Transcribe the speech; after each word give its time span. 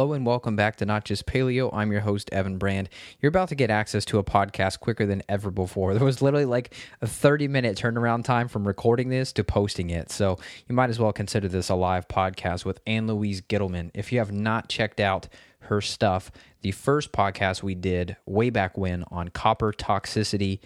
Hello 0.00 0.14
and 0.14 0.24
welcome 0.24 0.56
back 0.56 0.76
to 0.76 0.86
Not 0.86 1.04
Just 1.04 1.26
Paleo. 1.26 1.68
I'm 1.74 1.92
your 1.92 2.00
host, 2.00 2.30
Evan 2.32 2.56
Brand. 2.56 2.88
You're 3.20 3.28
about 3.28 3.50
to 3.50 3.54
get 3.54 3.68
access 3.68 4.06
to 4.06 4.18
a 4.18 4.24
podcast 4.24 4.80
quicker 4.80 5.04
than 5.04 5.22
ever 5.28 5.50
before. 5.50 5.92
There 6.00 6.06
was 6.06 6.22
literally 6.22 6.46
like 6.46 6.74
a 7.02 7.06
30 7.06 7.48
minute 7.48 7.76
turnaround 7.76 8.24
time 8.24 8.48
from 8.48 8.66
recording 8.66 9.10
this 9.10 9.30
to 9.34 9.44
posting 9.44 9.90
it. 9.90 10.10
So 10.10 10.38
you 10.66 10.74
might 10.74 10.88
as 10.88 10.98
well 10.98 11.12
consider 11.12 11.48
this 11.48 11.68
a 11.68 11.74
live 11.74 12.08
podcast 12.08 12.64
with 12.64 12.80
Ann 12.86 13.08
Louise 13.08 13.42
Gittleman. 13.42 13.90
If 13.92 14.10
you 14.10 14.20
have 14.20 14.32
not 14.32 14.70
checked 14.70 15.00
out 15.00 15.28
her 15.64 15.82
stuff, 15.82 16.32
the 16.62 16.72
first 16.72 17.12
podcast 17.12 17.62
we 17.62 17.74
did 17.74 18.16
way 18.24 18.48
back 18.48 18.78
when 18.78 19.04
on 19.10 19.28
copper 19.28 19.70
toxicity, 19.70 20.60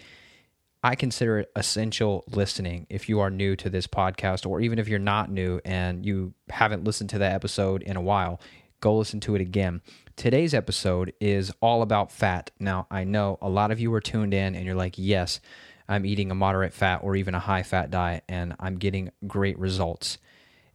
I 0.81 0.95
consider 0.95 1.39
it 1.39 1.51
essential 1.57 2.23
listening 2.29 2.87
if 2.89 3.09
you 3.09 3.19
are 3.19 3.29
new 3.29 3.57
to 3.57 3.69
this 3.69 3.85
podcast, 3.85 4.45
or 4.45 4.61
even 4.61 4.79
if 4.79 4.87
you're 4.87 4.97
not 4.97 5.29
new 5.29 5.59
and 5.65 6.05
you 6.05 6.33
haven't 6.49 6.85
listened 6.85 7.09
to 7.09 7.17
that 7.17 7.33
episode 7.33 7.83
in 7.83 7.97
a 7.97 8.01
while 8.01 8.39
go 8.79 8.97
listen 8.97 9.19
to 9.21 9.35
it 9.35 9.41
again. 9.41 9.81
Today's 10.15 10.53
episode 10.53 11.13
is 11.19 11.51
all 11.61 11.81
about 11.81 12.11
fat. 12.11 12.51
Now, 12.59 12.87
I 12.89 13.03
know 13.03 13.37
a 13.41 13.49
lot 13.49 13.71
of 13.71 13.79
you 13.79 13.93
are 13.93 14.01
tuned 14.01 14.33
in 14.33 14.55
and 14.55 14.65
you're 14.65 14.75
like, 14.75 14.95
yes, 14.97 15.39
I'm 15.87 16.05
eating 16.05 16.31
a 16.31 16.35
moderate 16.35 16.73
fat 16.73 17.01
or 17.03 17.15
even 17.15 17.35
a 17.35 17.39
high 17.39 17.63
fat 17.63 17.91
diet 17.91 18.23
and 18.27 18.55
I'm 18.59 18.77
getting 18.77 19.11
great 19.27 19.59
results. 19.59 20.17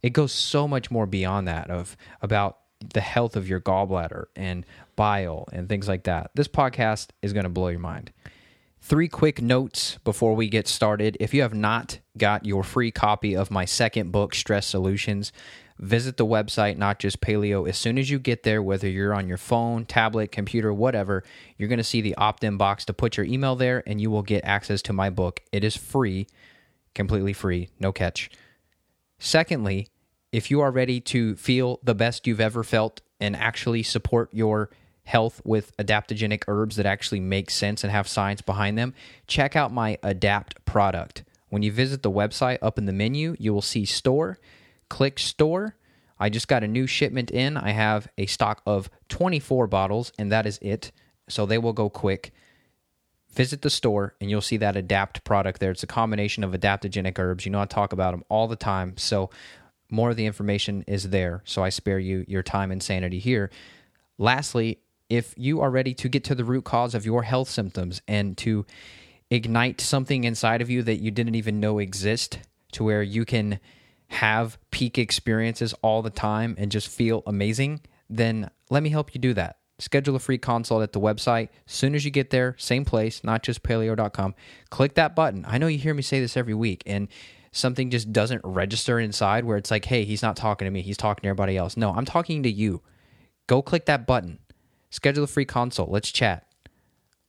It 0.01 0.11
goes 0.11 0.31
so 0.31 0.67
much 0.67 0.91
more 0.91 1.05
beyond 1.05 1.47
that 1.47 1.69
of 1.69 1.97
about 2.21 2.57
the 2.93 3.01
health 3.01 3.35
of 3.35 3.47
your 3.47 3.59
gallbladder 3.59 4.25
and 4.35 4.65
bile 4.95 5.47
and 5.51 5.69
things 5.69 5.87
like 5.87 6.03
that. 6.03 6.31
This 6.35 6.47
podcast 6.47 7.09
is 7.21 7.33
going 7.33 7.43
to 7.43 7.49
blow 7.49 7.67
your 7.67 7.79
mind. 7.79 8.11
Three 8.83 9.07
quick 9.07 9.41
notes 9.41 9.99
before 10.03 10.35
we 10.35 10.49
get 10.49 10.67
started. 10.67 11.15
If 11.19 11.35
you 11.35 11.43
have 11.43 11.53
not 11.53 11.99
got 12.17 12.45
your 12.45 12.63
free 12.63 12.89
copy 12.89 13.35
of 13.35 13.51
my 13.51 13.63
second 13.65 14.11
book, 14.11 14.33
Stress 14.33 14.65
Solutions, 14.65 15.31
visit 15.81 16.17
the 16.17 16.25
website, 16.25 16.77
not 16.77 16.99
just 16.99 17.19
paleo. 17.19 17.67
As 17.67 17.77
soon 17.77 17.97
as 17.97 18.09
you 18.09 18.19
get 18.19 18.43
there, 18.43 18.61
whether 18.61 18.87
you're 18.87 19.13
on 19.13 19.27
your 19.27 19.37
phone, 19.37 19.83
tablet, 19.85 20.31
computer, 20.31 20.71
whatever, 20.71 21.23
you're 21.57 21.67
going 21.67 21.77
to 21.77 21.83
see 21.83 22.01
the 22.01 22.15
opt 22.15 22.43
in 22.43 22.55
box 22.55 22.85
to 22.85 22.93
put 22.93 23.17
your 23.17 23.25
email 23.25 23.55
there 23.55 23.83
and 23.87 23.99
you 23.99 24.11
will 24.11 24.21
get 24.21 24.45
access 24.45 24.81
to 24.83 24.93
my 24.93 25.09
book. 25.09 25.41
It 25.51 25.63
is 25.63 25.75
free, 25.75 26.27
completely 26.93 27.33
free, 27.33 27.69
no 27.79 27.91
catch. 27.91 28.29
Secondly, 29.17 29.87
if 30.31 30.49
you 30.49 30.61
are 30.61 30.71
ready 30.71 31.01
to 31.01 31.35
feel 31.35 31.79
the 31.83 31.95
best 31.95 32.27
you've 32.27 32.39
ever 32.39 32.63
felt 32.63 33.01
and 33.19 33.35
actually 33.35 33.83
support 33.83 34.29
your 34.31 34.69
health 35.03 35.41
with 35.43 35.75
adaptogenic 35.77 36.43
herbs 36.47 36.75
that 36.75 36.85
actually 36.85 37.19
make 37.19 37.49
sense 37.49 37.83
and 37.83 37.91
have 37.91 38.07
science 38.07 38.41
behind 38.41 38.77
them, 38.77 38.93
check 39.27 39.55
out 39.55 39.73
my 39.73 39.97
Adapt 40.03 40.63
product. 40.63 41.23
When 41.49 41.63
you 41.63 41.71
visit 41.71 42.01
the 42.03 42.11
website 42.11 42.59
up 42.61 42.77
in 42.77 42.85
the 42.85 42.93
menu, 42.93 43.35
you 43.39 43.53
will 43.53 43.63
see 43.63 43.83
store 43.83 44.39
click 44.91 45.17
store. 45.17 45.77
I 46.19 46.27
just 46.27 46.49
got 46.49 46.65
a 46.65 46.67
new 46.67 46.85
shipment 46.85 47.31
in. 47.31 47.55
I 47.55 47.71
have 47.71 48.09
a 48.17 48.25
stock 48.25 48.61
of 48.65 48.89
24 49.07 49.67
bottles, 49.67 50.11
and 50.19 50.29
that 50.33 50.45
is 50.45 50.59
it. 50.61 50.91
So 51.29 51.45
they 51.45 51.57
will 51.57 51.71
go 51.71 51.89
quick. 51.89 52.33
Visit 53.29 53.61
the 53.61 53.69
store, 53.69 54.15
and 54.19 54.29
you'll 54.29 54.41
see 54.41 54.57
that 54.57 54.75
Adapt 54.75 55.23
product 55.23 55.61
there. 55.61 55.71
It's 55.71 55.81
a 55.81 55.87
combination 55.87 56.43
of 56.43 56.51
adaptogenic 56.51 57.17
herbs. 57.17 57.45
You 57.45 57.53
know, 57.53 57.61
I 57.61 57.65
talk 57.65 57.93
about 57.93 58.11
them 58.11 58.25
all 58.27 58.49
the 58.49 58.57
time. 58.57 58.97
So 58.97 59.29
more 59.89 60.09
of 60.09 60.17
the 60.17 60.25
information 60.25 60.83
is 60.87 61.09
there. 61.09 61.41
So 61.45 61.63
I 61.63 61.69
spare 61.69 61.99
you 61.99 62.25
your 62.27 62.43
time 62.43 62.69
and 62.69 62.83
sanity 62.83 63.19
here. 63.19 63.49
Lastly, 64.17 64.79
if 65.07 65.33
you 65.37 65.61
are 65.61 65.71
ready 65.71 65.93
to 65.93 66.09
get 66.09 66.25
to 66.25 66.35
the 66.35 66.43
root 66.43 66.65
cause 66.65 66.93
of 66.93 67.05
your 67.05 67.23
health 67.23 67.49
symptoms 67.49 68.01
and 68.09 68.37
to 68.39 68.65
ignite 69.29 69.79
something 69.79 70.25
inside 70.25 70.61
of 70.61 70.69
you 70.69 70.83
that 70.83 70.97
you 70.97 71.11
didn't 71.11 71.35
even 71.35 71.61
know 71.61 71.79
exist, 71.79 72.39
to 72.73 72.83
where 72.83 73.01
you 73.01 73.23
can 73.23 73.61
have 74.11 74.57
peak 74.71 74.97
experiences 74.97 75.73
all 75.81 76.01
the 76.01 76.09
time 76.09 76.53
and 76.57 76.69
just 76.69 76.89
feel 76.89 77.23
amazing, 77.25 77.79
then 78.09 78.49
let 78.69 78.83
me 78.83 78.89
help 78.89 79.15
you 79.15 79.21
do 79.21 79.33
that. 79.33 79.57
Schedule 79.79 80.17
a 80.17 80.19
free 80.19 80.37
consult 80.37 80.83
at 80.83 80.91
the 80.91 80.99
website. 80.99 81.47
As 81.65 81.73
soon 81.73 81.95
as 81.95 82.03
you 82.03 82.11
get 82.11 82.29
there, 82.29 82.55
same 82.59 82.83
place, 82.83 83.23
not 83.23 83.41
just 83.41 83.63
paleo.com, 83.63 84.35
click 84.69 84.95
that 84.95 85.15
button. 85.15 85.45
I 85.47 85.57
know 85.57 85.67
you 85.67 85.77
hear 85.77 85.93
me 85.93 86.01
say 86.01 86.19
this 86.19 86.35
every 86.35 86.53
week, 86.53 86.83
and 86.85 87.07
something 87.53 87.89
just 87.89 88.11
doesn't 88.11 88.41
register 88.43 88.99
inside 88.99 89.45
where 89.45 89.57
it's 89.57 89.71
like, 89.71 89.85
hey, 89.85 90.03
he's 90.03 90.21
not 90.21 90.35
talking 90.35 90.65
to 90.65 90.71
me, 90.71 90.81
he's 90.81 90.97
talking 90.97 91.21
to 91.21 91.29
everybody 91.29 91.55
else. 91.55 91.77
No, 91.77 91.91
I'm 91.91 92.05
talking 92.05 92.43
to 92.43 92.51
you. 92.51 92.81
Go 93.47 93.61
click 93.61 93.85
that 93.85 94.05
button. 94.05 94.39
Schedule 94.89 95.23
a 95.23 95.27
free 95.27 95.45
consult. 95.45 95.89
Let's 95.89 96.11
chat. 96.11 96.45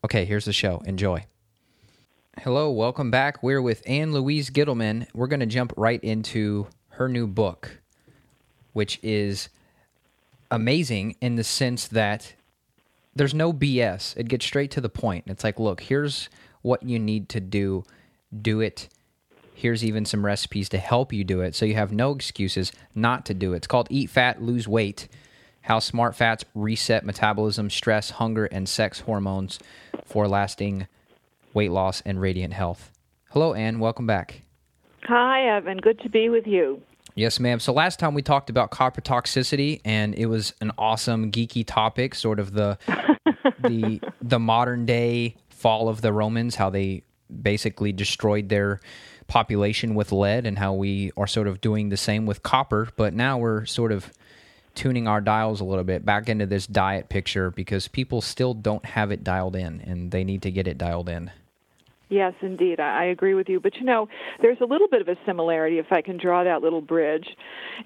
Okay, 0.04 0.25
here's 0.25 0.47
the 0.47 0.53
show. 0.53 0.82
Enjoy. 0.84 1.26
Hello, 2.41 2.70
welcome 2.70 3.10
back. 3.10 3.43
We're 3.43 3.60
with 3.60 3.82
Ann 3.87 4.12
Louise 4.12 4.48
Gittleman. 4.48 5.06
We're 5.12 5.26
going 5.26 5.41
to 5.41 5.47
jump 5.47 5.75
right 5.76 6.03
into 6.03 6.66
her 6.88 7.06
new 7.06 7.26
book, 7.26 7.82
which 8.72 8.98
is 9.03 9.50
amazing 10.50 11.16
in 11.20 11.37
the 11.37 11.44
sense 11.44 11.87
that 11.88 12.32
there's 13.15 13.34
no 13.34 13.53
BS. 13.53 14.16
It 14.16 14.28
gets 14.28 14.47
straight 14.47 14.70
to 14.72 14.81
the 14.81 14.88
point. 14.88 15.25
It's 15.26 15.44
like, 15.44 15.60
look, 15.60 15.82
here's 15.82 16.31
what 16.62 16.82
you 16.82 16.98
need 16.98 17.28
to 17.28 17.38
do. 17.38 17.84
Do 18.41 18.60
it. 18.60 18.88
Here's 19.54 19.84
even 19.84 20.06
some 20.06 20.25
recipes 20.25 20.70
to 20.70 20.78
help 20.78 21.12
you 21.12 21.25
do 21.25 21.43
it 21.43 21.54
so 21.54 21.66
you 21.66 21.75
have 21.75 21.93
no 21.93 22.12
excuses 22.12 22.72
not 22.94 23.26
to 23.26 23.34
do 23.34 23.53
it. 23.53 23.59
It's 23.59 23.66
called 23.66 23.88
Eat 23.91 24.09
Fat, 24.09 24.43
Lose 24.43 24.66
Weight 24.66 25.06
How 25.60 25.78
Smart 25.81 26.16
Fats 26.16 26.47
Reset 26.54 27.04
Metabolism, 27.04 27.69
Stress, 27.69 28.10
Hunger, 28.10 28.47
and 28.47 28.66
Sex 28.66 29.00
Hormones 29.00 29.59
for 30.06 30.26
Lasting 30.26 30.88
weight 31.54 31.70
loss, 31.70 32.02
and 32.02 32.20
radiant 32.20 32.54
health. 32.54 32.90
Hello, 33.30 33.54
Ann. 33.54 33.78
Welcome 33.78 34.06
back. 34.06 34.42
Hi, 35.04 35.56
Evan. 35.56 35.78
Good 35.78 36.00
to 36.00 36.08
be 36.08 36.28
with 36.28 36.46
you. 36.46 36.82
Yes, 37.14 37.38
ma'am. 37.40 37.60
So 37.60 37.72
last 37.72 37.98
time 37.98 38.14
we 38.14 38.22
talked 38.22 38.48
about 38.48 38.70
copper 38.70 39.00
toxicity, 39.00 39.80
and 39.84 40.14
it 40.14 40.26
was 40.26 40.54
an 40.60 40.72
awesome 40.78 41.30
geeky 41.30 41.64
topic, 41.66 42.14
sort 42.14 42.38
of 42.40 42.52
the 42.52 42.78
the 43.60 44.00
the 44.20 44.38
modern 44.38 44.86
day 44.86 45.36
fall 45.50 45.88
of 45.88 46.00
the 46.00 46.12
Romans, 46.12 46.54
how 46.54 46.70
they 46.70 47.02
basically 47.42 47.92
destroyed 47.92 48.48
their 48.48 48.80
population 49.26 49.94
with 49.94 50.12
lead, 50.12 50.46
and 50.46 50.58
how 50.58 50.72
we 50.72 51.12
are 51.16 51.26
sort 51.26 51.48
of 51.48 51.60
doing 51.60 51.90
the 51.90 51.96
same 51.96 52.24
with 52.24 52.42
copper. 52.42 52.88
But 52.96 53.12
now 53.12 53.38
we're 53.38 53.66
sort 53.66 53.92
of 53.92 54.10
tuning 54.74 55.06
our 55.06 55.20
dials 55.20 55.60
a 55.60 55.64
little 55.64 55.84
bit 55.84 56.04
back 56.04 56.30
into 56.30 56.46
this 56.46 56.66
diet 56.66 57.10
picture 57.10 57.50
because 57.50 57.88
people 57.88 58.22
still 58.22 58.54
don't 58.54 58.84
have 58.86 59.10
it 59.10 59.22
dialed 59.22 59.56
in, 59.56 59.82
and 59.82 60.10
they 60.10 60.24
need 60.24 60.42
to 60.42 60.50
get 60.50 60.66
it 60.66 60.78
dialed 60.78 61.10
in. 61.10 61.30
Yes, 62.12 62.34
indeed. 62.43 62.78
I 62.78 63.05
agree 63.05 63.33
with 63.33 63.49
you. 63.49 63.59
But 63.59 63.77
you 63.77 63.84
know, 63.84 64.06
there's 64.43 64.59
a 64.61 64.67
little 64.67 64.87
bit 64.87 65.00
of 65.00 65.09
a 65.09 65.17
similarity, 65.25 65.78
if 65.78 65.87
I 65.91 66.03
can 66.03 66.19
draw 66.19 66.45
that 66.45 66.61
little 66.61 66.83
bridge, 66.83 67.27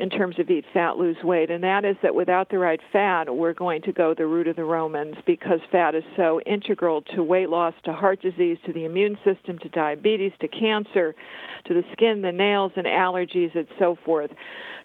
in 0.01 0.11
terms 0.11 0.41
of 0.41 0.51
eat 0.51 0.65
fat, 0.75 0.97
lose 0.97 1.17
weight, 1.23 1.49
and 1.49 1.63
that 1.63 1.85
is 1.85 1.95
that 2.03 2.13
without 2.13 2.51
the 2.51 2.59
right 2.59 2.81
fat, 2.93 3.33
we're 3.33 3.53
going 3.53 3.83
to 3.83 3.93
go 3.93 4.15
the 4.15 4.27
route 4.27 4.49
of 4.49 4.57
the 4.57 4.65
Romans 4.65 5.15
because 5.27 5.61
fat 5.71 5.95
is 5.95 6.03
so 6.17 6.41
integral 6.41 7.03
to 7.15 7.23
weight 7.23 7.51
loss, 7.51 7.73
to 7.85 7.93
heart 7.93 8.21
disease, 8.21 8.59
to 8.67 8.73
the 8.73 8.85
immune 8.85 9.17
system, 9.25 9.61
to 9.61 9.69
diabetes, 9.69 10.33
to 10.41 10.49
cancer, 10.49 11.15
to 11.67 11.75
the 11.75 11.85
skin, 11.93 12.21
the 12.21 12.33
nails, 12.33 12.73
and 12.75 12.87
allergies, 12.87 13.57
and 13.57 13.69
so 13.79 13.97
forth. 14.05 14.33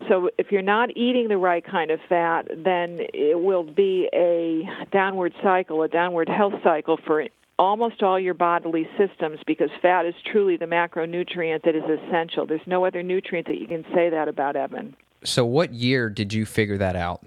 So 0.08 0.30
if 0.38 0.52
you're 0.52 0.62
not 0.62 0.96
eating 0.96 1.30
the 1.30 1.38
right 1.38 1.66
kind 1.66 1.90
of 1.90 2.00
fat, 2.08 2.44
then 2.64 3.00
it 3.12 3.40
will 3.40 3.64
be 3.64 4.08
a 4.14 4.70
downward 4.92 5.34
cycle, 5.42 5.82
a 5.82 5.88
downward 5.88 6.30
health 6.30 6.54
cycle 6.64 7.00
for 7.08 7.26
almost 7.62 8.02
all 8.02 8.20
your 8.20 8.34
bodily 8.34 8.90
systems 8.98 9.40
because 9.46 9.70
fat 9.84 10.08
is 10.08 10.16
truly 10.32 10.58
the 10.58 10.66
macronutrient 10.66 11.62
that 11.62 11.76
is 11.76 11.84
essential. 11.84 12.48
There's 12.48 12.66
no 12.66 12.86
other 12.86 13.04
nutrient 13.04 13.48
that 13.48 13.60
you 13.60 13.68
can 13.68 13.86
say 13.94 14.10
that 14.10 14.28
about, 14.28 14.56
Evan. 14.56 14.96
So, 15.24 15.46
what 15.46 15.72
year 15.72 16.10
did 16.10 16.34
you 16.34 16.48
figure 16.48 16.80
that 16.80 16.96
out? 16.96 17.22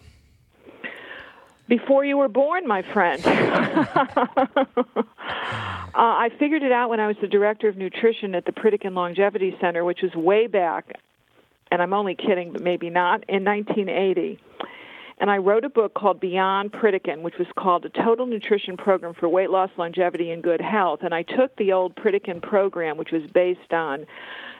Before 1.69 2.05
you 2.05 2.17
were 2.17 2.29
born, 2.29 2.67
my 2.67 2.83
friend. 2.83 3.25
uh, 3.27 3.33
I 5.95 6.31
figured 6.37 6.65
it 6.65 6.73
out 6.73 6.91
when 6.91 6.99
I 6.99 7.07
was 7.07 7.17
the 7.21 7.29
director 7.29 7.69
of 7.69 7.77
nutrition 7.77 8.35
at 8.35 8.45
the 8.45 8.53
Pritikin 8.53 8.95
Longevity 8.95 9.57
Center, 9.61 9.85
which 9.85 10.01
was 10.03 10.13
way 10.17 10.49
back, 10.49 10.95
and 11.71 11.81
I'm 11.81 11.95
only 11.95 12.17
kidding, 12.17 12.53
but 12.53 12.61
maybe 12.61 12.91
not, 12.91 13.25
in 13.29 13.45
1980 13.45 14.41
and 15.25 15.31
I 15.31 15.39
wrote 15.39 15.65
a 15.65 15.71
book 15.71 15.95
called 15.95 16.21
Beyond 16.21 16.71
Pritikin, 16.73 17.23
which 17.23 17.39
was 17.39 17.47
called 17.57 17.87
a 17.87 17.89
Total 17.89 18.27
Nutrition 18.27 18.77
Program 18.77 19.15
for 19.15 19.27
Weight 19.27 19.49
Loss, 19.49 19.71
Longevity, 19.79 20.31
and 20.31 20.43
Good 20.43 20.61
Health. 20.61 21.01
And 21.03 21.15
I 21.15 21.23
took 21.23 21.57
the 21.57 21.73
old 21.73 21.97
Pritikin 21.97 22.43
program, 22.43 22.99
which 22.99 23.11
was 23.11 23.23
based 23.33 23.73
on 23.73 24.05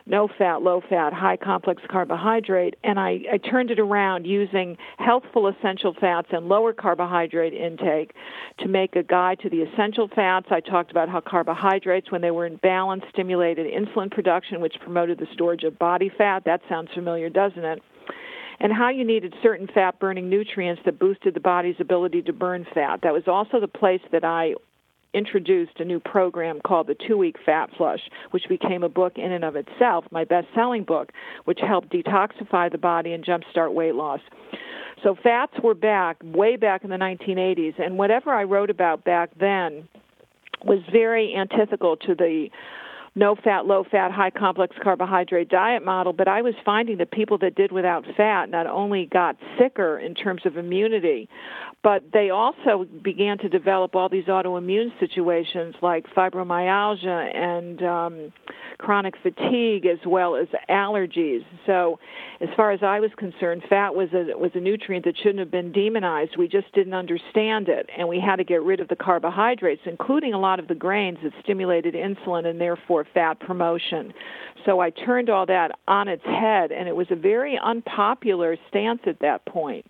no 0.07 0.27
fat, 0.27 0.63
low 0.63 0.81
fat, 0.81 1.13
high 1.13 1.37
complex 1.37 1.83
carbohydrate, 1.91 2.77
and 2.83 2.99
I, 2.99 3.21
I 3.31 3.37
turned 3.37 3.73
it 3.73 3.79
around 3.79 4.27
using 4.27 4.79
healthful 4.97 5.49
essential 5.49 5.93
fats 6.01 6.29
and 6.31 6.49
lower 6.49 6.73
carbohydrate 6.73 7.53
intake 7.53 8.15
to 8.61 8.67
make 8.67 8.97
a 8.97 9.03
guide 9.03 9.41
to 9.41 9.51
the 9.51 9.61
essential 9.61 10.09
fats. 10.09 10.47
I 10.51 10.61
talked 10.61 10.91
about 10.91 11.11
how 11.11 11.21
carbohydrates, 11.21 12.11
when 12.11 12.23
they 12.23 12.31
were 12.31 12.47
in 12.47 12.57
balance, 12.57 13.05
stimulated 13.11 13.67
insulin 13.67 14.11
production, 14.11 14.63
which 14.63 14.77
promoted 14.81 15.19
the 15.19 15.29
storage 15.35 15.65
of 15.65 15.79
body 15.79 16.09
fat. 16.09 16.47
That 16.47 16.63
sounds 16.71 16.89
familiar, 16.95 17.29
doesn't 17.29 17.67
it? 17.67 17.83
And 18.61 18.73
how 18.73 18.89
you 18.91 19.05
needed 19.05 19.35
certain 19.43 19.69
fat 19.73 19.99
burning 19.99 20.29
nutrients 20.29 20.83
that 20.85 20.99
boosted 20.99 21.35
the 21.35 21.41
body's 21.41 21.77
ability 21.81 22.23
to 22.23 22.33
burn 22.33 22.67
fat. 22.75 23.01
That 23.03 23.13
was 23.13 23.25
also 23.27 23.61
the 23.61 23.69
place 23.69 24.01
that 24.13 24.25
I 24.25 24.55
introduced 25.15 25.79
a 25.79 25.85
new 25.85 26.01
program 26.01 26.61
called 26.61 26.89
the 26.89 26.97
Two 27.07 27.17
Week 27.17 27.37
Fat 27.47 27.71
Flush, 27.77 28.01
which 28.33 28.49
became 28.49 28.83
a 28.83 28.89
book 28.89 29.13
in 29.17 29.33
and 29.33 29.45
of 29.45 29.57
itself, 29.57 30.05
my 30.11 30.25
best 30.25 30.49
selling 30.55 30.83
book, 30.83 31.13
which 31.45 31.61
helped 31.61 31.91
detoxify 31.91 32.71
the 32.71 32.79
body 32.79 33.13
and 33.13 33.25
jumpstart 33.25 33.73
weight 33.73 33.95
loss. 33.95 34.21
So 35.03 35.17
fats 35.23 35.53
were 35.63 35.75
back 35.75 36.17
way 36.25 36.57
back 36.57 36.83
in 36.83 36.91
the 36.91 36.97
1980s, 36.97 37.75
and 37.79 37.97
whatever 37.97 38.33
I 38.33 38.45
wrote 38.45 38.71
about 38.71 39.05
back 39.05 39.31
then 39.39 39.89
was 40.65 40.81
very 40.91 41.35
antithetical 41.35 41.97
to 41.99 42.15
the 42.15 42.49
no 43.17 43.37
fat, 43.37 43.67
low 43.67 43.85
fat, 43.89 44.11
high 44.11 44.31
complex 44.31 44.75
carbohydrate 44.83 45.49
diet 45.49 45.85
model, 45.85 46.13
but 46.13 46.27
I 46.27 46.43
was 46.43 46.55
finding 46.65 46.99
that 46.99 47.13
people 47.13 47.39
that 47.39 47.55
did 47.55 47.71
without 47.71 48.05
fat 48.17 48.51
not 48.51 48.67
only 48.67 49.07
got 49.07 49.37
sicker 49.59 49.99
in 49.99 50.15
terms 50.15 50.43
of 50.45 50.57
immunity, 50.57 51.29
but 51.85 52.03
they 52.13 52.31
also 52.31 52.87
began 53.03 53.39
to 53.39 53.49
develop 53.49 53.95
all 53.95 54.09
these 54.09 54.25
autoimmune 54.25 54.99
situations 54.99 55.75
like 55.81 56.07
fibromyalgia 56.17 57.37
and 57.37 57.83
um, 57.83 58.33
chronic 58.79 59.15
fatigue 59.23 59.87
as 59.87 59.99
well 60.07 60.35
as 60.35 60.49
allergies. 60.69 61.45
So, 61.67 62.01
as 62.41 62.49
far 62.57 62.73
as 62.73 62.83
I 62.83 63.01
was 63.01 63.11
concerned, 63.17 63.63
fat 63.69 63.95
was 63.95 64.09
a 64.13 64.37
was 64.37 64.51
a 64.55 64.61
nutrient 64.61 65.05
that 65.05 65.17
shouldn't 65.19 65.39
have 65.39 65.51
been 65.51 65.73
demonized. 65.73 66.37
We 66.37 66.49
just 66.49 66.73
didn't 66.73 66.95
understand 66.95 67.69
it, 67.69 67.89
and 67.97 68.09
we 68.09 68.19
had 68.19 68.37
to 68.37 68.45
get 68.45 68.63
rid 68.63 68.81
of 68.81 68.89
the 68.89 68.97
carbohydrates, 68.97 69.83
including 69.85 70.35
a 70.35 70.39
lot 70.39 70.59
of 70.59 70.69
the 70.69 70.75
grains 70.75 71.19
that 71.23 71.33
stimulated 71.43 71.95
insulin 71.95 72.47
and 72.47 72.61
therefore 72.61 73.04
fat 73.13 73.41
promotion. 73.41 74.13
So 74.65 74.81
I 74.81 74.91
turned 74.91 75.29
all 75.29 75.47
that 75.47 75.73
on 75.89 76.09
its 76.09 76.25
head, 76.25 76.73
and 76.73 76.89
it 76.89 76.97
was 76.97 77.07
a 77.11 77.17
very 77.17 77.59
unpopular 77.63 78.57
stance 78.69 79.01
at 79.07 79.21
that 79.21 79.45
point. 79.47 79.87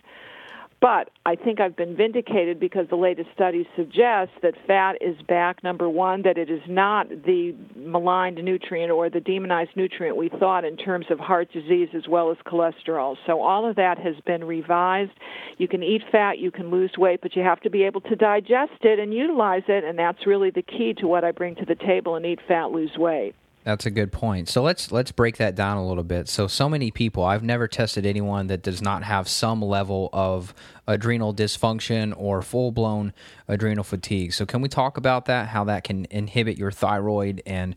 But 0.85 1.09
I 1.25 1.35
think 1.35 1.59
I've 1.59 1.75
been 1.75 1.95
vindicated 1.95 2.59
because 2.59 2.85
the 2.91 2.95
latest 2.95 3.29
studies 3.33 3.65
suggest 3.75 4.29
that 4.43 4.53
fat 4.67 4.97
is 5.01 5.19
back, 5.27 5.63
number 5.63 5.89
one, 5.89 6.21
that 6.21 6.37
it 6.37 6.47
is 6.47 6.61
not 6.67 7.09
the 7.09 7.55
maligned 7.75 8.37
nutrient 8.43 8.91
or 8.91 9.09
the 9.09 9.19
demonized 9.19 9.71
nutrient 9.75 10.15
we 10.15 10.29
thought 10.29 10.63
in 10.63 10.77
terms 10.77 11.07
of 11.09 11.17
heart 11.17 11.51
disease 11.51 11.89
as 11.95 12.07
well 12.07 12.29
as 12.29 12.37
cholesterol. 12.45 13.15
So 13.25 13.41
all 13.41 13.67
of 13.67 13.77
that 13.77 13.97
has 13.97 14.13
been 14.27 14.43
revised. 14.43 15.13
You 15.57 15.67
can 15.67 15.81
eat 15.81 16.03
fat, 16.11 16.37
you 16.37 16.51
can 16.51 16.69
lose 16.69 16.91
weight, 16.99 17.19
but 17.19 17.35
you 17.35 17.41
have 17.41 17.61
to 17.61 17.71
be 17.71 17.81
able 17.81 18.01
to 18.01 18.15
digest 18.15 18.83
it 18.83 18.99
and 18.99 19.11
utilize 19.11 19.63
it, 19.67 19.83
and 19.83 19.97
that's 19.97 20.27
really 20.27 20.51
the 20.51 20.61
key 20.61 20.93
to 20.99 21.07
what 21.07 21.23
I 21.23 21.31
bring 21.31 21.55
to 21.55 21.65
the 21.65 21.73
table 21.73 22.13
and 22.13 22.23
eat 22.27 22.41
fat, 22.47 22.65
lose 22.69 22.95
weight. 22.95 23.33
That's 23.65 23.87
a 23.87 23.91
good 23.91 24.11
point. 24.11 24.47
So 24.47 24.61
let's 24.61 24.91
let's 24.91 25.11
break 25.11 25.37
that 25.37 25.55
down 25.55 25.77
a 25.77 25.87
little 25.87 26.03
bit. 26.03 26.29
So 26.29 26.45
so 26.45 26.69
many 26.69 26.91
people, 26.91 27.23
I've 27.23 27.41
never 27.41 27.67
tested 27.67 28.05
anyone 28.05 28.45
that 28.47 28.61
does 28.61 28.79
not 28.79 29.03
have 29.03 29.27
some 29.27 29.59
level 29.59 30.09
of 30.13 30.53
adrenal 30.87 31.33
dysfunction 31.33 32.13
or 32.15 32.43
full-blown 32.43 33.11
adrenal 33.47 33.83
fatigue. 33.83 34.33
So 34.33 34.45
can 34.45 34.61
we 34.61 34.69
talk 34.69 34.97
about 34.97 35.25
that 35.25 35.47
how 35.47 35.63
that 35.63 35.83
can 35.83 36.05
inhibit 36.11 36.59
your 36.59 36.71
thyroid 36.71 37.41
and 37.47 37.75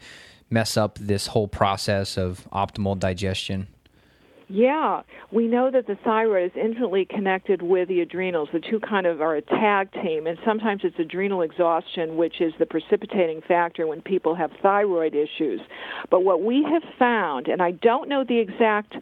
mess 0.51 0.77
up 0.77 0.99
this 0.99 1.29
whole 1.29 1.49
process 1.49 2.19
of 2.19 2.47
optimal 2.53 2.99
digestion? 2.99 3.69
Yeah, 4.51 5.03
we 5.31 5.47
know 5.47 5.71
that 5.71 5.87
the 5.87 5.97
thyroid 6.05 6.53
is 6.53 6.57
intimately 6.57 7.05
connected 7.05 7.61
with 7.61 7.89
the 7.89 8.01
adrenals. 8.01 8.49
The 8.51 8.61
two 8.61 8.81
kind 8.81 9.07
of 9.07 9.21
are 9.21 9.37
a 9.37 9.43
tag 9.43 9.93
team, 9.93 10.27
and 10.27 10.39
sometimes 10.43 10.81
it's 10.85 10.99
adrenal 10.99 11.43
exhaustion, 11.43 12.17
which 12.17 12.41
is 12.41 12.55
the 12.59 12.65
precipitating 12.65 13.43
factor 13.47 13.87
when 13.87 14.01
people 14.01 14.35
have 14.35 14.51
thyroid 14.63 15.15
issues. 15.15 15.61
But 16.11 16.21
what 16.21 16.43
we 16.43 16.63
have 16.63 16.83
found, 16.99 17.49
and 17.49 17.61
I 17.61 17.73
don't 17.73 18.09
know 18.09 18.25
the 18.25 18.39
exact 18.39 18.95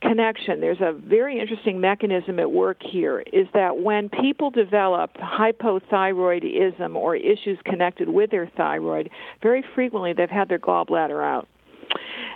connection, 0.00 0.60
there's 0.60 0.80
a 0.80 0.92
very 0.92 1.38
interesting 1.38 1.78
mechanism 1.78 2.40
at 2.40 2.50
work 2.50 2.78
here, 2.82 3.22
is 3.30 3.46
that 3.52 3.76
when 3.76 4.08
people 4.08 4.50
develop 4.50 5.12
hypothyroidism 5.18 6.96
or 6.96 7.14
issues 7.14 7.58
connected 7.66 8.08
with 8.08 8.30
their 8.30 8.50
thyroid, 8.56 9.10
very 9.42 9.62
frequently 9.74 10.14
they've 10.14 10.30
had 10.30 10.48
their 10.48 10.58
gallbladder 10.58 11.22
out. 11.22 11.46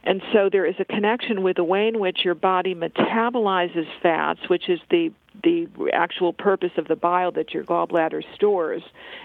And 0.05 0.23
so 0.33 0.49
there 0.51 0.67
is 0.67 0.77
a 0.79 0.85
connection 0.85 1.43
with 1.43 1.57
the 1.57 1.65
way 1.65 1.89
in 1.89 1.99
which 1.99 2.25
your 2.25 2.35
body 2.35 2.75
metabolizes 2.75 3.87
fats, 4.03 4.41
which 4.49 4.69
is 4.69 4.81
the 4.91 5.13
the 5.43 5.69
actual 5.93 6.33
purpose 6.33 6.71
of 6.79 6.89
the 6.89 6.97
bile 6.97 7.31
that 7.33 7.53
your 7.53 7.63
gallbladder 7.63 8.23
stores 8.35 8.83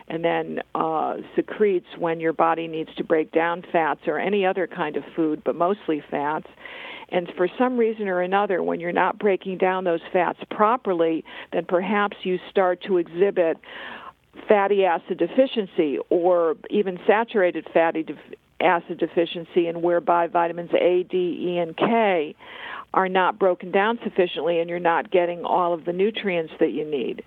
and 0.09 0.25
then 0.25 0.59
uh, 0.75 1.15
secretes 1.37 1.85
when 1.97 2.19
your 2.19 2.33
body 2.33 2.67
needs 2.67 2.93
to 2.95 3.03
break 3.03 3.31
down 3.31 3.63
fats 3.71 4.01
or 4.07 4.19
any 4.19 4.45
other 4.45 4.67
kind 4.67 4.97
of 4.97 5.05
food, 5.15 5.41
but 5.45 5.55
mostly 5.55 6.03
fats. 6.11 6.47
And 7.09 7.31
for 7.35 7.47
some 7.57 7.77
reason 7.77 8.07
or 8.07 8.21
another, 8.21 8.61
when 8.61 8.79
you're 8.79 8.91
not 8.91 9.19
breaking 9.19 9.57
down 9.57 9.83
those 9.83 10.01
fats 10.11 10.39
properly, 10.49 11.23
then 11.51 11.65
perhaps 11.65 12.17
you 12.23 12.39
start 12.49 12.81
to 12.83 12.97
exhibit 12.97 13.57
fatty 14.47 14.85
acid 14.85 15.17
deficiency 15.17 15.97
or 16.09 16.55
even 16.69 16.99
saturated 17.05 17.67
fatty 17.73 18.05
acid 18.61 18.99
deficiency 18.99 19.67
and 19.67 19.81
whereby 19.81 20.27
vitamins 20.27 20.71
A, 20.73 21.03
D, 21.03 21.17
E, 21.49 21.57
and 21.57 21.75
K 21.75 22.35
are 22.93 23.09
not 23.09 23.39
broken 23.39 23.71
down 23.71 23.99
sufficiently 24.03 24.59
and 24.59 24.69
you're 24.69 24.79
not 24.79 25.11
getting 25.11 25.43
all 25.45 25.73
of 25.73 25.85
the 25.85 25.93
nutrients 25.93 26.53
that 26.59 26.71
you 26.71 26.89
need. 26.89 27.23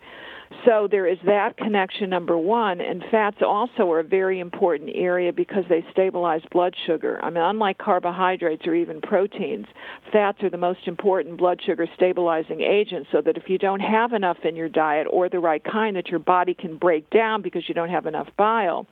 So 0.64 0.88
there 0.90 1.06
is 1.06 1.18
that 1.26 1.56
connection, 1.56 2.10
number 2.10 2.38
one, 2.38 2.80
and 2.80 3.02
fats 3.10 3.38
also 3.46 3.90
are 3.90 4.00
a 4.00 4.04
very 4.04 4.40
important 4.40 4.90
area 4.94 5.32
because 5.32 5.64
they 5.68 5.84
stabilize 5.90 6.40
blood 6.50 6.74
sugar. 6.86 7.20
I 7.22 7.30
mean, 7.30 7.42
unlike 7.42 7.78
carbohydrates 7.78 8.66
or 8.66 8.74
even 8.74 9.00
proteins, 9.00 9.66
fats 10.12 10.42
are 10.42 10.50
the 10.50 10.56
most 10.56 10.86
important 10.86 11.36
blood 11.36 11.60
sugar 11.64 11.86
stabilizing 11.94 12.62
agent 12.62 13.06
so 13.12 13.20
that 13.20 13.36
if 13.36 13.48
you 13.48 13.58
don't 13.58 13.80
have 13.80 14.12
enough 14.12 14.38
in 14.44 14.56
your 14.56 14.68
diet 14.68 15.06
or 15.10 15.28
the 15.28 15.38
right 15.38 15.62
kind 15.62 15.96
that 15.96 16.08
your 16.08 16.20
body 16.20 16.54
can 16.54 16.78
break 16.78 17.08
down 17.10 17.42
because 17.42 17.68
you 17.68 17.74
don't 17.74 17.90
have 17.90 18.06
enough 18.06 18.28
bile, 18.36 18.86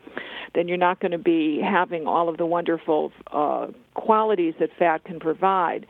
then 0.55 0.69
you're 0.69 0.77
not 0.77 1.01
going 1.01 1.13
to 1.13 1.19
be 1.19 1.61
having 1.63 2.07
all 2.07 2.29
of 2.29 2.37
the 2.37 2.47
wonderful 2.47 3.13
uh, 3.33 3.69
qualities 3.95 4.55
that 4.61 4.71
fat 4.79 5.05
can 5.05 5.21
provide. 5.21 5.87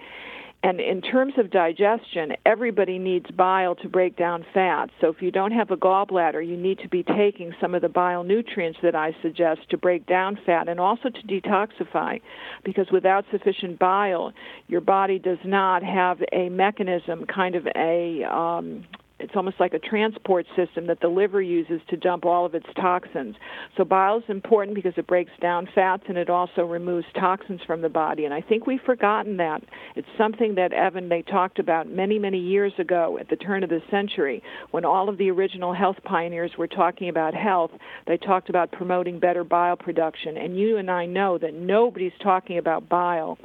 And 0.64 0.80
in 0.80 1.02
terms 1.02 1.34
of 1.38 1.50
digestion, 1.50 2.34
everybody 2.46 2.98
needs 2.98 3.28
bile 3.32 3.74
to 3.76 3.88
break 3.88 4.16
down 4.16 4.46
fat. 4.54 4.90
So 5.00 5.08
if 5.08 5.20
you 5.20 5.32
don't 5.32 5.50
have 5.50 5.72
a 5.72 5.76
gallbladder, 5.76 6.46
you 6.46 6.56
need 6.56 6.78
to 6.80 6.88
be 6.88 7.02
taking 7.02 7.52
some 7.60 7.74
of 7.74 7.82
the 7.82 7.88
bile 7.88 8.22
nutrients 8.22 8.78
that 8.82 8.94
I 8.94 9.16
suggest 9.22 9.68
to 9.70 9.76
break 9.76 10.06
down 10.06 10.38
fat 10.46 10.68
and 10.68 10.78
also 10.78 11.08
to 11.08 11.22
detoxify. 11.26 12.20
Because 12.64 12.86
without 12.92 13.24
sufficient 13.32 13.80
bile, 13.80 14.32
your 14.68 14.80
body 14.80 15.18
does 15.18 15.38
not 15.44 15.82
have 15.82 16.18
a 16.32 16.48
mechanism, 16.48 17.26
kind 17.26 17.56
of 17.56 17.66
a 17.74 18.22
um, 18.24 18.84
it's 19.22 19.32
almost 19.36 19.60
like 19.60 19.72
a 19.72 19.78
transport 19.78 20.46
system 20.56 20.86
that 20.88 21.00
the 21.00 21.08
liver 21.08 21.40
uses 21.40 21.80
to 21.88 21.96
dump 21.96 22.24
all 22.24 22.44
of 22.44 22.54
its 22.54 22.66
toxins. 22.76 23.36
So 23.76 23.84
bile 23.84 24.18
is 24.18 24.24
important 24.28 24.74
because 24.74 24.94
it 24.96 25.06
breaks 25.06 25.30
down 25.40 25.68
fats 25.74 26.02
and 26.08 26.18
it 26.18 26.28
also 26.28 26.62
removes 26.62 27.06
toxins 27.14 27.60
from 27.66 27.82
the 27.82 27.88
body. 27.88 28.24
And 28.24 28.34
I 28.34 28.40
think 28.40 28.66
we've 28.66 28.80
forgotten 28.84 29.36
that. 29.36 29.62
It's 29.94 30.08
something 30.18 30.56
that 30.56 30.72
Evan 30.72 31.08
they 31.08 31.22
talked 31.22 31.58
about 31.58 31.88
many, 31.88 32.18
many 32.18 32.38
years 32.38 32.72
ago 32.78 33.16
at 33.20 33.28
the 33.28 33.36
turn 33.36 33.62
of 33.62 33.70
the 33.70 33.80
century 33.90 34.42
when 34.72 34.84
all 34.84 35.08
of 35.08 35.18
the 35.18 35.30
original 35.30 35.72
health 35.72 35.96
pioneers 36.04 36.52
were 36.58 36.68
talking 36.68 37.08
about 37.08 37.34
health. 37.34 37.70
They 38.06 38.16
talked 38.16 38.48
about 38.48 38.72
promoting 38.72 39.20
better 39.20 39.44
bile 39.44 39.76
production. 39.76 40.36
And 40.36 40.58
you 40.58 40.78
and 40.78 40.90
I 40.90 41.06
know 41.06 41.38
that 41.38 41.54
nobody's 41.54 42.12
talking 42.22 42.58
about 42.58 42.88
bile. 42.88 43.38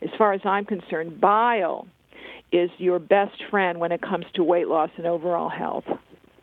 As 0.00 0.10
far 0.16 0.32
as 0.32 0.40
I'm 0.44 0.64
concerned, 0.64 1.20
bile 1.20 1.88
is 2.54 2.70
your 2.78 2.98
best 2.98 3.42
friend 3.50 3.80
when 3.80 3.90
it 3.92 4.00
comes 4.00 4.24
to 4.34 4.44
weight 4.44 4.68
loss 4.68 4.90
and 4.96 5.06
overall 5.06 5.48
health. 5.48 5.84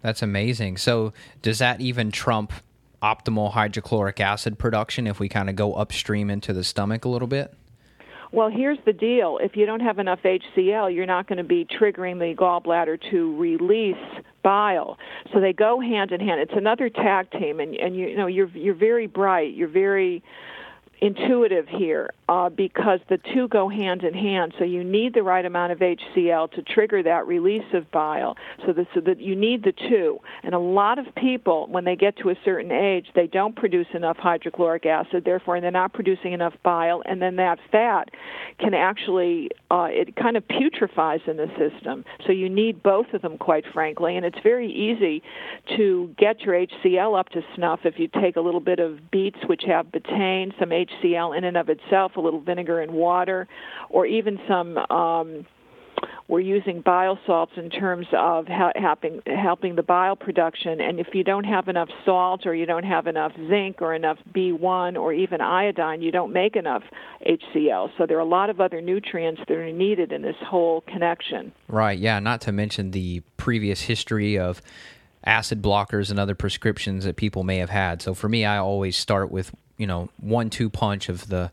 That's 0.02 0.22
amazing. 0.22 0.78
So, 0.78 1.14
does 1.42 1.60
that 1.60 1.80
even 1.80 2.12
trump 2.12 2.52
optimal 3.02 3.54
hydrochloric 3.54 4.20
acid 4.20 4.60
production 4.60 5.08
if 5.08 5.20
we 5.20 5.30
kind 5.30 5.50
of 5.50 5.56
go 5.56 5.74
upstream 5.74 6.30
into 6.30 6.54
the 6.54 6.64
stomach 6.64 7.06
a 7.06 7.10
little 7.10 7.28
bit? 7.28 7.54
Well, 8.34 8.50
here's 8.50 8.78
the 8.86 8.94
deal. 8.94 9.40
If 9.42 9.58
you 9.58 9.66
don't 9.66 9.82
have 9.82 10.00
enough 10.00 10.20
HCl, 10.24 10.94
you're 10.96 11.06
not 11.06 11.28
going 11.28 11.38
to 11.38 11.44
be 11.44 11.66
triggering 11.66 12.20
the 12.20 12.34
gallbladder 12.34 12.98
to 13.12 13.38
release 13.38 13.96
bile. 14.42 14.98
So 15.34 15.42
they 15.42 15.54
go 15.54 15.82
hand 15.82 16.12
in 16.12 16.22
hand. 16.22 16.40
It's 16.40 16.54
another 16.56 16.90
tag 16.90 17.30
team 17.32 17.60
and 17.60 17.76
and 17.76 17.96
you, 17.96 18.08
you 18.08 18.18
know 18.18 18.28
you're 18.28 18.50
you're 18.50 18.74
very 18.74 19.08
bright. 19.08 19.54
You're 19.54 19.68
very 19.68 20.24
intuitive 21.02 21.68
here 21.68 22.12
uh, 22.30 22.48
because 22.50 23.00
the 23.10 23.18
two 23.34 23.48
go 23.48 23.68
hand 23.68 24.04
in 24.04 24.14
hand. 24.14 24.54
So 24.60 24.64
you 24.64 24.84
need 24.84 25.16
the 25.16 25.24
right 25.24 25.44
amount 25.44 25.72
of 25.72 25.80
HCl 25.80 26.52
to 26.52 26.62
trigger 26.62 27.02
that 27.04 27.26
release 27.28 27.66
of 27.74 27.90
bile. 27.92 28.38
So, 28.66 28.72
the, 28.72 28.86
so 28.94 29.02
that 29.02 29.20
you 29.20 29.36
need 29.36 29.64
the 29.64 29.74
two. 29.74 30.20
And 30.44 30.54
a 30.54 30.60
lot 30.60 31.00
of 31.00 31.14
people, 31.16 31.68
when 31.68 31.86
they 31.86 31.96
get 31.96 32.18
to 32.18 32.30
a 32.30 32.36
certain 32.46 32.72
age, 32.72 33.08
they 33.16 33.28
don't 33.28 33.56
produce 33.56 33.88
enough 33.94 34.18
hydrochloric 34.18 34.86
acid. 34.86 35.24
Therefore, 35.26 35.60
they're 35.60 35.72
not 35.72 35.94
producing 35.94 36.34
enough 36.34 36.54
bile, 36.64 37.02
and 37.06 37.22
then 37.22 37.36
that 37.38 37.58
fat 37.72 38.10
can 38.60 38.74
actually 38.74 39.50
uh, 39.72 39.88
it 39.90 40.16
kind 40.16 40.38
of 40.38 40.44
putrefies 40.48 41.26
in 41.28 41.38
the 41.38 41.48
system. 41.58 42.04
So 42.26 42.32
you 42.32 42.50
need 42.50 42.84
both 42.84 43.08
of 43.14 43.22
them, 43.22 43.38
quite 43.38 43.64
frankly. 43.74 44.18
And 44.18 44.26
it's 44.26 44.40
very 44.44 44.72
easy 44.72 45.24
to 45.78 46.14
get 46.18 46.42
your 46.42 46.56
HCl 46.56 47.20
up 47.20 47.30
to 47.30 47.42
snuff 47.56 47.82
if 47.86 47.98
you 47.98 48.08
take 48.08 48.36
a 48.36 48.42
little 48.42 48.60
bit 48.60 48.80
of 48.80 49.10
beets, 49.10 49.38
which 49.48 49.64
have 49.66 49.88
betaine, 49.88 50.58
some 50.60 50.72
HCl 51.04 51.38
in 51.38 51.44
and 51.44 51.58
of 51.58 51.70
itself, 51.70 52.16
a 52.16 52.20
little 52.20 52.42
vinegar 52.42 52.82
and 52.82 52.92
water, 52.92 53.48
or 53.90 54.06
even 54.06 54.40
some. 54.48 54.78
Um, 54.78 55.46
we're 56.28 56.40
using 56.40 56.80
bile 56.80 57.20
salts 57.26 57.52
in 57.58 57.70
terms 57.70 58.08
of 58.14 58.48
helping 58.48 59.22
helping 59.26 59.76
the 59.76 59.84
bile 59.84 60.16
production. 60.16 60.80
And 60.80 60.98
if 60.98 61.08
you 61.14 61.26
don't 61.26 61.44
have 61.44 61.68
enough 61.68 61.90
salt, 62.06 62.46
or 62.46 62.56
you 62.56 62.66
don't 62.66 62.86
have 62.86 63.06
enough 63.08 63.34
zinc, 63.50 63.82
or 63.82 63.94
enough 63.94 64.18
B1, 64.34 64.98
or 64.98 65.12
even 65.12 65.42
iodine, 65.42 66.02
you 66.02 66.10
don't 66.10 66.32
make 66.32 66.56
enough 66.56 66.84
HCl. 67.28 67.90
So 67.98 68.06
there 68.06 68.16
are 68.16 68.22
a 68.22 68.26
lot 68.26 68.50
of 68.50 68.62
other 68.62 68.80
nutrients 68.80 69.42
that 69.48 69.58
are 69.58 69.74
needed 69.74 70.14
in 70.14 70.22
this 70.22 70.38
whole 70.40 70.82
connection. 70.88 71.52
Right. 71.68 72.00
Yeah. 72.00 72.20
Not 72.20 72.40
to 72.42 72.54
mention 72.54 72.92
the 72.92 73.22
previous 73.36 73.82
history 73.82 74.40
of 74.40 74.62
acid 75.24 75.62
blockers 75.62 76.10
and 76.10 76.20
other 76.20 76.36
prescriptions 76.36 77.06
that 77.06 77.16
people 77.16 77.44
may 77.44 77.58
have 77.58 77.70
had. 77.70 78.02
So 78.02 78.14
for 78.14 78.28
me, 78.28 78.46
I 78.46 78.58
always 78.58 78.98
start 78.98 79.32
with 79.32 79.52
you 79.78 79.88
know 79.88 80.10
one 80.20 80.50
two 80.50 80.70
punch 80.70 81.10
of 81.10 81.28
the 81.28 81.52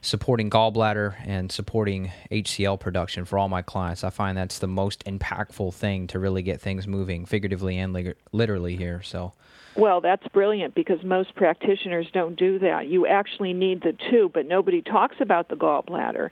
supporting 0.00 0.50
gallbladder 0.50 1.14
and 1.24 1.52
supporting 1.52 2.10
HCl 2.30 2.80
production 2.80 3.24
for 3.24 3.38
all 3.38 3.48
my 3.48 3.62
clients. 3.62 4.02
I 4.02 4.10
find 4.10 4.36
that's 4.36 4.58
the 4.58 4.66
most 4.66 5.04
impactful 5.04 5.74
thing 5.74 6.08
to 6.08 6.18
really 6.18 6.42
get 6.42 6.60
things 6.60 6.88
moving, 6.88 7.24
figuratively 7.24 7.78
and 7.78 8.14
literally 8.32 8.76
here. 8.76 9.02
So. 9.02 9.32
Well, 9.74 10.02
that's 10.02 10.26
brilliant 10.28 10.74
because 10.74 11.02
most 11.02 11.34
practitioners 11.34 12.06
don't 12.12 12.36
do 12.36 12.58
that. 12.58 12.88
You 12.88 13.06
actually 13.06 13.54
need 13.54 13.82
the 13.82 13.96
two, 14.10 14.30
but 14.34 14.46
nobody 14.46 14.82
talks 14.82 15.16
about 15.20 15.48
the 15.48 15.56
gallbladder. 15.56 16.28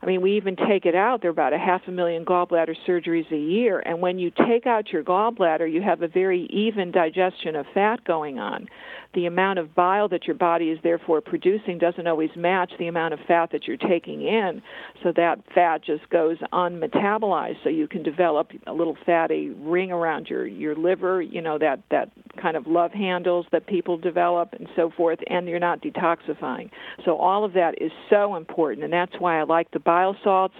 I 0.00 0.06
mean, 0.06 0.22
we 0.22 0.36
even 0.36 0.56
take 0.56 0.86
it 0.86 0.94
out. 0.94 1.20
There 1.20 1.28
are 1.28 1.32
about 1.32 1.52
a 1.52 1.58
half 1.58 1.82
a 1.86 1.90
million 1.90 2.24
gallbladder 2.24 2.76
surgeries 2.86 3.30
a 3.30 3.36
year. 3.36 3.80
And 3.80 4.00
when 4.00 4.18
you 4.18 4.30
take 4.30 4.66
out 4.66 4.90
your 4.90 5.02
gallbladder, 5.02 5.70
you 5.70 5.82
have 5.82 6.02
a 6.02 6.08
very 6.08 6.46
even 6.50 6.90
digestion 6.90 7.56
of 7.56 7.66
fat 7.74 8.04
going 8.04 8.38
on. 8.38 8.68
The 9.14 9.26
amount 9.26 9.58
of 9.58 9.74
bile 9.74 10.08
that 10.08 10.26
your 10.26 10.36
body 10.36 10.66
is 10.66 10.78
therefore 10.82 11.20
producing 11.20 11.78
doesn't 11.78 12.06
always 12.06 12.30
match 12.36 12.72
the 12.78 12.88
amount 12.88 13.14
of 13.14 13.20
fat 13.26 13.50
that 13.52 13.66
you're 13.66 13.76
taking 13.76 14.22
in. 14.22 14.60
So 15.02 15.12
that 15.16 15.40
fat 15.54 15.82
just 15.82 16.08
goes 16.10 16.36
unmetabolized. 16.52 17.56
So 17.64 17.70
you 17.70 17.88
can 17.88 18.02
develop 18.02 18.50
a 18.66 18.72
little 18.72 18.96
fatty 19.06 19.50
ring 19.50 19.90
around 19.90 20.28
your, 20.28 20.46
your 20.46 20.76
liver, 20.76 21.22
you 21.22 21.40
know, 21.40 21.58
that, 21.58 21.80
that 21.90 22.10
kind 22.40 22.56
of 22.56 22.66
love 22.66 22.92
handles 22.92 23.46
that 23.50 23.66
people 23.66 23.96
develop 23.96 24.52
and 24.52 24.68
so 24.76 24.90
forth, 24.96 25.18
and 25.28 25.48
you're 25.48 25.58
not 25.58 25.82
detoxifying. 25.82 26.70
So 27.04 27.16
all 27.16 27.44
of 27.44 27.54
that 27.54 27.80
is 27.80 27.90
so 28.10 28.36
important, 28.36 28.84
and 28.84 28.92
that's 28.92 29.14
why 29.18 29.40
I 29.40 29.44
like 29.44 29.70
the 29.70 29.80
bile 29.80 30.16
salts. 30.22 30.54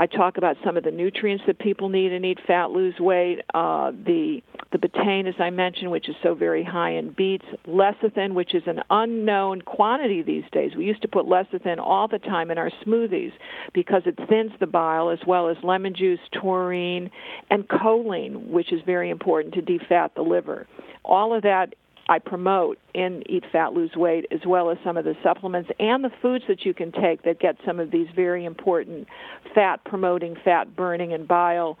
I 0.00 0.06
talk 0.06 0.36
about 0.36 0.56
some 0.64 0.76
of 0.76 0.84
the 0.84 0.92
nutrients 0.92 1.42
that 1.48 1.58
people 1.58 1.88
need 1.88 2.12
and 2.12 2.24
eat 2.24 2.38
fat, 2.46 2.70
lose 2.70 2.94
weight. 3.00 3.40
Uh, 3.52 3.90
the 3.90 4.42
the 4.70 4.78
betaine, 4.78 5.26
as 5.26 5.34
I 5.38 5.50
mentioned, 5.50 5.90
which 5.90 6.08
is 6.08 6.16
so 6.22 6.34
very 6.34 6.62
high 6.62 6.90
in 6.90 7.10
beets. 7.12 7.46
Lecithin, 7.66 8.34
which 8.34 8.54
is 8.54 8.64
an 8.66 8.82
unknown 8.90 9.62
quantity 9.62 10.22
these 10.22 10.44
days. 10.52 10.72
We 10.76 10.84
used 10.84 11.02
to 11.02 11.08
put 11.08 11.24
lecithin 11.24 11.78
all 11.78 12.06
the 12.06 12.18
time 12.18 12.50
in 12.50 12.58
our 12.58 12.70
smoothies 12.84 13.32
because 13.72 14.02
it 14.04 14.18
thins 14.28 14.52
the 14.60 14.66
bile, 14.66 15.08
as 15.08 15.20
well 15.26 15.48
as 15.48 15.56
lemon 15.62 15.94
juice, 15.94 16.20
taurine, 16.32 17.10
and 17.50 17.66
choline, 17.66 18.48
which 18.48 18.72
is 18.72 18.82
very 18.84 19.08
important 19.08 19.54
to 19.54 19.62
defat 19.62 20.14
the 20.14 20.22
liver. 20.22 20.66
All 21.02 21.34
of 21.34 21.42
that 21.44 21.74
I 22.10 22.18
promote 22.18 22.78
in 22.94 23.22
Eat 23.26 23.44
Fat 23.52 23.72
Lose 23.74 23.94
Weight, 23.94 24.26
as 24.30 24.40
well 24.46 24.70
as 24.70 24.78
some 24.84 24.96
of 24.96 25.04
the 25.04 25.14
supplements 25.22 25.70
and 25.78 26.02
the 26.02 26.10
foods 26.22 26.44
that 26.48 26.64
you 26.64 26.72
can 26.72 26.92
take 26.92 27.22
that 27.22 27.38
get 27.38 27.56
some 27.66 27.80
of 27.80 27.90
these 27.90 28.08
very 28.14 28.44
important 28.44 29.08
fat 29.54 29.84
promoting, 29.84 30.36
fat 30.44 30.74
burning, 30.74 31.12
and 31.12 31.26
bile 31.26 31.78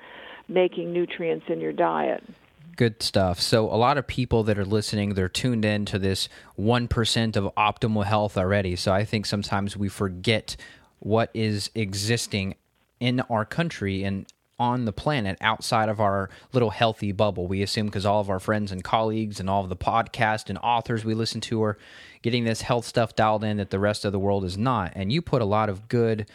making 0.48 0.92
nutrients 0.92 1.46
in 1.48 1.60
your 1.60 1.72
diet. 1.72 2.22
Good 2.78 3.02
stuff. 3.02 3.40
So, 3.40 3.64
a 3.64 3.74
lot 3.74 3.98
of 3.98 4.06
people 4.06 4.44
that 4.44 4.56
are 4.56 4.64
listening, 4.64 5.14
they're 5.14 5.28
tuned 5.28 5.64
in 5.64 5.84
to 5.86 5.98
this 5.98 6.28
1% 6.56 7.36
of 7.36 7.52
optimal 7.56 8.04
health 8.04 8.38
already. 8.38 8.76
So, 8.76 8.92
I 8.92 9.04
think 9.04 9.26
sometimes 9.26 9.76
we 9.76 9.88
forget 9.88 10.56
what 11.00 11.28
is 11.34 11.72
existing 11.74 12.54
in 13.00 13.18
our 13.22 13.44
country 13.44 14.04
and 14.04 14.26
on 14.60 14.84
the 14.84 14.92
planet 14.92 15.36
outside 15.40 15.88
of 15.88 15.98
our 15.98 16.30
little 16.52 16.70
healthy 16.70 17.10
bubble. 17.10 17.48
We 17.48 17.62
assume 17.62 17.86
because 17.86 18.06
all 18.06 18.20
of 18.20 18.30
our 18.30 18.38
friends 18.38 18.70
and 18.70 18.84
colleagues 18.84 19.40
and 19.40 19.50
all 19.50 19.64
of 19.64 19.70
the 19.70 19.76
podcasts 19.76 20.48
and 20.48 20.56
authors 20.58 21.04
we 21.04 21.14
listen 21.14 21.40
to 21.42 21.60
are 21.64 21.78
getting 22.22 22.44
this 22.44 22.60
health 22.60 22.84
stuff 22.84 23.16
dialed 23.16 23.42
in 23.42 23.56
that 23.56 23.70
the 23.70 23.80
rest 23.80 24.04
of 24.04 24.12
the 24.12 24.20
world 24.20 24.44
is 24.44 24.56
not. 24.56 24.92
And 24.94 25.12
you 25.12 25.20
put 25.20 25.42
a 25.42 25.46
lot 25.46 25.68
of 25.68 25.88
good 25.88 26.30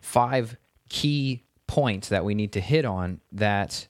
five 0.00 0.56
key 0.88 1.44
points 1.68 2.08
that 2.08 2.24
we 2.24 2.34
need 2.34 2.50
to 2.54 2.60
hit 2.60 2.84
on 2.84 3.20
that 3.30 3.86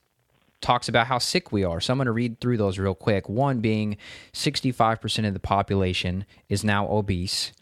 talks 0.60 0.88
about 0.88 1.06
how 1.06 1.18
sick 1.18 1.52
we 1.52 1.64
are. 1.64 1.80
So 1.80 1.92
I'm 1.92 1.98
going 1.98 2.06
to 2.06 2.12
read 2.12 2.40
through 2.40 2.56
those 2.56 2.78
real 2.78 2.94
quick. 2.94 3.28
One 3.28 3.60
being 3.60 3.96
65% 4.32 5.26
of 5.26 5.34
the 5.34 5.40
population 5.40 6.24
is 6.48 6.64
now 6.64 6.88
obese. 6.88 7.52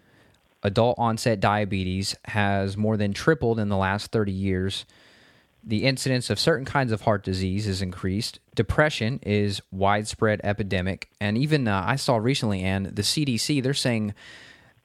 Adult 0.62 0.98
onset 0.98 1.38
diabetes 1.38 2.16
has 2.26 2.76
more 2.76 2.96
than 2.96 3.12
tripled 3.12 3.58
in 3.58 3.68
the 3.68 3.76
last 3.76 4.10
30 4.10 4.32
years 4.32 4.86
the 5.66 5.84
incidence 5.84 6.30
of 6.30 6.38
certain 6.38 6.64
kinds 6.64 6.92
of 6.92 7.02
heart 7.02 7.24
disease 7.24 7.66
is 7.66 7.82
increased. 7.82 8.38
Depression 8.54 9.18
is 9.24 9.60
widespread 9.72 10.40
epidemic, 10.44 11.08
and 11.20 11.36
even 11.36 11.66
uh, 11.66 11.82
I 11.84 11.96
saw 11.96 12.16
recently, 12.16 12.62
and 12.62 12.86
the 12.86 13.02
CDC 13.02 13.62
they're 13.62 13.74
saying 13.74 14.14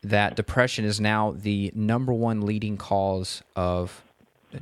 that 0.02 0.36
depression 0.36 0.84
is 0.84 1.00
now 1.00 1.36
the 1.38 1.72
number 1.76 2.12
one 2.12 2.42
leading 2.42 2.78
cause 2.78 3.44
of 3.56 4.04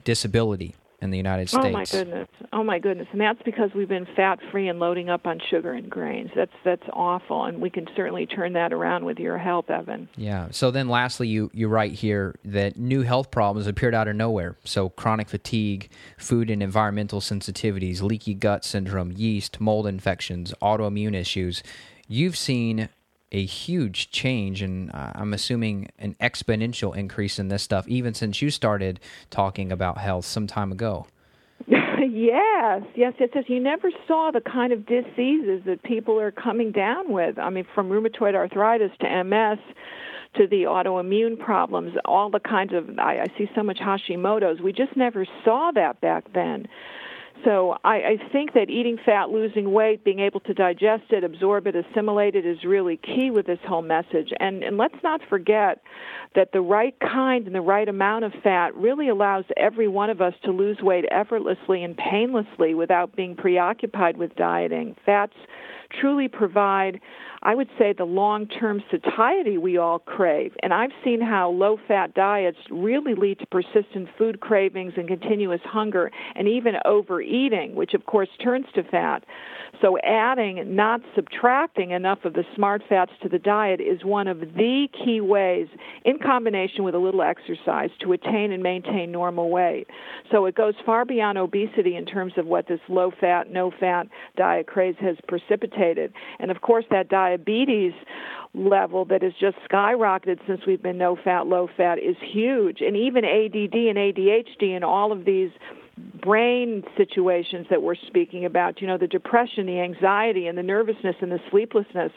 disability 0.03 0.75
in 1.01 1.11
the 1.11 1.17
United 1.17 1.49
States. 1.49 1.65
Oh 1.65 1.71
my 1.71 1.85
goodness! 1.85 2.27
Oh 2.51 2.63
my 2.63 2.79
goodness! 2.79 3.07
And 3.11 3.21
that's 3.21 3.41
because 3.43 3.69
we've 3.75 3.87
been 3.87 4.07
fat 4.15 4.39
free 4.51 4.67
and 4.67 4.79
loading 4.79 5.09
up 5.09 5.25
on 5.25 5.39
sugar 5.49 5.73
and 5.73 5.89
grains. 5.89 6.29
That's 6.35 6.51
that's 6.63 6.83
awful, 6.93 7.45
and 7.45 7.61
we 7.61 7.69
can 7.69 7.87
certainly 7.95 8.25
turn 8.25 8.53
that 8.53 8.73
around 8.73 9.05
with 9.05 9.17
your 9.17 9.37
help, 9.37 9.69
Evan. 9.69 10.09
Yeah. 10.15 10.47
So 10.51 10.71
then, 10.71 10.89
lastly, 10.89 11.27
you 11.27 11.49
you 11.53 11.67
write 11.67 11.93
here 11.93 12.35
that 12.45 12.77
new 12.77 13.01
health 13.01 13.31
problems 13.31 13.67
appeared 13.67 13.95
out 13.95 14.07
of 14.07 14.15
nowhere. 14.15 14.57
So 14.63 14.89
chronic 14.89 15.29
fatigue, 15.29 15.89
food 16.17 16.49
and 16.49 16.61
environmental 16.61 17.21
sensitivities, 17.21 18.01
leaky 18.01 18.33
gut 18.33 18.65
syndrome, 18.65 19.11
yeast, 19.11 19.59
mold 19.61 19.87
infections, 19.87 20.53
autoimmune 20.61 21.15
issues. 21.15 21.63
You've 22.07 22.35
seen 22.35 22.89
a 23.31 23.45
huge 23.45 24.11
change, 24.11 24.61
and 24.61 24.91
uh, 24.91 25.11
I'm 25.15 25.33
assuming 25.33 25.89
an 25.99 26.15
exponential 26.19 26.95
increase 26.95 27.39
in 27.39 27.47
this 27.47 27.63
stuff, 27.63 27.87
even 27.87 28.13
since 28.13 28.41
you 28.41 28.49
started 28.49 28.99
talking 29.29 29.71
about 29.71 29.97
health 29.97 30.25
some 30.25 30.47
time 30.47 30.71
ago. 30.71 31.07
yes, 31.67 32.81
yes, 32.95 33.13
yes, 33.19 33.29
yes. 33.33 33.43
You 33.47 33.59
never 33.59 33.91
saw 34.07 34.31
the 34.31 34.41
kind 34.41 34.73
of 34.73 34.85
diseases 34.85 35.61
that 35.65 35.83
people 35.83 36.19
are 36.19 36.31
coming 36.31 36.71
down 36.71 37.11
with. 37.11 37.37
I 37.37 37.49
mean, 37.49 37.65
from 37.75 37.89
rheumatoid 37.89 38.35
arthritis 38.35 38.91
to 39.01 39.23
MS 39.23 39.59
to 40.35 40.47
the 40.47 40.63
autoimmune 40.63 41.39
problems, 41.39 41.95
all 42.05 42.29
the 42.29 42.39
kinds 42.39 42.73
of. 42.73 42.97
I, 42.97 43.21
I 43.21 43.37
see 43.37 43.49
so 43.55 43.63
much 43.63 43.77
Hashimoto's. 43.79 44.61
We 44.61 44.73
just 44.73 44.95
never 44.95 45.25
saw 45.43 45.71
that 45.75 46.01
back 46.01 46.33
then. 46.33 46.67
So 47.45 47.77
I, 47.83 47.95
I 47.95 48.31
think 48.31 48.53
that 48.53 48.69
eating 48.69 48.97
fat, 49.05 49.29
losing 49.29 49.71
weight, 49.71 50.03
being 50.03 50.19
able 50.19 50.39
to 50.41 50.53
digest 50.53 51.03
it, 51.11 51.23
absorb 51.23 51.67
it, 51.67 51.75
assimilate 51.75 52.35
it 52.35 52.45
is 52.45 52.57
really 52.65 52.97
key 52.97 53.31
with 53.31 53.45
this 53.45 53.59
whole 53.67 53.81
message. 53.81 54.31
And, 54.39 54.63
and 54.63 54.77
let's 54.77 55.01
not 55.03 55.21
forget 55.29 55.81
that 56.35 56.51
the 56.51 56.61
right 56.61 56.95
kind 56.99 57.45
and 57.45 57.55
the 57.55 57.61
right 57.61 57.87
amount 57.87 58.25
of 58.25 58.33
fat 58.43 58.75
really 58.75 59.09
allows 59.09 59.45
every 59.57 59.87
one 59.87 60.09
of 60.09 60.21
us 60.21 60.33
to 60.43 60.51
lose 60.51 60.79
weight 60.81 61.05
effortlessly 61.11 61.83
and 61.83 61.97
painlessly 61.97 62.73
without 62.73 63.15
being 63.15 63.35
preoccupied 63.35 64.17
with 64.17 64.35
dieting. 64.35 64.95
Fats 65.05 65.33
truly 65.99 66.27
provide 66.27 66.99
I 67.41 67.55
would 67.55 67.69
say 67.77 67.93
the 67.93 68.05
long 68.05 68.47
term 68.47 68.83
satiety 68.91 69.57
we 69.57 69.77
all 69.77 69.99
crave. 69.99 70.53
And 70.61 70.73
I've 70.73 70.91
seen 71.03 71.21
how 71.21 71.51
low 71.51 71.77
fat 71.87 72.13
diets 72.13 72.57
really 72.69 73.15
lead 73.15 73.39
to 73.39 73.45
persistent 73.45 74.09
food 74.17 74.41
cravings 74.41 74.93
and 74.97 75.07
continuous 75.07 75.61
hunger 75.63 76.11
and 76.35 76.47
even 76.47 76.73
overeating, 76.83 77.75
which 77.75 77.93
of 77.93 78.05
course 78.05 78.27
turns 78.43 78.65
to 78.75 78.83
fat. 78.83 79.23
So 79.81 79.97
adding, 79.99 80.75
not 80.75 80.99
subtracting 81.15 81.91
enough 81.91 82.25
of 82.25 82.33
the 82.33 82.43
smart 82.55 82.81
fats 82.89 83.11
to 83.23 83.29
the 83.29 83.39
diet 83.39 83.79
is 83.79 84.03
one 84.03 84.27
of 84.27 84.41
the 84.41 84.87
key 85.05 85.21
ways, 85.21 85.67
in 86.03 86.19
combination 86.19 86.83
with 86.83 86.95
a 86.95 86.99
little 86.99 87.21
exercise, 87.21 87.89
to 88.01 88.11
attain 88.11 88.51
and 88.51 88.61
maintain 88.61 89.11
normal 89.11 89.49
weight. 89.49 89.87
So 90.31 90.45
it 90.45 90.55
goes 90.55 90.73
far 90.85 91.05
beyond 91.05 91.37
obesity 91.37 91.95
in 91.95 92.05
terms 92.05 92.33
of 92.35 92.45
what 92.45 92.67
this 92.67 92.81
low 92.89 93.11
fat, 93.21 93.49
no 93.49 93.71
fat 93.79 94.07
diet 94.35 94.67
craze 94.67 94.95
has 94.99 95.15
precipitated. 95.27 95.78
And 96.39 96.51
of 96.51 96.61
course, 96.61 96.85
that 96.91 97.09
diabetes 97.09 97.93
level 98.53 99.05
that 99.05 99.21
has 99.21 99.33
just 99.39 99.57
skyrocketed 99.69 100.39
since 100.47 100.61
we've 100.65 100.81
been 100.81 100.97
no 100.97 101.15
fat, 101.15 101.47
low 101.47 101.69
fat 101.77 101.99
is 101.99 102.15
huge. 102.21 102.81
And 102.81 102.95
even 102.95 103.23
ADD 103.23 103.75
and 103.75 103.97
ADHD 103.97 104.75
and 104.75 104.83
all 104.83 105.11
of 105.11 105.25
these 105.25 105.51
brain 106.21 106.83
situations 106.97 107.67
that 107.69 107.81
we're 107.81 107.95
speaking 107.95 108.45
about, 108.45 108.81
you 108.81 108.87
know, 108.87 108.97
the 108.97 109.07
depression, 109.07 109.65
the 109.65 109.79
anxiety, 109.79 110.47
and 110.47 110.57
the 110.57 110.63
nervousness 110.63 111.15
and 111.21 111.31
the 111.31 111.39
sleeplessness, 111.51 112.11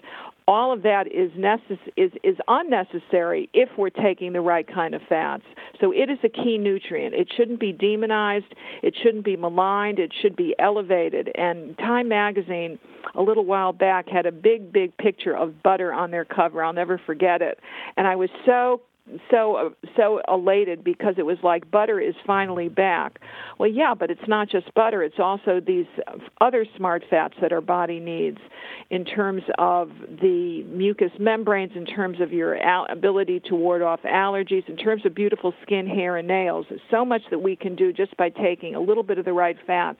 all 0.46 0.72
of 0.72 0.82
that 0.82 1.06
is, 1.06 1.30
necess- 1.32 1.78
is, 1.96 2.12
is 2.22 2.37
unnecessary 2.49 3.49
if 3.52 3.68
we're 3.76 3.90
taking 3.90 4.32
the 4.32 4.40
right 4.40 4.66
kind 4.66 4.94
of 4.94 5.02
fats. 5.08 5.44
So 5.80 5.92
it 5.92 6.11
is 6.11 6.18
a 6.25 6.28
key 6.28 6.58
nutrient. 6.58 7.14
It 7.14 7.28
shouldn't 7.37 7.61
be 7.61 7.72
demonized. 7.72 8.54
It 8.82 8.94
shouldn't 9.02 9.25
be 9.25 9.37
maligned. 9.37 9.99
It 9.99 10.12
should 10.20 10.37
be 10.37 10.54
elevated. 10.58 11.30
And 11.34 11.76
Time 11.78 12.08
Magazine, 12.08 12.78
a 13.14 13.22
little 13.22 13.44
while 13.44 13.72
back, 13.72 14.08
had 14.08 14.26
a 14.26 14.32
big, 14.32 14.72
big 14.72 14.96
picture 14.96 15.37
of 15.37 15.62
butter 15.62 15.92
on 15.92 16.11
their 16.11 16.25
cover. 16.25 16.62
I'll 16.62 16.72
never 16.72 17.00
forget 17.04 17.42
it. 17.42 17.58
And 17.96 18.06
I 18.06 18.16
was 18.16 18.30
so 18.46 18.80
so 19.30 19.75
so 19.97 20.21
elated 20.28 20.85
because 20.85 21.14
it 21.18 21.26
was 21.26 21.38
like 21.42 21.71
butter 21.71 22.00
is 22.00 22.14
finally 22.26 22.68
back. 22.68 23.18
Well, 23.59 23.68
yeah, 23.68 23.94
but 23.94 24.11
it's 24.11 24.28
not 24.28 24.49
just 24.49 24.73
butter; 24.75 25.02
it's 25.02 25.18
also 25.18 25.61
these 25.61 25.87
other 26.40 26.64
smart 26.76 27.02
fats 27.11 27.35
that 27.40 27.52
our 27.52 27.61
body 27.61 27.99
needs 27.99 28.38
in 28.90 29.04
terms 29.04 29.42
of 29.59 29.90
the 30.21 30.62
mucous 30.68 31.12
membranes, 31.18 31.73
in 31.75 31.85
terms 31.85 32.21
of 32.21 32.32
your 32.32 32.56
al- 32.59 32.87
ability 32.90 33.40
to 33.49 33.56
ward 33.56 33.82
off 33.82 34.00
allergies, 34.02 34.68
in 34.68 34.76
terms 34.76 35.04
of 35.04 35.14
beautiful 35.14 35.52
skin, 35.62 35.87
hair, 35.87 36.16
and 36.16 36.28
nails. 36.28 36.66
There's 36.68 36.80
so 36.90 37.04
much 37.04 37.23
that 37.30 37.42
we 37.42 37.56
can 37.56 37.75
do 37.75 37.92
just 37.92 38.16
by 38.16 38.28
taking 38.28 38.75
a 38.76 38.80
little 38.80 39.02
bit 39.02 39.18
of 39.18 39.25
the 39.25 39.32
right 39.32 39.56
fats 39.66 39.99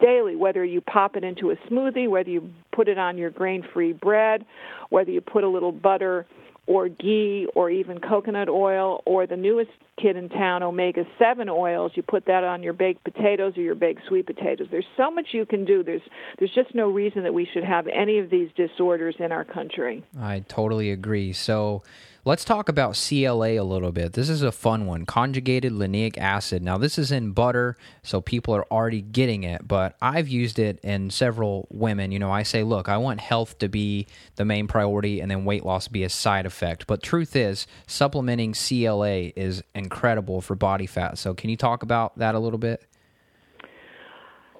daily, 0.00 0.36
whether 0.36 0.64
you 0.64 0.80
pop 0.80 1.16
it 1.16 1.24
into 1.24 1.50
a 1.50 1.56
smoothie, 1.70 2.08
whether 2.08 2.28
you 2.28 2.50
put 2.72 2.88
it 2.88 2.98
on 2.98 3.16
your 3.16 3.30
grain 3.30 3.64
free 3.72 3.92
bread, 3.92 4.44
whether 4.90 5.10
you 5.10 5.20
put 5.20 5.44
a 5.44 5.48
little 5.48 5.72
butter 5.72 6.26
or 6.66 6.88
ghee 6.88 7.46
or 7.54 7.70
even 7.70 8.00
coconut 8.00 8.48
oil 8.48 9.02
or 9.06 9.26
the 9.26 9.36
newest 9.36 9.70
kid 10.00 10.16
in 10.16 10.28
town 10.28 10.62
omega 10.62 11.04
7 11.18 11.48
oils 11.48 11.92
you 11.94 12.02
put 12.02 12.26
that 12.26 12.42
on 12.42 12.62
your 12.62 12.72
baked 12.72 13.04
potatoes 13.04 13.56
or 13.56 13.60
your 13.60 13.74
baked 13.74 14.00
sweet 14.08 14.26
potatoes. 14.26 14.66
There's 14.70 14.86
so 14.96 15.10
much 15.10 15.28
you 15.32 15.46
can 15.46 15.64
do. 15.64 15.82
There's 15.82 16.02
there's 16.38 16.54
just 16.54 16.74
no 16.74 16.88
reason 16.88 17.22
that 17.24 17.34
we 17.34 17.46
should 17.52 17.64
have 17.64 17.86
any 17.88 18.18
of 18.18 18.30
these 18.30 18.48
disorders 18.56 19.16
in 19.18 19.30
our 19.30 19.44
country. 19.44 20.04
I 20.18 20.40
totally 20.40 20.90
agree. 20.90 21.32
So 21.32 21.82
Let's 22.26 22.46
talk 22.46 22.70
about 22.70 22.96
CLA 22.96 23.60
a 23.60 23.60
little 23.60 23.92
bit. 23.92 24.14
This 24.14 24.30
is 24.30 24.40
a 24.40 24.50
fun 24.50 24.86
one 24.86 25.04
conjugated 25.04 25.74
linoleic 25.74 26.16
acid. 26.16 26.62
Now, 26.62 26.78
this 26.78 26.96
is 26.96 27.12
in 27.12 27.32
butter, 27.32 27.76
so 28.02 28.22
people 28.22 28.56
are 28.56 28.64
already 28.70 29.02
getting 29.02 29.42
it, 29.42 29.68
but 29.68 29.94
I've 30.00 30.26
used 30.26 30.58
it 30.58 30.80
in 30.82 31.10
several 31.10 31.68
women. 31.70 32.12
You 32.12 32.18
know, 32.18 32.32
I 32.32 32.42
say, 32.42 32.62
look, 32.62 32.88
I 32.88 32.96
want 32.96 33.20
health 33.20 33.58
to 33.58 33.68
be 33.68 34.06
the 34.36 34.46
main 34.46 34.68
priority 34.68 35.20
and 35.20 35.30
then 35.30 35.44
weight 35.44 35.66
loss 35.66 35.86
be 35.86 36.02
a 36.02 36.08
side 36.08 36.46
effect. 36.46 36.86
But 36.86 37.02
truth 37.02 37.36
is, 37.36 37.66
supplementing 37.86 38.54
CLA 38.54 39.32
is 39.36 39.62
incredible 39.74 40.40
for 40.40 40.54
body 40.54 40.86
fat. 40.86 41.18
So, 41.18 41.34
can 41.34 41.50
you 41.50 41.58
talk 41.58 41.82
about 41.82 42.16
that 42.16 42.34
a 42.34 42.38
little 42.38 42.58
bit? 42.58 42.86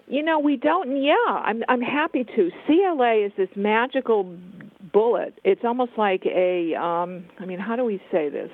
You 0.07 0.23
know, 0.23 0.39
we 0.39 0.57
don't. 0.57 1.03
Yeah, 1.03 1.15
I'm. 1.29 1.63
I'm 1.69 1.81
happy 1.81 2.25
to. 2.25 2.51
CLA 2.67 3.27
is 3.27 3.33
this 3.37 3.49
magical 3.57 4.37
bullet. 4.93 5.39
It's 5.45 5.63
almost 5.65 5.93
like 5.97 6.25
a. 6.27 6.75
Um, 6.75 7.25
I 7.39 7.47
mean, 7.47 7.59
how 7.59 7.77
do 7.77 7.85
we 7.85 8.01
say 8.11 8.29
this? 8.29 8.51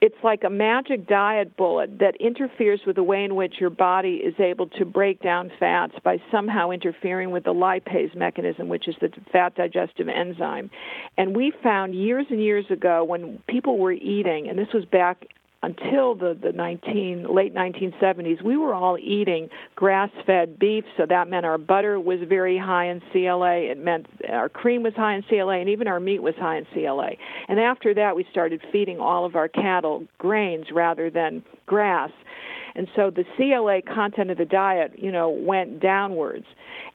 It's 0.00 0.16
like 0.22 0.44
a 0.44 0.50
magic 0.50 1.06
diet 1.06 1.56
bullet 1.56 1.98
that 2.00 2.16
interferes 2.20 2.80
with 2.86 2.96
the 2.96 3.02
way 3.02 3.24
in 3.24 3.36
which 3.36 3.54
your 3.58 3.70
body 3.70 4.16
is 4.16 4.34
able 4.38 4.66
to 4.70 4.84
break 4.84 5.22
down 5.22 5.50
fats 5.58 5.94
by 6.02 6.18
somehow 6.30 6.70
interfering 6.70 7.30
with 7.30 7.44
the 7.44 7.54
lipase 7.54 8.14
mechanism, 8.14 8.68
which 8.68 8.86
is 8.86 8.96
the 9.00 9.08
fat 9.32 9.54
digestive 9.54 10.08
enzyme. 10.08 10.70
And 11.16 11.34
we 11.34 11.52
found 11.62 11.94
years 11.94 12.26
and 12.28 12.42
years 12.42 12.66
ago 12.70 13.02
when 13.04 13.38
people 13.48 13.78
were 13.78 13.92
eating, 13.92 14.48
and 14.48 14.58
this 14.58 14.68
was 14.74 14.84
back 14.84 15.26
until 15.64 16.14
the, 16.14 16.38
the 16.40 16.52
19, 16.52 17.26
late 17.34 17.54
1970s, 17.54 18.42
we 18.42 18.56
were 18.56 18.74
all 18.74 18.98
eating 18.98 19.48
grass 19.74 20.10
fed 20.26 20.58
beef, 20.58 20.84
so 20.96 21.06
that 21.06 21.28
meant 21.28 21.46
our 21.46 21.58
butter 21.58 21.98
was 21.98 22.20
very 22.28 22.58
high 22.58 22.86
in 22.86 23.00
CLA. 23.12 23.70
It 23.70 23.78
meant 23.78 24.06
our 24.28 24.48
cream 24.48 24.82
was 24.82 24.94
high 24.94 25.14
in 25.14 25.22
CLA, 25.22 25.60
and 25.60 25.68
even 25.68 25.88
our 25.88 26.00
meat 26.00 26.22
was 26.22 26.34
high 26.36 26.58
in 26.58 26.66
CLA. 26.72 27.12
And 27.48 27.58
after 27.58 27.94
that, 27.94 28.14
we 28.14 28.26
started 28.30 28.60
feeding 28.70 29.00
all 29.00 29.24
of 29.24 29.36
our 29.36 29.48
cattle 29.48 30.04
grains 30.18 30.66
rather 30.72 31.10
than 31.10 31.42
grass. 31.66 32.10
And 32.76 32.88
so 32.96 33.10
the 33.10 33.24
CLA 33.36 33.82
content 33.94 34.30
of 34.30 34.38
the 34.38 34.44
diet, 34.44 34.92
you 34.96 35.12
know, 35.12 35.28
went 35.28 35.80
downwards. 35.80 36.46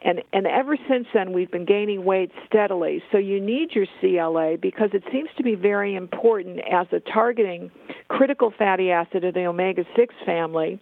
And 0.01 0.21
and 0.33 0.45
ever 0.45 0.77
since 0.89 1.07
then 1.13 1.33
we've 1.33 1.51
been 1.51 1.65
gaining 1.65 2.03
weight 2.03 2.31
steadily. 2.45 3.01
So 3.12 3.17
you 3.17 3.39
need 3.39 3.71
your 3.74 3.86
CLA 4.00 4.57
because 4.57 4.89
it 4.93 5.03
seems 5.12 5.29
to 5.38 5.43
be 5.43 5.55
very 5.55 5.95
important 5.95 6.59
as 6.59 6.88
a 6.91 7.00
targeting 7.00 7.71
critical 8.09 8.53
fatty 8.57 8.91
acid 8.91 9.24
of 9.24 9.33
the 9.33 9.45
omega 9.45 9.83
6 9.95 10.15
family 10.25 10.79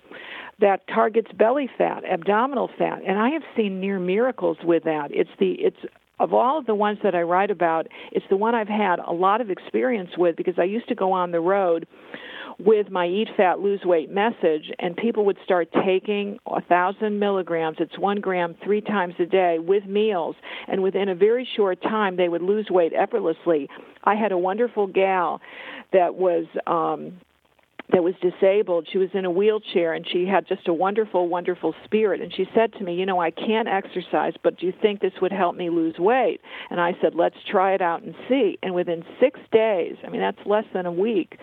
that 0.59 0.87
targets 0.87 1.31
belly 1.37 1.69
fat, 1.77 2.03
abdominal 2.03 2.69
fat. 2.77 3.01
And 3.05 3.19
I 3.19 3.29
have 3.29 3.43
seen 3.55 3.79
near 3.79 3.99
miracles 3.99 4.57
with 4.63 4.83
that. 4.85 5.09
It's 5.11 5.29
the 5.39 5.51
it's 5.53 5.77
of 6.19 6.33
all 6.33 6.57
of 6.57 6.65
the 6.65 6.75
ones 6.75 6.97
that 7.03 7.13
I 7.13 7.21
write 7.21 7.51
about, 7.51 7.87
it's 8.11 8.25
the 8.29 8.37
one 8.37 8.55
I've 8.55 8.67
had 8.67 8.97
a 8.99 9.13
lot 9.13 9.39
of 9.39 9.51
experience 9.51 10.09
with 10.17 10.35
because 10.35 10.55
I 10.57 10.63
used 10.63 10.87
to 10.87 10.95
go 10.95 11.11
on 11.11 11.31
the 11.31 11.39
road 11.39 11.87
with 12.59 12.89
my 12.89 13.05
eat 13.05 13.27
fat 13.37 13.59
lose 13.59 13.81
weight 13.83 14.09
message 14.09 14.71
and 14.79 14.97
people 14.97 15.25
would 15.25 15.37
start 15.43 15.69
taking 15.85 16.39
a 16.47 16.61
thousand 16.61 17.19
milligrams 17.19 17.77
it's 17.79 17.97
one 17.99 18.19
gram 18.19 18.55
three 18.63 18.81
times 18.81 19.13
a 19.19 19.25
day 19.25 19.59
with 19.59 19.85
meals. 19.85 20.35
And 20.67 20.81
within 20.81 21.09
a 21.09 21.15
very 21.15 21.47
short 21.55 21.81
time 21.81 22.17
they 22.17 22.29
would 22.29 22.41
lose 22.41 22.67
weight 22.69 22.93
effortlessly. 22.93 23.69
I 24.03 24.15
had 24.15 24.31
a 24.31 24.37
wonderful 24.37 24.87
gal 24.87 25.41
that 25.93 26.15
was 26.15 26.45
um 26.65 27.19
that 27.97 28.03
was 28.03 28.13
disabled. 28.21 28.87
She 28.91 28.99
was 28.99 29.09
in 29.15 29.25
a 29.25 29.31
wheelchair 29.31 29.95
and 29.95 30.07
she 30.07 30.27
had 30.27 30.47
just 30.47 30.67
a 30.67 30.73
wonderful, 30.73 31.27
wonderful 31.27 31.73
spirit. 31.83 32.21
And 32.21 32.31
she 32.31 32.45
said 32.53 32.71
to 32.73 32.83
me, 32.83 32.93
You 32.93 33.07
know, 33.07 33.19
I 33.19 33.31
can't 33.31 33.67
exercise, 33.67 34.33
but 34.43 34.59
do 34.59 34.67
you 34.67 34.73
think 34.83 35.01
this 35.01 35.13
would 35.19 35.31
help 35.31 35.55
me 35.55 35.71
lose 35.71 35.95
weight? 35.97 36.39
And 36.69 36.79
I 36.79 36.91
said, 37.01 37.15
Let's 37.15 37.37
try 37.49 37.73
it 37.73 37.81
out 37.81 38.03
and 38.03 38.13
see. 38.29 38.59
And 38.61 38.75
within 38.75 39.03
six 39.19 39.39
days, 39.51 39.95
I 40.05 40.11
mean, 40.11 40.21
that's 40.21 40.37
less 40.45 40.65
than 40.75 40.85
a 40.85 40.91
week, 40.91 41.39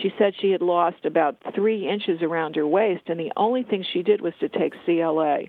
she 0.00 0.10
said 0.18 0.32
she 0.40 0.50
had 0.50 0.62
lost 0.62 1.04
about 1.04 1.36
three 1.54 1.86
inches 1.86 2.22
around 2.22 2.56
her 2.56 2.66
waist. 2.66 3.02
And 3.08 3.20
the 3.20 3.32
only 3.36 3.62
thing 3.62 3.84
she 3.92 4.02
did 4.02 4.22
was 4.22 4.32
to 4.40 4.48
take 4.48 4.72
CLA. 4.86 5.40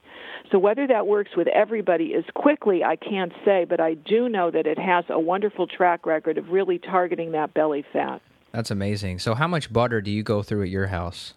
So 0.51 0.59
whether 0.59 0.87
that 0.87 1.07
works 1.07 1.31
with 1.37 1.47
everybody 1.47 2.15
as 2.15 2.25
quickly, 2.35 2.83
I 2.83 2.97
can't 2.97 3.31
say, 3.45 3.63
but 3.63 3.79
I 3.79 3.93
do 3.93 4.27
know 4.27 4.51
that 4.51 4.67
it 4.67 4.77
has 4.77 5.05
a 5.07 5.21
wonderful 5.21 5.67
track 5.67 6.05
record 6.05 6.37
of 6.37 6.49
really 6.49 6.79
targeting 6.79 7.31
that 7.31 7.53
belly 7.53 7.85
fat. 7.93 8.21
That's 8.51 8.71
amazing. 8.71 9.19
So, 9.19 9.35
how 9.35 9.47
much 9.47 9.71
butter 9.71 10.01
do 10.01 10.11
you 10.11 10.23
go 10.23 10.41
through 10.41 10.63
at 10.63 10.69
your 10.69 10.87
house? 10.87 11.33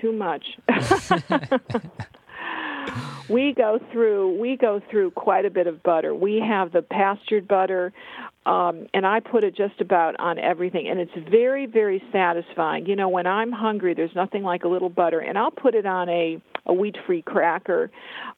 Too 0.00 0.12
much. 0.12 0.44
we 3.28 3.54
go 3.54 3.78
through 3.92 4.40
we 4.40 4.56
go 4.56 4.80
through 4.90 5.12
quite 5.12 5.44
a 5.44 5.50
bit 5.50 5.66
of 5.66 5.82
butter. 5.82 6.14
We 6.14 6.40
have 6.46 6.72
the 6.72 6.82
pastured 6.82 7.46
butter, 7.46 7.92
um, 8.46 8.86
and 8.92 9.06
I 9.06 9.20
put 9.20 9.44
it 9.44 9.56
just 9.56 9.80
about 9.80 10.18
on 10.18 10.38
everything, 10.38 10.88
and 10.88 11.00
it's 11.00 11.30
very 11.30 11.66
very 11.66 12.02
satisfying. 12.12 12.86
You 12.86 12.96
know, 12.96 13.08
when 13.08 13.26
I'm 13.26 13.52
hungry, 13.52 13.94
there's 13.94 14.14
nothing 14.14 14.42
like 14.42 14.64
a 14.64 14.68
little 14.68 14.90
butter, 14.90 15.20
and 15.20 15.38
I'll 15.38 15.50
put 15.50 15.74
it 15.74 15.86
on 15.86 16.08
a 16.08 16.40
a 16.66 16.72
wheat 16.72 16.96
free 17.06 17.22
cracker 17.22 17.90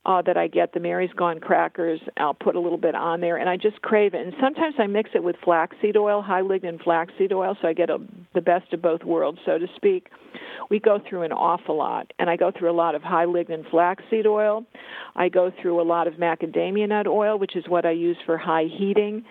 uh, 0.04 0.22
that 0.22 0.36
I 0.36 0.48
get, 0.48 0.72
the 0.72 0.80
Mary's 0.80 1.12
Gone 1.16 1.40
crackers. 1.40 2.00
I'll 2.16 2.34
put 2.34 2.56
a 2.56 2.60
little 2.60 2.78
bit 2.78 2.94
on 2.94 3.20
there, 3.20 3.36
and 3.36 3.48
I 3.48 3.56
just 3.56 3.82
crave 3.82 4.14
it. 4.14 4.26
And 4.26 4.34
sometimes 4.40 4.74
I 4.78 4.86
mix 4.86 5.10
it 5.14 5.22
with 5.22 5.36
flaxseed 5.44 5.96
oil, 5.96 6.22
high 6.22 6.42
lignin 6.42 6.82
flaxseed 6.82 7.32
oil, 7.32 7.56
so 7.60 7.68
I 7.68 7.72
get 7.72 7.90
a, 7.90 7.98
the 8.34 8.40
best 8.40 8.72
of 8.72 8.82
both 8.82 9.04
worlds, 9.04 9.38
so 9.44 9.58
to 9.58 9.66
speak. 9.76 10.08
We 10.70 10.80
go 10.80 11.00
through 11.08 11.22
an 11.22 11.32
awful 11.32 11.76
lot, 11.76 12.12
and 12.18 12.28
I 12.28 12.36
go 12.36 12.50
through 12.56 12.70
a 12.70 12.74
lot 12.74 12.94
of 12.94 13.02
high 13.02 13.26
lignin 13.26 13.68
flaxseed 13.70 14.26
oil. 14.26 14.64
I 15.14 15.28
go 15.28 15.52
through 15.62 15.80
a 15.80 15.84
lot 15.84 16.08
of 16.08 16.14
macadamia 16.14 16.88
nut 16.88 17.06
oil, 17.06 17.38
which 17.38 17.54
is 17.56 17.64
what 17.68 17.86
I 17.86 17.92
use 17.92 18.16
for 18.26 18.36
high 18.36 18.66
heating. 18.78 19.24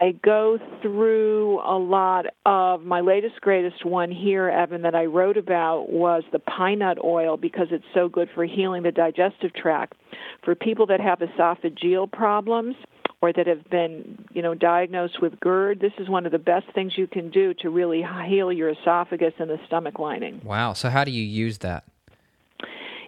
I 0.00 0.12
go 0.12 0.58
through 0.80 1.60
a 1.60 1.76
lot 1.76 2.26
of 2.46 2.82
my 2.82 3.00
latest 3.00 3.40
greatest 3.42 3.84
one 3.84 4.10
here, 4.10 4.48
Evan, 4.48 4.82
that 4.82 4.94
I 4.94 5.04
wrote 5.04 5.36
about 5.36 5.90
was 5.90 6.22
the 6.32 6.38
pine 6.38 6.78
nut 6.78 6.96
oil 7.04 7.36
because 7.36 7.66
it's 7.70 7.84
so 7.92 8.08
good 8.08 8.30
for 8.34 8.44
healing 8.46 8.82
the 8.82 8.92
digestive 8.92 9.52
tract. 9.52 9.98
For 10.42 10.54
people 10.54 10.86
that 10.86 11.00
have 11.00 11.18
esophageal 11.18 12.10
problems 12.10 12.76
or 13.20 13.30
that 13.34 13.46
have 13.46 13.68
been, 13.68 14.24
you 14.32 14.40
know, 14.40 14.54
diagnosed 14.54 15.20
with 15.20 15.38
GERD, 15.40 15.80
this 15.80 15.92
is 15.98 16.08
one 16.08 16.24
of 16.24 16.32
the 16.32 16.38
best 16.38 16.66
things 16.74 16.94
you 16.96 17.06
can 17.06 17.30
do 17.30 17.52
to 17.60 17.68
really 17.68 18.02
heal 18.26 18.50
your 18.50 18.70
esophagus 18.70 19.34
and 19.38 19.50
the 19.50 19.58
stomach 19.66 19.98
lining. 19.98 20.40
Wow. 20.42 20.72
So 20.72 20.88
how 20.88 21.04
do 21.04 21.10
you 21.10 21.22
use 21.22 21.58
that? 21.58 21.84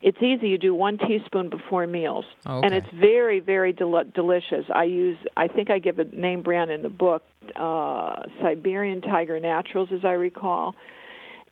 It's 0.03 0.19
easy. 0.21 0.49
You 0.49 0.59
do 0.59 0.75
one 0.75 0.99
teaspoon 0.99 1.49
before 1.49 1.87
meals, 1.87 2.25
oh, 2.45 2.59
okay. 2.59 2.67
and 2.67 2.75
it's 2.75 2.93
very, 2.93 3.39
very 3.39 3.73
del- 3.73 4.05
delicious. 4.13 4.65
I 4.75 4.85
use, 4.85 5.17
I 5.37 5.47
think 5.47 5.71
I 5.71 5.79
give 5.79 6.01
a 6.01 6.05
name 6.05 6.43
brand 6.43 6.73
in 6.73 6.83
the 6.83 6.89
book, 6.89 7.23
uh, 7.55 8.23
Siberian 8.43 9.01
Tiger 9.01 9.39
Naturals, 9.39 9.91
as 9.93 10.05
I 10.05 10.13
recall, 10.13 10.75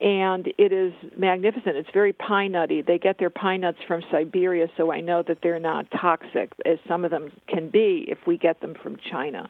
and 0.00 0.48
it 0.58 0.72
is 0.72 0.92
magnificent. 1.16 1.76
It's 1.76 1.90
very 1.94 2.12
pine 2.12 2.52
nutty. 2.52 2.82
They 2.82 2.98
get 2.98 3.18
their 3.18 3.30
pine 3.30 3.60
nuts 3.60 3.78
from 3.86 4.02
Siberia, 4.10 4.66
so 4.76 4.90
I 4.90 5.00
know 5.00 5.22
that 5.28 5.38
they're 5.44 5.60
not 5.60 5.86
toxic, 5.92 6.52
as 6.66 6.78
some 6.88 7.04
of 7.04 7.12
them 7.12 7.30
can 7.46 7.70
be 7.70 8.04
if 8.08 8.18
we 8.26 8.36
get 8.36 8.60
them 8.60 8.74
from 8.82 8.96
China. 9.12 9.48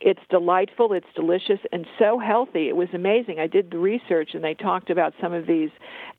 It's 0.00 0.20
delightful, 0.30 0.92
it's 0.92 1.06
delicious, 1.14 1.60
and 1.72 1.86
so 1.98 2.18
healthy. 2.18 2.68
It 2.68 2.76
was 2.76 2.88
amazing. 2.92 3.38
I 3.38 3.46
did 3.46 3.70
the 3.70 3.78
research, 3.78 4.30
and 4.34 4.42
they 4.42 4.54
talked 4.54 4.90
about 4.90 5.14
some 5.20 5.32
of 5.32 5.46
these 5.46 5.70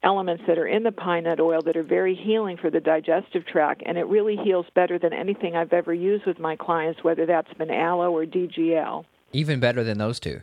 elements 0.03 0.43
that 0.47 0.57
are 0.57 0.67
in 0.67 0.83
the 0.83 0.91
pine 0.91 1.23
nut 1.23 1.39
oil 1.39 1.61
that 1.63 1.75
are 1.75 1.83
very 1.83 2.15
healing 2.15 2.57
for 2.57 2.69
the 2.69 2.79
digestive 2.79 3.45
tract, 3.45 3.83
and 3.85 3.97
it 3.97 4.07
really 4.07 4.37
heals 4.37 4.65
better 4.75 4.97
than 4.99 5.13
anything 5.13 5.55
I've 5.55 5.73
ever 5.73 5.93
used 5.93 6.25
with 6.25 6.39
my 6.39 6.55
clients, 6.55 7.03
whether 7.03 7.25
that's 7.25 7.53
been 7.53 7.71
aloe 7.71 8.15
or 8.15 8.25
DGL. 8.25 9.05
Even 9.33 9.59
better 9.59 9.83
than 9.83 9.97
those 9.97 10.19
two. 10.19 10.41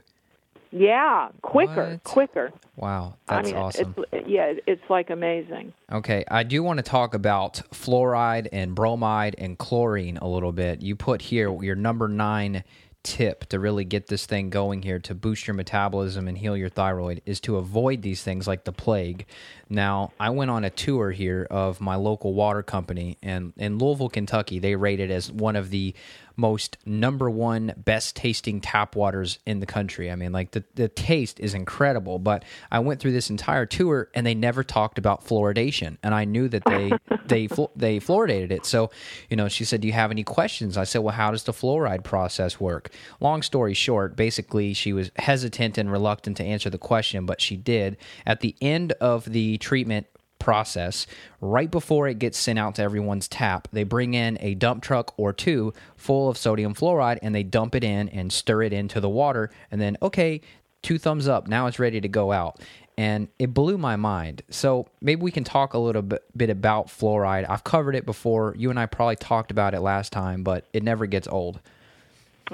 Yeah, 0.75 1.29
quicker, 1.42 1.90
what? 1.90 2.05
quicker. 2.05 2.51
Wow, 2.77 3.16
that's 3.29 3.49
I 3.49 3.53
mean, 3.53 3.61
awesome. 3.61 3.95
It's, 4.11 4.27
yeah, 4.27 4.55
it's 4.66 4.83
like 4.88 5.11
amazing. 5.11 5.75
Okay, 5.92 6.25
I 6.29 6.45
do 6.45 6.62
want 6.62 6.79
to 6.79 6.83
talk 6.83 7.12
about 7.12 7.61
fluoride 7.75 8.49
and 8.53 8.75
bromide 8.75 9.35
and 9.37 9.59
chlorine 9.59 10.16
a 10.16 10.27
little 10.27 10.53
bit. 10.53 10.81
You 10.81 10.97
put 10.97 11.21
here 11.21 11.62
your 11.62 11.77
number 11.77 12.09
nine 12.09 12.64
tip 13.03 13.47
to 13.47 13.59
really 13.59 13.85
get 13.85 14.07
this 14.07 14.27
thing 14.27 14.51
going 14.51 14.83
here 14.83 14.99
to 15.01 15.15
boost 15.15 15.47
your 15.47 15.55
metabolism 15.55 16.29
and 16.29 16.38
heal 16.38 16.57
your 16.57 16.69
thyroid 16.69 17.21
is 17.27 17.41
to 17.41 17.57
avoid 17.57 18.03
these 18.03 18.23
things 18.23 18.47
like 18.47 18.65
the 18.65 18.73
plague. 18.73 19.27
Now, 19.69 20.12
I 20.21 20.31
went 20.31 20.51
on 20.51 20.65
a 20.65 20.71
tour 20.71 21.11
here 21.11 21.47
of 21.51 21.81
my 21.81 21.97
local 21.97 22.35
water 22.35 22.62
company, 22.62 23.19
and 23.23 23.53
in 23.57 23.79
Louisville, 23.79 24.09
Kentucky, 24.09 24.59
they 24.59 24.77
rate 24.77 25.01
it 25.01 25.11
as 25.11 25.33
one 25.33 25.57
of 25.57 25.71
the 25.71 25.95
most 26.37 26.79
number 26.85 27.31
one 27.31 27.73
best 27.77 28.16
tasting 28.16 28.61
tap 28.61 28.97
waters 28.97 29.38
in 29.47 29.61
the 29.61 29.66
country. 29.66 30.11
I 30.11 30.16
mean, 30.16 30.33
like 30.33 30.53
the, 30.53 30.64
the 30.75 30.88
taste 30.88 31.40
is 31.40 31.55
incredible, 31.55 32.18
but 32.18 32.45
I 32.71 32.79
went 32.81 33.01
through 33.01 33.12
this 33.12 33.31
entire 33.31 33.66
tour 33.66 34.09
and 34.14 34.27
they 34.27 34.35
never 34.35 34.62
talked 34.64 34.99
about 34.99 35.25
fluoridation. 35.25 35.99
And 36.03 36.14
I 36.14 36.25
knew 36.25 36.49
that 36.49 36.64
they, 36.64 36.92
they, 37.27 37.47
they 37.77 38.01
fluoridated 38.01 38.51
it. 38.51 38.66
So, 38.66 38.90
you 39.29 39.37
know, 39.37 39.49
she 39.49 39.64
said, 39.64 39.81
Do 39.81 39.87
you 39.87 39.95
have 39.95 40.11
any 40.11 40.25
questions? 40.25 40.77
I 40.77 40.85
said, 40.85 41.01
Well, 41.01 41.14
how 41.14 41.31
does 41.31 41.45
the 41.45 41.53
fluoride 41.53 42.05
process 42.05 42.61
work? 42.61 42.90
Long 43.21 43.42
story 43.42 43.75
short, 43.75 44.16
basically, 44.16 44.75
she 44.75 44.92
was 44.92 45.11
hesitant 45.16 45.79
and 45.79 45.90
reluctant 45.90 46.37
to 46.38 46.45
answer 46.45 46.71
the 46.71 46.79
question, 46.79 47.27
but 47.27 47.40
she 47.40 47.57
did. 47.57 47.97
At 48.27 48.40
the 48.40 48.57
end 48.61 48.92
of 48.92 49.25
the 49.25 49.59
treatment, 49.59 50.07
process 50.43 51.07
right 51.41 51.71
before 51.71 52.09
it 52.09 52.19
gets 52.19 52.37
sent 52.37 52.59
out 52.59 52.75
to 52.75 52.83
everyone's 52.83 53.29
tap 53.29 53.69
they 53.73 53.85
bring 53.85 54.15
in 54.15 54.37
a 54.41 54.55
dump 54.55 54.83
truck 54.83 55.15
or 55.17 55.33
two 55.33 55.73
full 55.97 56.29
of 56.29 56.37
sodium 56.37 56.75
fluoride 56.75 57.19
and 57.23 57.35
they 57.35 57.43
dump 57.43 57.75
it 57.75 57.85
in 57.85 58.09
and 58.09 58.33
stir 58.33 58.63
it 58.63 58.73
into 58.73 59.01
the 59.01 59.09
water 59.09 59.51
and 59.71 59.81
then 59.81 59.97
okay 60.03 60.41
two 60.83 60.99
thumbs 60.99 61.29
up 61.29 61.49
now 61.49 61.67
it's 61.67 61.79
ready 61.79 62.01
to 62.01 62.09
go 62.09 62.33
out. 62.33 62.61
And 62.99 63.29
it 63.39 63.55
blew 63.55 63.79
my 63.79 63.97
mind. 63.97 64.43
So 64.51 64.87
maybe 65.01 65.23
we 65.23 65.31
can 65.31 65.45
talk 65.45 65.73
a 65.73 65.79
little 65.79 66.03
bit, 66.03 66.51
about 66.51 66.89
fluoride. 66.89 67.49
I've 67.49 67.65
covered 67.65 67.97
it 67.97 68.05
before. 68.05 68.55
You 68.59 68.69
and 68.69 68.79
i 68.79 68.85
probably 68.85 69.17
talked 69.17 69.51
about 69.51 69.75
it 69.75 69.81
last 69.81 70.13
time 70.13 70.43
but 70.43 70.67
it 70.73 70.83
never 70.83 71.07
gets 71.07 71.27
old 71.29 71.61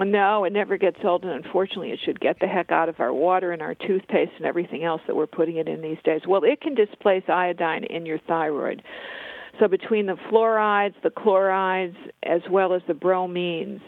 no, 0.04 0.44
it 0.44 0.52
never 0.52 0.76
gets 0.76 0.98
old, 1.04 1.24
and 1.24 1.44
unfortunately, 1.44 1.90
it 1.90 2.00
should 2.04 2.20
get 2.20 2.38
the 2.40 2.46
heck 2.46 2.70
out 2.70 2.88
of 2.88 3.00
our 3.00 3.12
water 3.12 3.52
and 3.52 3.62
our 3.62 3.74
toothpaste 3.74 4.32
and 4.36 4.46
everything 4.46 4.84
else 4.84 5.00
that 5.06 5.16
we're 5.16 5.26
putting 5.26 5.56
it 5.56 5.68
in 5.68 5.82
these 5.82 5.98
days. 6.04 6.22
Well, 6.26 6.42
it 6.44 6.60
can 6.60 6.74
displace 6.74 7.24
iodine 7.28 7.84
in 7.84 8.06
your 8.06 8.18
thyroid. 8.18 8.82
So, 9.58 9.66
between 9.66 10.06
the 10.06 10.16
fluorides, 10.30 10.94
the 11.02 11.10
chlorides, 11.10 11.96
as 12.22 12.42
well 12.48 12.74
as 12.74 12.82
the 12.86 12.92
bromines, 12.92 13.80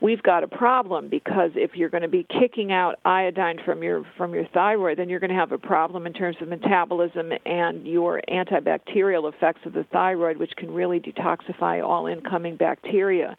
we've 0.00 0.22
got 0.22 0.44
a 0.44 0.48
problem 0.48 1.08
because 1.08 1.50
if 1.54 1.72
you're 1.74 1.88
going 1.88 2.02
to 2.02 2.08
be 2.08 2.24
kicking 2.38 2.70
out 2.70 2.96
iodine 3.04 3.58
from 3.64 3.82
your 3.82 4.04
from 4.16 4.34
your 4.34 4.46
thyroid, 4.54 4.98
then 4.98 5.08
you're 5.08 5.20
going 5.20 5.30
to 5.30 5.36
have 5.36 5.52
a 5.52 5.58
problem 5.58 6.06
in 6.06 6.12
terms 6.12 6.36
of 6.40 6.48
metabolism 6.48 7.32
and 7.44 7.86
your 7.86 8.20
antibacterial 8.30 9.32
effects 9.32 9.60
of 9.66 9.72
the 9.72 9.84
thyroid, 9.92 10.36
which 10.36 10.52
can 10.56 10.72
really 10.72 11.00
detoxify 11.00 11.84
all 11.84 12.06
incoming 12.06 12.56
bacteria. 12.56 13.36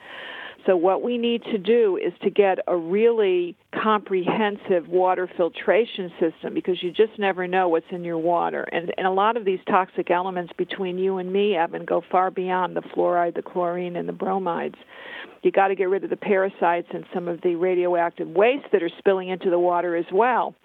So, 0.66 0.76
what 0.76 1.02
we 1.02 1.18
need 1.18 1.44
to 1.46 1.58
do 1.58 1.98
is 1.98 2.14
to 2.24 2.30
get 2.30 2.60
a 2.68 2.76
really 2.76 3.56
comprehensive 3.74 4.88
water 4.88 5.30
filtration 5.38 6.12
system 6.20 6.54
because 6.54 6.82
you 6.82 6.92
just 6.92 7.18
never 7.18 7.48
know 7.48 7.70
what's 7.70 7.86
in 7.92 8.04
your 8.04 8.18
water. 8.18 8.64
And, 8.72 8.94
and 8.98 9.08
a 9.08 9.12
lot 9.12 9.38
of 9.38 9.46
these 9.46 9.60
toxic 9.68 10.12
elements 10.12 10.52
between 10.58 10.98
you 10.98 11.18
and 11.18 11.32
me, 11.32 11.56
Evan, 11.56 11.86
go 11.86 12.02
far 12.12 12.32
beyond 12.32 12.76
the 12.76 12.82
fluoride, 12.82 13.36
the 13.36 13.42
chlorine, 13.42 13.96
and 13.96 14.10
the 14.10 14.14
bromides. 14.14 14.76
You 15.44 15.52
got 15.52 15.70
to 15.70 15.76
get 15.76 15.90
rid 15.90 16.04
of 16.04 16.10
the 16.10 16.18
parasites 16.18 16.88
and 16.94 17.06
some 17.14 17.28
of 17.28 17.42
the 17.42 17.56
radioactive 17.56 18.28
waste 18.28 18.66
that 18.72 18.84
are 18.84 18.92
spilling 18.98 19.30
into 19.30 19.50
the 19.50 19.60
water 19.60 19.96
as 19.96 20.06
well. 20.12 20.56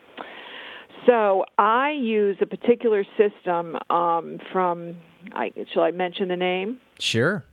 So 1.07 1.45
I 1.59 1.93
use 1.93 2.37
a 2.41 2.47
particular 2.47 3.05
system 3.19 3.77
um, 3.91 4.39
from. 4.53 4.97
I, 5.33 5.53
shall 5.73 5.83
I 5.83 5.91
mention 5.93 6.29
the 6.29 6.37
name? 6.37 6.79
Sure. 6.99 7.45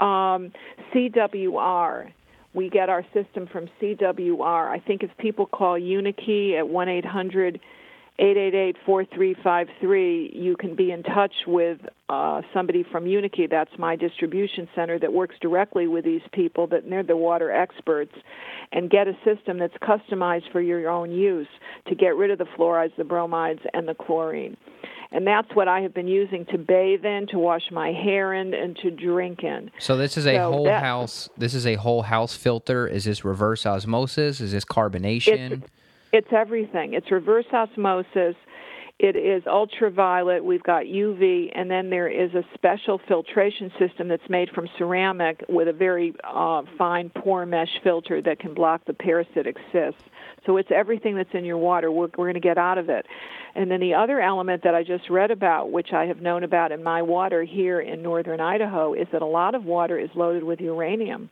Um, 0.00 0.52
CWR. 0.94 2.12
We 2.54 2.70
get 2.70 2.88
our 2.88 3.04
system 3.12 3.46
from 3.52 3.68
CWR. 3.80 4.70
I 4.70 4.78
think 4.78 5.02
if 5.02 5.10
people 5.18 5.44
call 5.44 5.78
Unikey 5.78 6.58
at 6.58 6.66
1 6.66 6.88
800 6.88 7.60
888 8.18 8.76
4353, 8.86 10.32
you 10.34 10.56
can 10.56 10.74
be 10.74 10.90
in 10.90 11.02
touch 11.02 11.34
with 11.46 11.78
uh, 12.08 12.40
somebody 12.54 12.82
from 12.90 13.04
Unikey. 13.04 13.48
That's 13.50 13.70
my 13.78 13.94
distribution 13.94 14.68
center 14.74 14.98
that 14.98 15.12
works 15.12 15.36
directly 15.42 15.86
with 15.86 16.06
these 16.06 16.22
people, 16.32 16.66
that 16.68 16.88
they're 16.88 17.02
the 17.02 17.16
water 17.16 17.52
experts, 17.52 18.14
and 18.72 18.88
get 18.88 19.06
a 19.06 19.12
system 19.22 19.58
that's 19.58 19.76
customized 19.82 20.50
for 20.50 20.62
your 20.62 20.88
own 20.88 21.10
use 21.10 21.48
to 21.88 21.94
get 21.94 22.16
rid 22.16 22.30
of 22.30 22.38
the 22.38 22.46
fluorides, 22.58 22.96
the 22.96 23.04
bromides, 23.04 23.60
and 23.74 23.86
the 23.86 23.94
chlorine 23.94 24.56
and 25.12 25.26
that's 25.26 25.48
what 25.54 25.68
I 25.68 25.80
have 25.80 25.94
been 25.94 26.08
using 26.08 26.46
to 26.46 26.58
bathe 26.58 27.04
in, 27.04 27.26
to 27.28 27.38
wash 27.38 27.70
my 27.70 27.92
hair 27.92 28.32
in, 28.34 28.54
and 28.54 28.76
to 28.78 28.90
drink 28.90 29.42
in. 29.42 29.70
So 29.78 29.96
this 29.96 30.16
is 30.16 30.26
a 30.26 30.36
so 30.36 30.52
whole 30.52 30.64
that, 30.64 30.82
house. 30.82 31.28
This 31.36 31.54
is 31.54 31.66
a 31.66 31.74
whole 31.74 32.02
house 32.02 32.36
filter. 32.36 32.86
Is 32.86 33.04
this 33.04 33.24
reverse 33.24 33.66
osmosis? 33.66 34.40
Is 34.40 34.52
this 34.52 34.64
carbonation? 34.64 35.52
It's, 35.52 35.66
it's 36.12 36.32
everything. 36.32 36.94
It's 36.94 37.10
reverse 37.10 37.46
osmosis. 37.52 38.36
It 38.98 39.14
is 39.14 39.42
ultraviolet. 39.46 40.42
We've 40.42 40.62
got 40.62 40.84
UV, 40.84 41.52
and 41.54 41.70
then 41.70 41.90
there 41.90 42.08
is 42.08 42.32
a 42.32 42.42
special 42.54 42.98
filtration 43.06 43.70
system 43.78 44.08
that's 44.08 44.28
made 44.30 44.48
from 44.54 44.68
ceramic 44.78 45.44
with 45.50 45.68
a 45.68 45.72
very 45.74 46.14
uh, 46.24 46.62
fine 46.78 47.10
pore 47.10 47.44
mesh 47.44 47.68
filter 47.84 48.22
that 48.22 48.38
can 48.38 48.54
block 48.54 48.86
the 48.86 48.94
parasitic 48.94 49.56
cysts. 49.70 50.00
So 50.46 50.56
it's 50.56 50.70
everything 50.74 51.14
that's 51.14 51.34
in 51.34 51.44
your 51.44 51.58
water. 51.58 51.90
We're, 51.90 52.08
we're 52.16 52.24
going 52.24 52.34
to 52.34 52.40
get 52.40 52.56
out 52.56 52.78
of 52.78 52.88
it. 52.88 53.04
And 53.54 53.70
then 53.70 53.80
the 53.80 53.92
other 53.92 54.18
element 54.18 54.62
that 54.64 54.74
I 54.74 54.82
just 54.82 55.10
read 55.10 55.30
about, 55.30 55.70
which 55.70 55.92
I 55.92 56.06
have 56.06 56.22
known 56.22 56.42
about 56.42 56.72
in 56.72 56.82
my 56.82 57.02
water 57.02 57.44
here 57.44 57.80
in 57.80 58.00
northern 58.00 58.40
Idaho, 58.40 58.94
is 58.94 59.08
that 59.12 59.20
a 59.20 59.26
lot 59.26 59.54
of 59.54 59.64
water 59.64 59.98
is 59.98 60.08
loaded 60.14 60.42
with 60.42 60.58
uranium. 60.60 61.28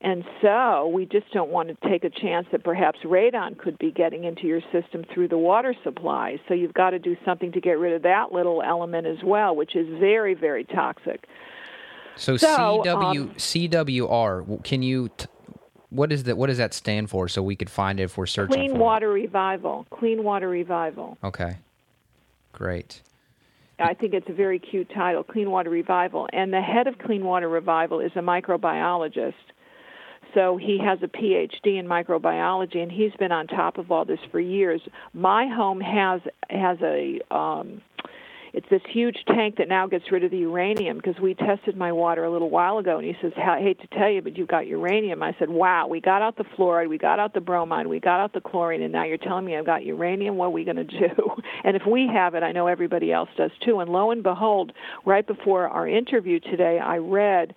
And 0.00 0.24
so 0.40 0.86
we 0.86 1.06
just 1.06 1.30
don't 1.32 1.50
want 1.50 1.68
to 1.68 1.88
take 1.88 2.04
a 2.04 2.10
chance 2.10 2.46
that 2.52 2.62
perhaps 2.62 3.00
radon 3.04 3.58
could 3.58 3.76
be 3.78 3.90
getting 3.90 4.24
into 4.24 4.46
your 4.46 4.60
system 4.72 5.04
through 5.12 5.28
the 5.28 5.38
water 5.38 5.74
supply. 5.82 6.40
So 6.46 6.54
you've 6.54 6.74
got 6.74 6.90
to 6.90 7.00
do 7.00 7.16
something 7.24 7.50
to 7.52 7.60
get 7.60 7.78
rid 7.78 7.92
of 7.92 8.02
that 8.02 8.32
little 8.32 8.62
element 8.62 9.08
as 9.08 9.18
well, 9.24 9.56
which 9.56 9.74
is 9.74 9.88
very, 9.98 10.34
very 10.34 10.64
toxic. 10.64 11.26
So, 12.14 12.36
so 12.36 12.82
CW, 12.84 13.20
um, 13.20 13.30
CWR, 13.30 14.62
can 14.62 14.82
you 14.82 15.10
t- 15.16 15.26
what 15.90 16.12
is 16.12 16.24
that? 16.24 16.36
What 16.36 16.48
does 16.48 16.58
that 16.58 16.74
stand 16.74 17.10
for? 17.10 17.28
So 17.28 17.42
we 17.42 17.56
could 17.56 17.70
find 17.70 17.98
it 17.98 18.04
if 18.04 18.18
we're 18.18 18.26
searching. 18.26 18.54
Clean 18.54 18.78
Water 18.78 19.16
it? 19.16 19.22
Revival. 19.22 19.86
Clean 19.90 20.22
Water 20.22 20.48
Revival. 20.48 21.16
Okay, 21.24 21.56
great. 22.52 23.02
I 23.80 23.94
think 23.94 24.12
it's 24.12 24.28
a 24.28 24.32
very 24.32 24.58
cute 24.58 24.90
title, 24.92 25.22
Clean 25.22 25.50
Water 25.50 25.70
Revival. 25.70 26.28
And 26.32 26.52
the 26.52 26.60
head 26.60 26.88
of 26.88 26.98
Clean 26.98 27.24
Water 27.24 27.48
Revival 27.48 28.00
is 28.00 28.10
a 28.16 28.20
microbiologist. 28.20 29.34
So 30.34 30.56
he 30.56 30.78
has 30.84 30.98
a 31.02 31.08
PhD 31.08 31.78
in 31.78 31.86
microbiology, 31.86 32.78
and 32.78 32.92
he's 32.92 33.12
been 33.18 33.32
on 33.32 33.46
top 33.46 33.78
of 33.78 33.90
all 33.90 34.04
this 34.04 34.20
for 34.30 34.40
years. 34.40 34.80
My 35.14 35.48
home 35.48 35.80
has 35.80 36.20
has 36.50 36.78
a 36.82 37.20
um, 37.34 37.80
it's 38.52 38.66
this 38.70 38.80
huge 38.90 39.16
tank 39.26 39.56
that 39.58 39.68
now 39.68 39.86
gets 39.86 40.10
rid 40.10 40.24
of 40.24 40.30
the 40.30 40.38
uranium 40.38 40.96
because 40.96 41.20
we 41.20 41.34
tested 41.34 41.76
my 41.76 41.92
water 41.92 42.24
a 42.24 42.30
little 42.30 42.50
while 42.50 42.78
ago 42.78 42.98
and 42.98 43.06
he 43.06 43.14
says 43.20 43.32
I 43.36 43.60
hate 43.60 43.80
to 43.80 43.98
tell 43.98 44.10
you 44.10 44.22
but 44.22 44.36
you've 44.36 44.48
got 44.48 44.66
uranium. 44.66 45.22
I 45.22 45.34
said 45.38 45.50
wow 45.50 45.86
we 45.86 46.00
got 46.00 46.22
out 46.22 46.36
the 46.36 46.44
fluoride 46.44 46.88
we 46.88 46.98
got 46.98 47.18
out 47.18 47.34
the 47.34 47.40
bromide 47.40 47.86
we 47.86 48.00
got 48.00 48.20
out 48.20 48.32
the 48.32 48.40
chlorine 48.40 48.82
and 48.82 48.92
now 48.92 49.04
you're 49.04 49.18
telling 49.18 49.44
me 49.44 49.56
I've 49.56 49.66
got 49.66 49.84
uranium? 49.84 50.36
What 50.36 50.46
are 50.46 50.50
we 50.50 50.64
going 50.64 50.76
to 50.76 50.84
do? 50.84 51.08
And 51.64 51.76
if 51.76 51.82
we 51.86 52.08
have 52.12 52.34
it 52.34 52.42
I 52.42 52.52
know 52.52 52.66
everybody 52.66 53.12
else 53.12 53.28
does 53.36 53.50
too. 53.64 53.80
And 53.80 53.90
lo 53.90 54.10
and 54.10 54.22
behold 54.22 54.72
right 55.04 55.26
before 55.26 55.68
our 55.68 55.86
interview 55.86 56.40
today 56.40 56.78
I 56.78 56.96
read 56.96 57.54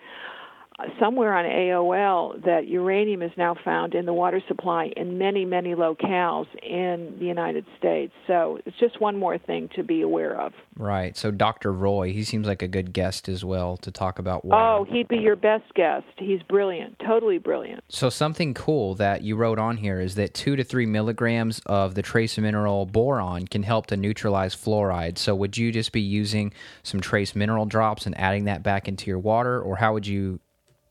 somewhere 0.99 1.33
on 1.33 1.45
AOL 1.45 2.43
that 2.45 2.67
uranium 2.67 3.21
is 3.21 3.31
now 3.37 3.55
found 3.63 3.93
in 3.93 4.05
the 4.05 4.13
water 4.13 4.41
supply 4.47 4.91
in 4.95 5.17
many, 5.17 5.45
many 5.45 5.75
locales 5.75 6.47
in 6.61 7.15
the 7.19 7.25
United 7.25 7.65
States. 7.77 8.13
So 8.27 8.59
it's 8.65 8.77
just 8.79 9.01
one 9.01 9.17
more 9.17 9.37
thing 9.37 9.69
to 9.75 9.83
be 9.83 10.01
aware 10.01 10.39
of. 10.39 10.53
Right. 10.75 11.15
So 11.17 11.31
Dr. 11.31 11.73
Roy, 11.73 12.13
he 12.13 12.23
seems 12.23 12.47
like 12.47 12.61
a 12.61 12.67
good 12.67 12.93
guest 12.93 13.29
as 13.29 13.43
well 13.43 13.77
to 13.77 13.91
talk 13.91 14.19
about 14.19 14.45
water. 14.45 14.63
Oh, 14.63 14.85
he'd 14.91 15.07
be 15.07 15.17
your 15.17 15.35
best 15.35 15.73
guest. 15.73 16.05
He's 16.17 16.41
brilliant, 16.43 16.99
totally 17.05 17.37
brilliant. 17.37 17.83
So 17.89 18.09
something 18.09 18.53
cool 18.53 18.95
that 18.95 19.21
you 19.21 19.35
wrote 19.35 19.59
on 19.59 19.77
here 19.77 19.99
is 19.99 20.15
that 20.15 20.33
two 20.33 20.55
to 20.55 20.63
three 20.63 20.85
milligrams 20.85 21.61
of 21.65 21.95
the 21.95 22.01
trace 22.01 22.37
mineral 22.37 22.85
boron 22.85 23.47
can 23.47 23.63
help 23.63 23.87
to 23.87 23.97
neutralize 23.97 24.55
fluoride. 24.55 25.17
So 25.17 25.35
would 25.35 25.57
you 25.57 25.71
just 25.71 25.91
be 25.91 26.01
using 26.01 26.53
some 26.83 27.01
trace 27.01 27.35
mineral 27.35 27.65
drops 27.65 28.05
and 28.05 28.17
adding 28.17 28.45
that 28.45 28.63
back 28.63 28.87
into 28.87 29.09
your 29.09 29.19
water, 29.19 29.61
or 29.61 29.75
how 29.75 29.93
would 29.93 30.07
you 30.07 30.39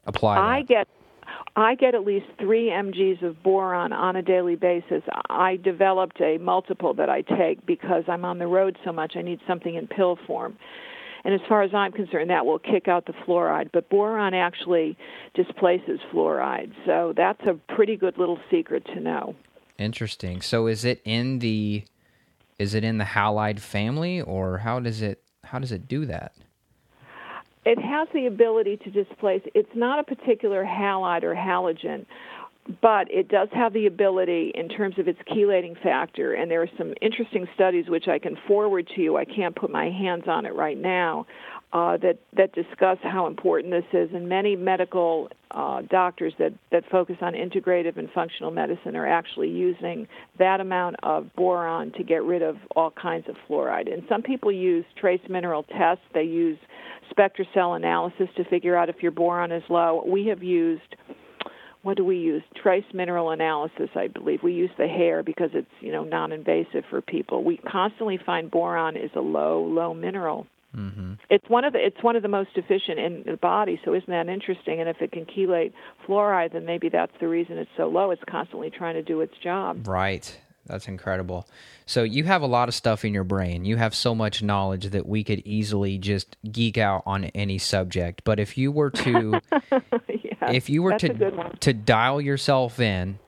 apply 0.06 0.36
that? 0.36 0.42
I 0.42 0.62
get 0.62 0.88
I 1.56 1.74
get 1.74 1.94
at 1.94 2.04
least 2.04 2.26
three 2.38 2.68
mg's 2.68 3.22
of 3.22 3.42
boron 3.42 3.92
on 3.92 4.16
a 4.16 4.22
daily 4.22 4.56
basis. 4.56 5.02
I 5.28 5.56
developed 5.56 6.20
a 6.20 6.38
multiple 6.38 6.94
that 6.94 7.10
I 7.10 7.22
take 7.22 7.64
because 7.66 8.04
I'm 8.08 8.24
on 8.24 8.38
the 8.38 8.46
road 8.46 8.78
so 8.84 8.92
much. 8.92 9.14
I 9.16 9.22
need 9.22 9.40
something 9.46 9.74
in 9.74 9.86
pill 9.86 10.18
form. 10.26 10.56
And 11.24 11.34
as 11.34 11.40
far 11.48 11.62
as 11.62 11.74
I'm 11.74 11.92
concerned, 11.92 12.30
that 12.30 12.46
will 12.46 12.58
kick 12.58 12.88
out 12.88 13.06
the 13.06 13.12
fluoride. 13.12 13.70
But 13.72 13.90
boron 13.90 14.32
actually 14.32 14.96
displaces 15.34 16.00
fluoride. 16.12 16.72
So 16.86 17.12
that's 17.16 17.42
a 17.46 17.54
pretty 17.74 17.96
good 17.96 18.16
little 18.16 18.38
secret 18.50 18.84
to 18.94 19.00
know. 19.00 19.34
Interesting. 19.78 20.40
So 20.40 20.66
is 20.66 20.84
it 20.84 21.00
in 21.04 21.40
the 21.40 21.84
is 22.58 22.74
it 22.74 22.84
in 22.84 22.98
the 22.98 23.04
halide 23.04 23.60
family 23.60 24.20
or 24.20 24.58
how 24.58 24.80
does 24.80 25.02
it 25.02 25.22
how 25.44 25.58
does 25.58 25.72
it 25.72 25.88
do 25.88 26.06
that? 26.06 26.34
It 27.64 27.78
has 27.78 28.08
the 28.14 28.26
ability 28.26 28.78
to 28.78 28.90
displace. 28.90 29.42
It's 29.54 29.74
not 29.74 29.98
a 29.98 30.02
particular 30.02 30.64
halide 30.64 31.22
or 31.24 31.34
halogen. 31.34 32.06
but 32.82 33.10
it 33.10 33.28
does 33.28 33.48
have 33.52 33.72
the 33.72 33.86
ability 33.86 34.52
in 34.54 34.68
terms 34.68 34.98
of 34.98 35.08
its 35.08 35.18
chelating 35.28 35.80
factor, 35.82 36.34
and 36.34 36.50
there 36.50 36.62
are 36.62 36.70
some 36.78 36.94
interesting 37.00 37.46
studies 37.54 37.86
which 37.88 38.06
I 38.06 38.18
can 38.18 38.36
forward 38.46 38.88
to 38.94 39.00
you. 39.00 39.16
I 39.16 39.24
can't 39.24 39.56
put 39.56 39.70
my 39.70 39.90
hands 39.90 40.24
on 40.26 40.46
it 40.46 40.54
right 40.54 40.78
now. 40.78 41.26
Uh, 41.72 41.96
that 41.98 42.18
that 42.36 42.52
discuss 42.52 42.98
how 43.00 43.28
important 43.28 43.72
this 43.72 43.84
is, 43.92 44.10
and 44.12 44.28
many 44.28 44.56
medical 44.56 45.28
uh, 45.52 45.82
doctors 45.82 46.32
that 46.36 46.52
that 46.72 46.82
focus 46.90 47.14
on 47.20 47.32
integrative 47.32 47.96
and 47.96 48.10
functional 48.10 48.50
medicine 48.50 48.96
are 48.96 49.06
actually 49.06 49.48
using 49.48 50.08
that 50.36 50.60
amount 50.60 50.96
of 51.04 51.32
boron 51.36 51.92
to 51.92 52.02
get 52.02 52.24
rid 52.24 52.42
of 52.42 52.56
all 52.74 52.90
kinds 52.90 53.28
of 53.28 53.36
fluoride. 53.48 53.92
And 53.92 54.02
some 54.08 54.20
people 54.20 54.50
use 54.50 54.84
trace 55.00 55.20
mineral 55.28 55.62
tests. 55.62 56.02
They 56.12 56.24
use 56.24 56.58
SpectraCell 57.16 57.76
analysis 57.76 58.28
to 58.36 58.44
figure 58.44 58.76
out 58.76 58.88
if 58.88 59.00
your 59.00 59.12
boron 59.12 59.52
is 59.52 59.62
low. 59.68 60.02
We 60.04 60.26
have 60.26 60.42
used 60.42 60.96
what 61.82 61.96
do 61.96 62.04
we 62.04 62.16
use? 62.16 62.42
Trace 62.62 62.84
mineral 62.92 63.30
analysis, 63.30 63.88
I 63.94 64.08
believe. 64.08 64.42
We 64.42 64.52
use 64.52 64.70
the 64.76 64.86
hair 64.86 65.22
because 65.22 65.50
it's 65.54 65.70
you 65.80 65.92
know 65.92 66.04
non-invasive 66.04 66.84
for 66.90 67.00
people. 67.00 67.42
We 67.42 67.56
constantly 67.58 68.18
find 68.24 68.50
boron 68.50 68.96
is 68.96 69.10
a 69.14 69.20
low, 69.20 69.64
low 69.64 69.94
mineral. 69.94 70.46
Mm-hmm. 70.76 71.14
It's 71.30 71.48
one 71.48 71.64
of 71.64 71.72
the 71.72 71.84
it's 71.84 72.02
one 72.02 72.16
of 72.16 72.22
the 72.22 72.28
most 72.28 72.50
efficient 72.54 72.98
in 72.98 73.24
the 73.26 73.36
body. 73.36 73.80
So 73.84 73.94
isn't 73.94 74.08
that 74.08 74.28
interesting? 74.28 74.80
And 74.80 74.88
if 74.88 75.00
it 75.00 75.12
can 75.12 75.26
chelate 75.26 75.72
fluoride, 76.06 76.52
then 76.52 76.64
maybe 76.64 76.88
that's 76.88 77.12
the 77.20 77.28
reason 77.28 77.58
it's 77.58 77.70
so 77.76 77.88
low. 77.88 78.10
It's 78.10 78.22
constantly 78.28 78.70
trying 78.70 78.94
to 78.94 79.02
do 79.02 79.20
its 79.20 79.34
job. 79.42 79.86
Right. 79.88 80.38
That's 80.66 80.86
incredible. 80.86 81.48
So 81.86 82.04
you 82.04 82.24
have 82.24 82.42
a 82.42 82.46
lot 82.46 82.68
of 82.68 82.74
stuff 82.74 83.04
in 83.04 83.12
your 83.12 83.24
brain. 83.24 83.64
You 83.64 83.76
have 83.76 83.94
so 83.94 84.14
much 84.14 84.42
knowledge 84.42 84.90
that 84.90 85.06
we 85.06 85.24
could 85.24 85.42
easily 85.44 85.98
just 85.98 86.36
geek 86.50 86.78
out 86.78 87.02
on 87.06 87.24
any 87.26 87.58
subject. 87.58 88.22
But 88.22 88.38
if 88.38 88.56
you 88.56 88.70
were 88.70 88.90
to 88.90 89.40
yeah, 90.08 90.52
if 90.52 90.70
you 90.70 90.82
were 90.82 90.96
to 90.98 91.56
to 91.60 91.72
dial 91.72 92.20
yourself 92.20 92.78
in 92.78 93.18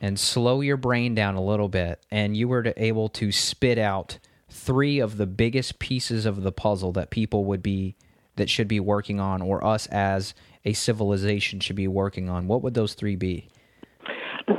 and 0.00 0.20
slow 0.20 0.60
your 0.60 0.76
brain 0.76 1.16
down 1.16 1.34
a 1.34 1.42
little 1.42 1.68
bit 1.68 2.00
and 2.10 2.36
you 2.36 2.46
were 2.46 2.62
to 2.62 2.82
able 2.82 3.08
to 3.08 3.32
spit 3.32 3.78
out 3.78 4.18
three 4.54 5.00
of 5.00 5.16
the 5.16 5.26
biggest 5.26 5.80
pieces 5.80 6.24
of 6.24 6.42
the 6.42 6.52
puzzle 6.52 6.92
that 6.92 7.10
people 7.10 7.44
would 7.44 7.62
be 7.62 7.96
that 8.36 8.48
should 8.48 8.68
be 8.68 8.80
working 8.80 9.20
on 9.20 9.42
or 9.42 9.64
us 9.64 9.86
as 9.88 10.32
a 10.64 10.72
civilization 10.72 11.60
should 11.60 11.76
be 11.76 11.88
working 11.88 12.28
on, 12.28 12.46
what 12.46 12.62
would 12.62 12.74
those 12.74 12.94
three 12.94 13.16
be? 13.16 13.48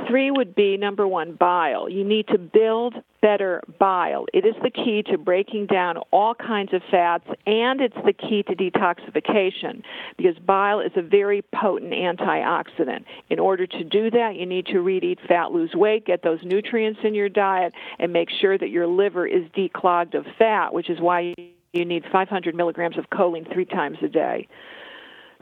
Three 0.08 0.30
would 0.30 0.54
be 0.54 0.76
number 0.76 1.06
one, 1.08 1.34
bile. 1.34 1.88
You 1.88 2.04
need 2.04 2.28
to 2.28 2.38
build 2.38 2.94
better 3.22 3.62
bile. 3.78 4.26
It 4.32 4.44
is 4.44 4.54
the 4.62 4.70
key 4.70 5.02
to 5.10 5.18
breaking 5.18 5.66
down 5.66 5.96
all 6.12 6.34
kinds 6.34 6.72
of 6.72 6.82
fats, 6.90 7.24
and 7.46 7.80
it's 7.80 7.96
the 8.04 8.12
key 8.12 8.44
to 8.44 8.54
detoxification 8.54 9.82
because 10.16 10.38
bile 10.38 10.80
is 10.80 10.92
a 10.96 11.02
very 11.02 11.42
potent 11.54 11.92
antioxidant. 11.92 13.04
In 13.30 13.40
order 13.40 13.66
to 13.66 13.84
do 13.84 14.10
that, 14.12 14.36
you 14.36 14.46
need 14.46 14.66
to 14.66 14.80
read, 14.80 15.02
eat 15.02 15.18
fat, 15.26 15.50
lose 15.50 15.72
weight, 15.74 16.06
get 16.06 16.22
those 16.22 16.40
nutrients 16.44 17.00
in 17.02 17.14
your 17.14 17.28
diet, 17.28 17.72
and 17.98 18.12
make 18.12 18.28
sure 18.40 18.56
that 18.56 18.70
your 18.70 18.86
liver 18.86 19.26
is 19.26 19.42
declogged 19.56 20.14
of 20.14 20.24
fat, 20.38 20.72
which 20.72 20.88
is 20.88 21.00
why 21.00 21.34
you 21.72 21.84
need 21.84 22.04
500 22.12 22.54
milligrams 22.54 22.96
of 22.96 23.10
choline 23.10 23.52
three 23.52 23.64
times 23.64 23.98
a 24.02 24.08
day. 24.08 24.46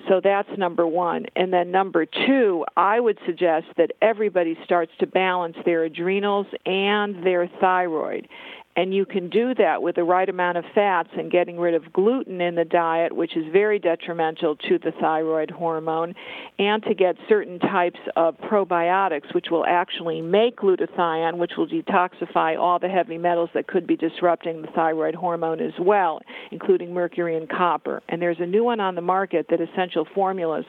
So 0.09 0.20
that's 0.22 0.48
number 0.59 0.87
one. 0.87 1.26
And 1.37 1.52
then 1.52 1.70
number 1.70 2.07
two, 2.07 2.64
I 2.76 3.00
would 3.00 3.18
suggest 3.26 3.66
that 3.76 3.92
everybody 4.02 4.59
starts 4.64 4.92
to 5.00 5.07
balance 5.07 5.57
their 5.64 5.85
adrenals 5.85 6.46
and 6.66 7.24
their 7.24 7.48
thyroid. 7.61 8.28
And 8.76 8.92
you 8.92 9.06
can 9.06 9.30
do 9.30 9.54
that 9.54 9.82
with 9.82 9.94
the 9.94 10.02
right 10.02 10.28
amount 10.28 10.58
of 10.58 10.64
fats 10.74 11.10
and 11.16 11.30
getting 11.30 11.58
rid 11.60 11.74
of 11.74 11.92
gluten 11.92 12.40
in 12.40 12.56
the 12.56 12.64
diet, 12.64 13.14
which 13.14 13.37
is 13.37 13.44
very 13.52 13.78
detrimental 13.78 14.56
to 14.56 14.78
the 14.78 14.90
thyroid 15.00 15.50
hormone, 15.50 16.14
and 16.58 16.82
to 16.82 16.94
get 16.94 17.14
certain 17.28 17.60
types 17.60 18.00
of 18.16 18.37
probiotics, 18.38 19.32
which 19.32 19.46
will 19.48 19.64
actually 19.64 20.20
make 20.20 20.56
glutathione, 20.56 21.38
which 21.38 21.52
will 21.56 21.68
detoxify 21.68 22.58
all 22.58 22.80
the 22.80 22.88
heavy 22.88 23.16
metals 23.16 23.50
that 23.54 23.68
could 23.68 23.87
be 23.87 23.96
disrupting 23.96 24.62
the 24.62 24.68
thyroid 24.74 25.14
hormone 25.14 25.60
as 25.60 25.74
well, 25.78 26.20
including 26.50 26.92
mercury 26.92 27.37
and 27.37 27.48
copper. 27.48 28.02
And 28.08 28.20
there's 28.20 28.40
a 28.40 28.46
new 28.46 28.64
one 28.64 28.80
on 28.80 28.96
the 28.96 29.02
market 29.02 29.46
that 29.50 29.60
Essential 29.60 30.04
Formulas 30.14 30.64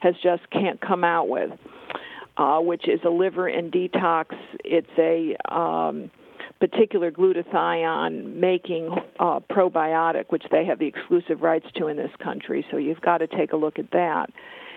has 0.00 0.14
just 0.22 0.48
can't 0.50 0.80
come 0.80 1.04
out 1.04 1.28
with. 1.28 1.50
Uh, 2.36 2.58
which 2.58 2.88
is 2.88 3.00
a 3.04 3.10
liver 3.10 3.48
and 3.48 3.70
detox. 3.70 4.26
It's 4.64 4.88
a 4.96 5.36
um, 5.54 6.10
particular 6.60 7.10
glutathione 7.10 8.34
making 8.34 8.90
uh, 9.18 9.40
probiotic, 9.50 10.26
which 10.28 10.44
they 10.50 10.64
have 10.64 10.78
the 10.78 10.86
exclusive 10.86 11.40
rights 11.40 11.66
to 11.76 11.88
in 11.88 11.96
this 11.96 12.10
country. 12.22 12.64
So 12.70 12.76
you've 12.76 13.00
got 13.00 13.18
to 13.18 13.26
take 13.26 13.52
a 13.52 13.56
look 13.56 13.78
at 13.78 13.90
that. 13.92 14.30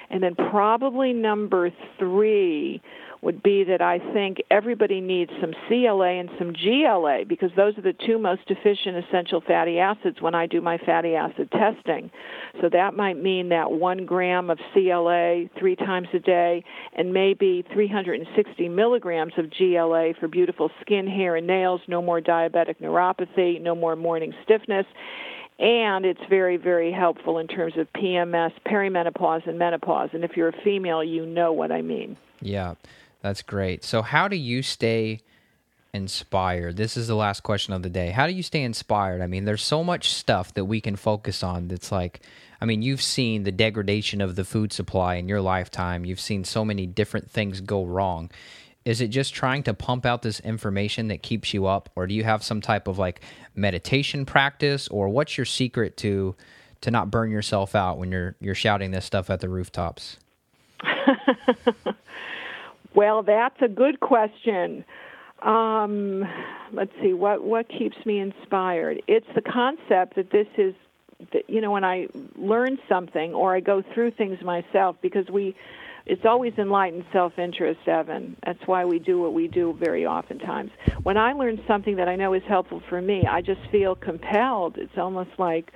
And 0.10 0.24
then 0.24 0.36
probably 0.36 1.12
number 1.14 1.72
three 2.00 2.82
would 3.24 3.42
be 3.42 3.64
that 3.64 3.82
I 3.82 4.00
think 4.14 4.42
everybody 4.52 5.00
needs 5.00 5.32
some 5.40 5.54
CLA 5.68 6.20
and 6.20 6.30
some 6.38 6.54
GLA 6.54 7.24
because 7.28 7.52
those 7.56 7.78
are 7.78 7.82
the 7.82 7.94
two 7.94 8.18
most 8.18 8.46
deficient 8.48 8.98
essential 8.98 9.42
fatty 9.42 9.80
acids 9.80 10.22
when 10.22 10.36
I 10.36 10.46
do 10.46 10.60
my 10.60 10.78
fatty 10.78 11.16
acid 11.16 11.50
testing. 11.52 12.12
So 12.62 12.70
that 12.70 12.96
might 12.96 13.22
mean 13.22 13.50
that 13.50 13.72
one 13.72 14.06
gram 14.06 14.50
of 14.50 14.60
CLA 14.74 15.46
three 15.58 15.78
times 15.78 16.10
a 16.14 16.20
day 16.20 16.66
and 16.98 17.14
maybe 17.14 17.64
360 17.74 18.70
milligrams 18.70 19.34
of 19.38 19.50
GLA 19.58 20.14
for 20.20 20.28
beautiful 20.28 20.70
skin, 20.82 21.08
hair, 21.08 21.38
and 21.38 21.48
nails, 21.48 21.80
no 21.88 22.02
more 22.02 22.20
diabetic 22.20 22.76
neuropathy, 22.82 23.62
no 23.62 23.74
more 23.74 23.96
morning 23.96 24.34
stiffness 24.44 24.86
and 25.60 26.04
it's 26.04 26.20
very 26.30 26.58
very 26.58 26.92
helpful 26.92 27.38
in 27.38 27.48
terms 27.48 27.78
of 27.78 27.88
PMS, 27.94 28.52
perimenopause 28.66 29.48
and 29.48 29.60
menopause. 29.60 30.10
And 30.12 30.24
if 30.24 30.36
you're 30.36 30.50
a 30.50 30.64
female, 30.64 31.04
you 31.04 31.28
know 31.28 31.54
what 31.54 31.72
I 31.72 31.84
mean. 31.84 32.18
Yeah. 32.42 32.74
That's 33.24 33.42
great. 33.42 33.86
So, 33.86 34.02
how 34.02 34.28
do 34.28 34.36
you 34.36 34.62
stay 34.62 35.22
inspired? 35.94 36.76
This 36.76 36.98
is 36.98 37.08
the 37.08 37.16
last 37.16 37.42
question 37.42 37.74
of 37.74 37.82
the 37.82 37.90
day. 37.90 38.10
How 38.10 38.28
do 38.28 38.34
you 38.34 38.44
stay 38.44 38.62
inspired? 38.62 39.22
I 39.22 39.28
mean, 39.28 39.46
there's 39.46 39.64
so 39.64 39.82
much 39.82 40.14
stuff 40.14 40.54
that 40.56 40.66
we 40.66 40.82
can 40.82 40.98
focus 40.98 41.42
on 41.42 41.70
that's 41.70 41.90
like, 41.90 42.20
I 42.60 42.66
mean, 42.66 42.82
you've 42.82 43.02
seen 43.02 43.44
the 43.44 43.52
degradation 43.52 44.20
of 44.20 44.36
the 44.36 44.44
food 44.44 44.74
supply 44.74 45.16
in 45.16 45.30
your 45.30 45.40
lifetime, 45.40 46.04
you've 46.04 46.20
seen 46.20 46.44
so 46.44 46.66
many 46.66 46.86
different 46.86 47.32
things 47.32 47.62
go 47.62 47.86
wrong. 47.86 48.30
Is 48.84 49.00
it 49.00 49.08
just 49.08 49.34
trying 49.34 49.64
to 49.64 49.74
pump 49.74 50.06
out 50.06 50.22
this 50.22 50.42
information 50.42 51.08
that 51.08 51.24
keeps 51.24 51.54
you 51.54 51.66
up, 51.66 51.90
or 51.96 52.06
do 52.06 52.14
you 52.14 52.26
have 52.26 52.44
some 52.44 52.60
type 52.60 52.90
of 52.90 53.00
like 53.00 53.22
meditation 53.56 54.26
practice, 54.26 54.90
or 54.90 55.08
what's 55.08 55.38
your 55.38 55.46
secret 55.46 55.96
to 55.98 56.36
to 56.82 56.92
not 56.92 57.10
burn 57.10 57.32
yourself 57.32 57.74
out 57.74 57.98
when 57.98 58.12
you're 58.12 58.36
you're 58.42 58.54
shouting 58.54 58.92
this 58.92 59.06
stuff 59.06 59.30
at 59.30 59.40
the 59.40 59.48
rooftops? 59.48 60.18
Well, 62.96 63.24
that's 63.24 63.60
a 63.62 63.68
good 63.68 64.00
question. 64.00 64.86
Um, 65.42 66.24
let's 66.72 66.92
see 67.02 67.14
what 67.14 67.44
what 67.44 67.68
keeps 67.68 67.98
me 68.06 68.20
inspired. 68.20 69.02
It's 69.08 69.28
the 69.36 69.42
concept 69.42 70.16
that 70.16 70.32
this 70.32 70.48
is, 70.58 70.74
you 71.48 71.60
know, 71.60 71.72
when 71.72 71.84
I 71.84 72.08
learn 72.36 72.78
something 72.88 73.34
or 73.34 73.56
I 73.56 73.60
go 73.60 73.84
through 73.94 74.12
things 74.12 74.42
myself, 74.42 74.96
because 75.02 75.28
we, 75.30 75.56
it's 76.06 76.26
always 76.26 76.54
enlightened 76.58 77.06
self-interest, 77.12 77.80
Evan. 77.88 78.38
That's 78.46 78.60
why 78.68 78.86
we 78.86 79.00
do 79.00 79.20
what 79.22 79.34
we 79.34 79.48
do 79.48 79.74
very 79.80 80.06
oftentimes. 80.06 80.72
When 81.02 81.18
I 81.18 81.34
learn 81.34 81.62
something 81.68 81.96
that 81.98 82.08
I 82.08 82.16
know 82.16 82.34
is 82.34 82.44
helpful 82.48 82.82
for 82.90 83.02
me, 83.02 83.26
I 83.30 83.42
just 83.42 83.62
feel 83.72 83.96
compelled. 83.96 84.78
It's 84.78 84.98
almost 84.98 85.32
like 85.38 85.74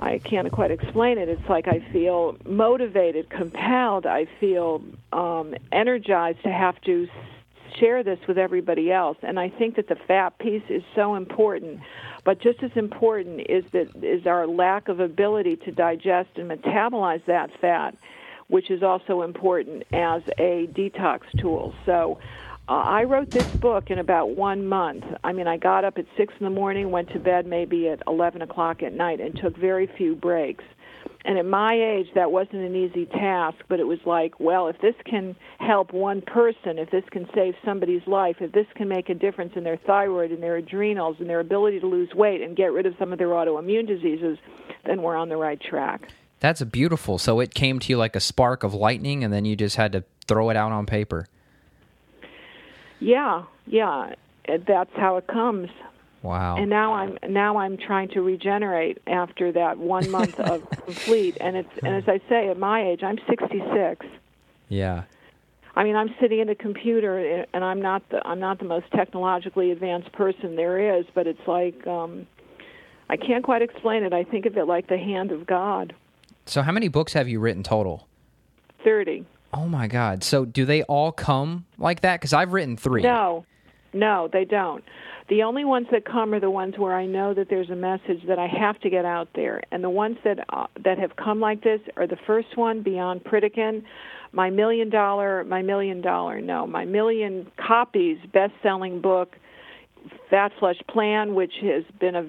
I 0.00 0.18
can't 0.18 0.50
quite 0.50 0.70
explain 0.70 1.18
it. 1.18 1.28
It's 1.28 1.48
like 1.48 1.68
I 1.68 1.80
feel 1.92 2.36
motivated, 2.46 3.28
compelled. 3.28 4.06
I 4.06 4.26
feel 4.40 4.82
um, 5.12 5.54
energized 5.70 6.42
to 6.44 6.50
have 6.50 6.80
to 6.82 7.06
share 7.78 8.02
this 8.02 8.18
with 8.26 8.38
everybody 8.38 8.90
else. 8.90 9.18
And 9.22 9.38
I 9.38 9.50
think 9.50 9.76
that 9.76 9.88
the 9.88 9.96
fat 9.96 10.38
piece 10.38 10.62
is 10.70 10.82
so 10.94 11.14
important. 11.16 11.80
But 12.24 12.40
just 12.40 12.62
as 12.62 12.70
important 12.76 13.42
is 13.48 13.64
that 13.72 14.02
is 14.02 14.26
our 14.26 14.46
lack 14.46 14.88
of 14.88 15.00
ability 15.00 15.56
to 15.56 15.70
digest 15.70 16.30
and 16.36 16.50
metabolize 16.50 17.24
that 17.26 17.50
fat, 17.60 17.94
which 18.48 18.70
is 18.70 18.82
also 18.82 19.20
important 19.20 19.84
as 19.92 20.22
a 20.38 20.66
detox 20.72 21.20
tool. 21.38 21.74
So 21.84 22.18
I 22.68 23.04
wrote 23.04 23.30
this 23.30 23.48
book 23.56 23.90
in 23.90 23.98
about 23.98 24.36
one 24.36 24.66
month. 24.66 25.04
I 25.24 25.32
mean, 25.32 25.48
I 25.48 25.56
got 25.56 25.84
up 25.84 25.98
at 25.98 26.06
six 26.16 26.32
in 26.38 26.44
the 26.44 26.50
morning, 26.50 26.90
went 26.90 27.10
to 27.10 27.18
bed 27.18 27.46
maybe 27.46 27.88
at 27.88 28.02
eleven 28.06 28.42
o'clock 28.42 28.82
at 28.82 28.92
night, 28.92 29.20
and 29.20 29.36
took 29.36 29.56
very 29.56 29.86
few 29.86 30.14
breaks. 30.14 30.64
And 31.24 31.36
at 31.36 31.44
my 31.44 31.74
age, 31.74 32.06
that 32.14 32.30
wasn't 32.30 32.62
an 32.62 32.74
easy 32.74 33.04
task, 33.04 33.58
but 33.68 33.78
it 33.78 33.86
was 33.86 33.98
like, 34.06 34.40
well, 34.40 34.68
if 34.68 34.80
this 34.80 34.94
can 35.04 35.36
help 35.58 35.92
one 35.92 36.22
person, 36.22 36.78
if 36.78 36.90
this 36.90 37.04
can 37.10 37.28
save 37.34 37.54
somebody's 37.62 38.06
life, 38.06 38.36
if 38.40 38.52
this 38.52 38.66
can 38.74 38.88
make 38.88 39.10
a 39.10 39.14
difference 39.14 39.52
in 39.54 39.64
their 39.64 39.76
thyroid 39.76 40.30
and 40.30 40.42
their 40.42 40.56
adrenals 40.56 41.16
and 41.18 41.28
their 41.28 41.40
ability 41.40 41.80
to 41.80 41.86
lose 41.86 42.14
weight 42.14 42.40
and 42.40 42.56
get 42.56 42.72
rid 42.72 42.86
of 42.86 42.94
some 42.98 43.12
of 43.12 43.18
their 43.18 43.28
autoimmune 43.28 43.86
diseases, 43.86 44.38
then 44.86 45.02
we're 45.02 45.16
on 45.16 45.28
the 45.28 45.36
right 45.36 45.60
track. 45.60 46.08
That's 46.38 46.62
beautiful. 46.62 47.18
So 47.18 47.40
it 47.40 47.52
came 47.52 47.80
to 47.80 47.88
you 47.90 47.98
like 47.98 48.16
a 48.16 48.20
spark 48.20 48.62
of 48.62 48.72
lightning, 48.72 49.22
and 49.22 49.32
then 49.32 49.44
you 49.44 49.56
just 49.56 49.76
had 49.76 49.92
to 49.92 50.04
throw 50.26 50.48
it 50.48 50.56
out 50.56 50.72
on 50.72 50.86
paper. 50.86 51.26
Yeah, 53.00 53.44
yeah, 53.66 54.14
that's 54.46 54.90
how 54.94 55.16
it 55.16 55.26
comes. 55.26 55.70
Wow. 56.22 56.56
And 56.58 56.68
now 56.68 56.92
I'm 56.92 57.18
now 57.28 57.56
I'm 57.56 57.78
trying 57.78 58.08
to 58.10 58.20
regenerate 58.20 58.98
after 59.06 59.52
that 59.52 59.78
one 59.78 60.10
month 60.10 60.38
of 60.40 60.68
complete, 60.70 61.36
and 61.40 61.56
it's 61.56 61.70
and 61.82 61.94
as 61.94 62.04
I 62.06 62.20
say, 62.28 62.48
at 62.48 62.58
my 62.58 62.86
age, 62.86 63.02
I'm 63.02 63.18
66. 63.28 64.06
Yeah. 64.68 65.04
I 65.76 65.84
mean, 65.84 65.96
I'm 65.96 66.14
sitting 66.20 66.40
at 66.40 66.48
a 66.50 66.54
computer, 66.54 67.46
and 67.54 67.64
I'm 67.64 67.80
not 67.80 68.06
the 68.10 68.26
I'm 68.26 68.40
not 68.40 68.58
the 68.58 68.64
most 68.66 68.90
technologically 68.90 69.70
advanced 69.70 70.12
person 70.12 70.56
there 70.56 70.98
is, 70.98 71.06
but 71.14 71.26
it's 71.26 71.46
like 71.46 71.86
um, 71.86 72.26
I 73.08 73.16
can't 73.16 73.44
quite 73.44 73.62
explain 73.62 74.02
it. 74.02 74.12
I 74.12 74.24
think 74.24 74.46
of 74.46 74.56
it 74.56 74.66
like 74.66 74.88
the 74.88 74.98
hand 74.98 75.32
of 75.32 75.46
God. 75.46 75.94
So, 76.44 76.62
how 76.62 76.72
many 76.72 76.88
books 76.88 77.12
have 77.14 77.28
you 77.28 77.40
written 77.40 77.62
total? 77.62 78.08
Thirty. 78.84 79.24
Oh 79.52 79.66
my 79.66 79.88
God! 79.88 80.22
So, 80.22 80.44
do 80.44 80.64
they 80.64 80.82
all 80.84 81.12
come 81.12 81.66
like 81.78 82.02
that? 82.02 82.20
Because 82.20 82.32
I've 82.32 82.52
written 82.52 82.76
three. 82.76 83.02
No, 83.02 83.44
no, 83.92 84.28
they 84.32 84.44
don't. 84.44 84.84
The 85.28 85.44
only 85.44 85.64
ones 85.64 85.86
that 85.92 86.04
come 86.04 86.34
are 86.34 86.40
the 86.40 86.50
ones 86.50 86.74
where 86.76 86.94
I 86.94 87.06
know 87.06 87.34
that 87.34 87.48
there's 87.48 87.70
a 87.70 87.76
message 87.76 88.26
that 88.26 88.38
I 88.38 88.48
have 88.48 88.80
to 88.80 88.90
get 88.90 89.04
out 89.04 89.28
there, 89.34 89.62
and 89.70 89.82
the 89.82 89.90
ones 89.90 90.18
that 90.24 90.44
uh, 90.48 90.66
that 90.84 90.98
have 90.98 91.16
come 91.16 91.40
like 91.40 91.62
this 91.62 91.80
are 91.96 92.06
the 92.06 92.18
first 92.26 92.56
one, 92.56 92.82
Beyond 92.82 93.24
Pritikin, 93.24 93.84
my 94.32 94.50
million 94.50 94.90
dollar, 94.90 95.44
my 95.44 95.62
million 95.62 96.00
dollar, 96.00 96.40
no, 96.40 96.66
my 96.66 96.84
million 96.84 97.50
copies 97.56 98.18
best-selling 98.32 99.00
book, 99.00 99.36
Fat 100.28 100.52
Flush 100.58 100.80
Plan, 100.88 101.34
which 101.34 101.54
has 101.62 101.84
been 101.98 102.14
a 102.14 102.26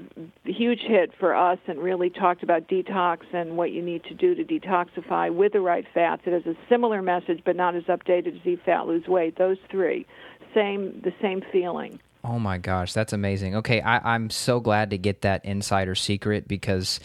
huge 0.49 0.81
hit 0.81 1.11
for 1.19 1.35
us 1.35 1.59
and 1.67 1.79
really 1.79 2.09
talked 2.09 2.43
about 2.43 2.67
detox 2.67 3.19
and 3.33 3.57
what 3.57 3.71
you 3.71 3.81
need 3.81 4.03
to 4.05 4.13
do 4.13 4.35
to 4.35 4.43
detoxify 4.43 5.33
with 5.33 5.53
the 5.53 5.61
right 5.61 5.85
fats. 5.93 6.23
It 6.25 6.33
has 6.33 6.45
a 6.45 6.57
similar 6.67 7.01
message, 7.01 7.41
but 7.45 7.55
not 7.55 7.75
as 7.75 7.83
updated 7.83 8.39
as 8.39 8.47
Eat 8.47 8.61
Fat 8.65 8.87
Lose 8.87 9.07
Weight. 9.07 9.37
Those 9.37 9.57
three, 9.69 10.05
same, 10.53 11.01
the 11.03 11.13
same 11.21 11.41
feeling. 11.51 11.99
Oh 12.23 12.39
my 12.39 12.57
gosh, 12.57 12.93
that's 12.93 13.13
amazing. 13.13 13.55
Okay, 13.57 13.81
I, 13.81 14.13
I'm 14.15 14.29
so 14.29 14.59
glad 14.59 14.91
to 14.91 14.97
get 14.97 15.21
that 15.21 15.43
insider 15.43 15.95
secret 15.95 16.47
because 16.47 16.99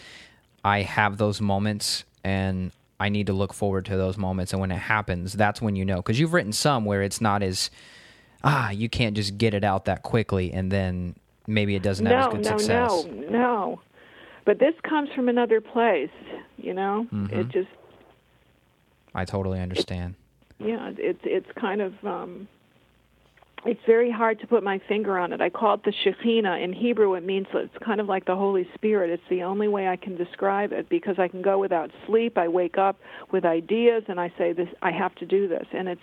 I 0.63 0.81
have 0.81 1.17
those 1.17 1.41
moments 1.41 2.03
and 2.23 2.71
I 2.99 3.09
need 3.09 3.27
to 3.27 3.33
look 3.33 3.53
forward 3.53 3.85
to 3.85 3.97
those 3.97 4.17
moments. 4.17 4.53
And 4.53 4.59
when 4.59 4.71
it 4.71 4.77
happens, 4.77 5.33
that's 5.33 5.61
when 5.61 5.75
you 5.75 5.85
know. 5.85 5.97
Because 5.97 6.19
you've 6.19 6.33
written 6.33 6.53
some 6.53 6.85
where 6.85 7.01
it's 7.01 7.21
not 7.21 7.41
as, 7.43 7.69
ah, 8.43 8.69
you 8.69 8.89
can't 8.89 9.15
just 9.15 9.37
get 9.37 9.53
it 9.53 9.63
out 9.63 9.85
that 9.85 10.03
quickly 10.03 10.51
and 10.51 10.71
then 10.71 11.15
maybe 11.47 11.75
it 11.75 11.81
doesn't 11.81 12.05
have 12.05 12.13
no, 12.13 12.27
as 12.27 12.33
good 12.33 12.51
no, 12.51 12.57
success. 12.57 13.05
No, 13.05 13.29
no, 13.29 13.81
But 14.45 14.59
this 14.59 14.73
comes 14.87 15.09
from 15.15 15.29
another 15.29 15.61
place, 15.61 16.09
you 16.57 16.73
know? 16.73 17.07
Mm-hmm. 17.11 17.39
It 17.39 17.49
just. 17.49 17.69
I 19.15 19.25
totally 19.25 19.59
understand. 19.59 20.15
It, 20.59 20.67
yeah, 20.67 20.91
it's 20.97 21.19
it's 21.23 21.47
kind 21.59 21.81
of 21.81 21.93
um, 22.03 22.47
it's 23.65 23.79
very 23.85 24.11
hard 24.11 24.39
to 24.39 24.47
put 24.47 24.63
my 24.63 24.79
finger 24.87 25.17
on 25.17 25.33
it. 25.33 25.41
I 25.41 25.49
call 25.49 25.75
it 25.75 25.83
the 25.83 25.93
Shekhinah. 26.05 26.63
In 26.63 26.73
Hebrew, 26.73 27.13
it 27.15 27.23
means 27.23 27.47
it's 27.53 27.77
kind 27.83 27.99
of 27.99 28.07
like 28.07 28.25
the 28.25 28.35
Holy 28.35 28.67
Spirit. 28.73 29.09
It's 29.09 29.23
the 29.29 29.43
only 29.43 29.67
way 29.67 29.87
I 29.87 29.95
can 29.95 30.15
describe 30.15 30.71
it 30.71 30.89
because 30.89 31.19
I 31.19 31.27
can 31.27 31.41
go 31.41 31.59
without 31.59 31.91
sleep. 32.05 32.37
I 32.37 32.47
wake 32.47 32.77
up 32.77 32.97
with 33.31 33.45
ideas 33.45 34.03
and 34.07 34.19
I 34.19 34.31
say 34.37 34.53
this. 34.53 34.69
I 34.81 34.91
have 34.91 35.13
to 35.15 35.25
do 35.25 35.47
this, 35.47 35.65
and 35.73 35.87
it's 35.87 36.01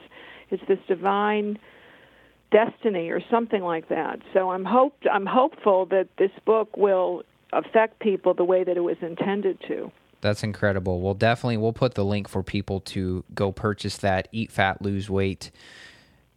it's 0.51 0.63
this 0.69 0.79
divine 0.87 1.59
destiny 2.51 3.11
or 3.11 3.21
something 3.31 3.63
like 3.63 3.89
that. 3.89 4.21
So 4.33 4.51
I'm 4.51 4.65
hoped 4.65 5.07
I'm 5.11 5.27
hopeful 5.27 5.87
that 5.87 6.09
this 6.19 6.31
book 6.45 6.77
will 6.77 7.23
affect 7.53 8.01
people 8.01 8.35
the 8.35 8.45
way 8.45 8.65
that 8.65 8.77
it 8.77 8.83
was 8.83 8.97
intended 9.01 9.59
to. 9.69 9.91
That's 10.21 10.43
incredible. 10.43 11.01
Well, 11.01 11.15
definitely, 11.15 11.59
we'll 11.59 11.75
put 11.75 11.95
the 11.95 12.05
link 12.05 12.29
for 12.29 12.43
people 12.43 12.81
to 12.81 13.25
go 13.35 13.53
purchase 13.53 13.99
that. 13.99 14.29
Eat 14.33 14.51
fat, 14.51 14.81
lose 14.81 15.11
weight 15.11 15.51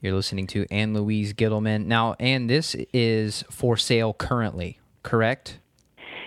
you're 0.01 0.13
listening 0.13 0.45
to 0.47 0.65
Ann 0.69 0.93
Louise 0.93 1.33
Gittleman. 1.33 1.85
Now, 1.85 2.15
Ann, 2.19 2.47
this 2.47 2.75
is 2.93 3.43
for 3.49 3.77
sale 3.77 4.13
currently, 4.13 4.79
correct? 5.01 5.59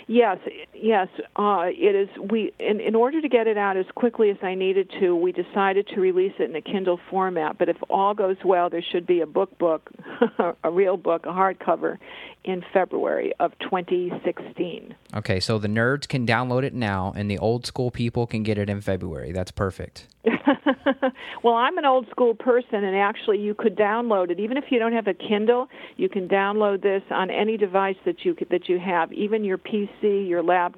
Yes, 0.08 0.38
yes. 0.80 1.08
Uh, 1.36 1.66
it 1.66 1.94
is. 1.94 2.08
We 2.30 2.52
in, 2.58 2.80
in 2.80 2.94
order 2.94 3.20
to 3.20 3.28
get 3.28 3.46
it 3.46 3.56
out 3.56 3.76
as 3.76 3.86
quickly 3.94 4.30
as 4.30 4.36
I 4.42 4.54
needed 4.54 4.90
to, 5.00 5.14
we 5.14 5.32
decided 5.32 5.88
to 5.88 6.00
release 6.00 6.32
it 6.38 6.50
in 6.50 6.56
a 6.56 6.60
Kindle 6.60 6.98
format. 7.10 7.58
But 7.58 7.68
if 7.68 7.76
all 7.88 8.14
goes 8.14 8.36
well, 8.44 8.70
there 8.70 8.82
should 8.82 9.06
be 9.06 9.20
a 9.20 9.26
book 9.26 9.56
book, 9.58 9.90
a 10.64 10.70
real 10.70 10.96
book, 10.96 11.26
a 11.26 11.30
hardcover, 11.30 11.98
in 12.44 12.64
February 12.72 13.32
of 13.38 13.52
2016. 13.60 14.94
Okay, 15.14 15.40
so 15.40 15.58
the 15.58 15.68
nerds 15.68 16.08
can 16.08 16.26
download 16.26 16.64
it 16.64 16.74
now, 16.74 17.12
and 17.14 17.30
the 17.30 17.38
old 17.38 17.66
school 17.66 17.90
people 17.90 18.26
can 18.26 18.42
get 18.42 18.56
it 18.56 18.70
in 18.70 18.80
February. 18.80 19.32
That's 19.32 19.50
perfect. 19.50 20.06
well, 21.42 21.54
I'm 21.54 21.78
an 21.78 21.84
old 21.84 22.08
school 22.10 22.34
person, 22.34 22.84
and 22.84 22.96
actually, 22.96 23.38
you 23.38 23.54
could 23.54 23.76
download 23.76 24.30
it 24.30 24.40
even 24.40 24.56
if 24.56 24.64
you 24.70 24.78
don't 24.78 24.92
have 24.92 25.06
a 25.06 25.14
Kindle. 25.14 25.68
You 25.96 26.08
can 26.08 26.28
download 26.28 26.82
this 26.82 27.02
on 27.10 27.30
any 27.30 27.56
device 27.56 27.96
that 28.04 28.24
you 28.24 28.36
that 28.50 28.68
you 28.68 28.78
have, 28.78 29.12
even 29.12 29.44
your 29.44 29.58
PC, 29.58 30.28
your 30.28 30.42
laptop, 30.42 30.69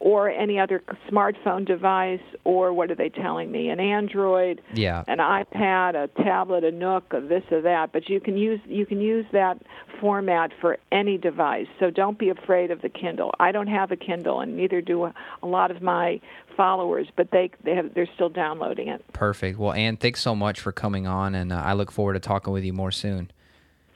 or 0.00 0.30
any 0.30 0.60
other 0.60 0.82
smartphone 1.10 1.66
device, 1.66 2.20
or 2.44 2.72
what 2.72 2.90
are 2.90 2.94
they 2.94 3.08
telling 3.08 3.50
me? 3.50 3.68
An 3.68 3.80
Android, 3.80 4.62
yeah, 4.72 5.02
an 5.08 5.18
iPad, 5.18 5.96
a 5.96 6.08
tablet, 6.22 6.62
a 6.62 6.70
Nook, 6.70 7.12
a 7.12 7.20
this 7.20 7.42
or 7.50 7.60
that. 7.62 7.92
But 7.92 8.08
you 8.08 8.20
can 8.20 8.36
use 8.36 8.60
you 8.66 8.86
can 8.86 9.00
use 9.00 9.26
that 9.32 9.60
format 10.00 10.52
for 10.60 10.78
any 10.92 11.18
device. 11.18 11.66
So 11.80 11.90
don't 11.90 12.18
be 12.18 12.28
afraid 12.28 12.70
of 12.70 12.80
the 12.80 12.88
Kindle. 12.88 13.32
I 13.40 13.50
don't 13.50 13.66
have 13.66 13.90
a 13.90 13.96
Kindle, 13.96 14.40
and 14.40 14.56
neither 14.56 14.80
do 14.80 15.04
a, 15.04 15.14
a 15.42 15.46
lot 15.46 15.72
of 15.72 15.82
my 15.82 16.20
followers, 16.56 17.08
but 17.16 17.30
they 17.32 17.50
they 17.64 17.74
have 17.74 17.92
they're 17.94 18.08
still 18.14 18.28
downloading 18.28 18.88
it. 18.88 19.04
Perfect. 19.12 19.58
Well, 19.58 19.72
Ann, 19.72 19.96
thanks 19.96 20.20
so 20.20 20.36
much 20.36 20.60
for 20.60 20.70
coming 20.70 21.08
on, 21.08 21.34
and 21.34 21.52
uh, 21.52 21.56
I 21.56 21.72
look 21.72 21.90
forward 21.90 22.12
to 22.14 22.20
talking 22.20 22.52
with 22.52 22.62
you 22.62 22.72
more 22.72 22.92
soon. 22.92 23.32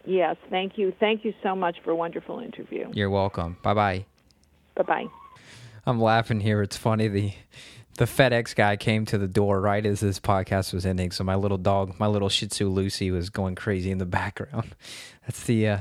Yes, 0.04 0.36
thank 0.50 0.78
you. 0.78 0.92
Thank 0.98 1.24
you 1.24 1.32
so 1.44 1.54
much 1.54 1.76
for 1.84 1.92
a 1.92 1.96
wonderful 1.96 2.40
interview. 2.40 2.90
You're 2.92 3.10
welcome. 3.10 3.56
Bye 3.62 3.74
bye. 3.74 4.06
Bye 4.74 4.82
bye. 4.82 5.08
I'm 5.86 6.00
laughing 6.00 6.40
here. 6.40 6.62
It's 6.62 6.76
funny 6.76 7.08
the 7.08 7.32
the 7.98 8.04
FedEx 8.06 8.54
guy 8.54 8.76
came 8.76 9.04
to 9.06 9.18
the 9.18 9.28
door 9.28 9.60
right 9.60 9.84
as 9.84 10.00
this 10.00 10.18
podcast 10.18 10.72
was 10.72 10.86
ending. 10.86 11.10
So 11.10 11.24
my 11.24 11.34
little 11.34 11.58
dog, 11.58 11.98
my 12.00 12.06
little 12.06 12.30
Shih 12.30 12.46
Tzu 12.46 12.68
Lucy, 12.68 13.10
was 13.10 13.28
going 13.30 13.54
crazy 13.54 13.90
in 13.90 13.98
the 13.98 14.06
background. 14.20 14.74
That's 15.26 15.44
the 15.44 15.68
uh, 15.68 15.78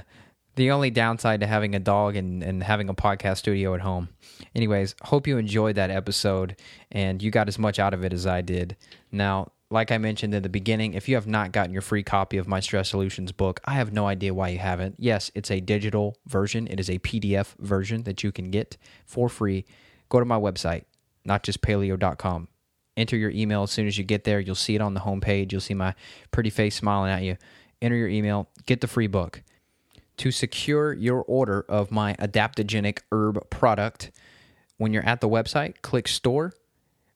the 0.55 0.71
only 0.71 0.89
downside 0.89 1.39
to 1.39 1.47
having 1.47 1.75
a 1.75 1.79
dog 1.79 2.15
and, 2.15 2.43
and 2.43 2.61
having 2.61 2.89
a 2.89 2.93
podcast 2.93 3.37
studio 3.37 3.73
at 3.73 3.81
home. 3.81 4.09
Anyways, 4.53 4.95
hope 5.03 5.27
you 5.27 5.37
enjoyed 5.37 5.75
that 5.75 5.89
episode 5.89 6.57
and 6.91 7.21
you 7.23 7.31
got 7.31 7.47
as 7.47 7.57
much 7.57 7.79
out 7.79 7.93
of 7.93 8.03
it 8.03 8.11
as 8.11 8.27
I 8.27 8.41
did. 8.41 8.75
Now, 9.11 9.51
like 9.71 9.91
I 9.91 9.97
mentioned 9.97 10.35
in 10.35 10.43
the 10.43 10.49
beginning, 10.49 10.93
if 10.93 11.07
you 11.07 11.15
have 11.15 11.27
not 11.27 11.53
gotten 11.53 11.71
your 11.71 11.81
free 11.81 12.03
copy 12.03 12.37
of 12.37 12.47
my 12.47 12.59
Stress 12.59 12.89
Solutions 12.89 13.31
book, 13.31 13.61
I 13.65 13.73
have 13.73 13.93
no 13.93 14.05
idea 14.05 14.33
why 14.33 14.49
you 14.49 14.59
haven't. 14.59 14.95
Yes, 14.99 15.31
it's 15.33 15.49
a 15.49 15.61
digital 15.61 16.17
version, 16.27 16.67
it 16.67 16.79
is 16.79 16.89
a 16.89 16.99
PDF 16.99 17.55
version 17.57 18.03
that 18.03 18.23
you 18.23 18.31
can 18.31 18.51
get 18.51 18.77
for 19.05 19.29
free. 19.29 19.65
Go 20.09 20.19
to 20.19 20.25
my 20.25 20.37
website, 20.37 20.83
notjustpaleo.com. 21.25 22.49
Enter 22.97 23.15
your 23.15 23.31
email 23.31 23.63
as 23.63 23.71
soon 23.71 23.87
as 23.87 23.97
you 23.97 24.03
get 24.03 24.25
there. 24.25 24.41
You'll 24.41 24.55
see 24.55 24.75
it 24.75 24.81
on 24.81 24.93
the 24.93 24.99
homepage. 24.99 25.53
You'll 25.53 25.61
see 25.61 25.73
my 25.73 25.95
pretty 26.31 26.49
face 26.49 26.75
smiling 26.75 27.09
at 27.09 27.23
you. 27.23 27.37
Enter 27.81 27.95
your 27.95 28.09
email, 28.09 28.49
get 28.65 28.81
the 28.81 28.87
free 28.87 29.07
book 29.07 29.41
to 30.17 30.29
secure 30.29 30.93
your 30.93 31.23
order 31.23 31.65
of 31.69 31.89
my 31.89 32.13
adaptogenic 32.15 32.99
herb 33.11 33.49
product. 33.49 34.11
When 34.77 34.91
you're 34.93 35.05
at 35.05 35.21
the 35.21 35.29
website, 35.29 35.81
click 35.81 36.07
store 36.07 36.53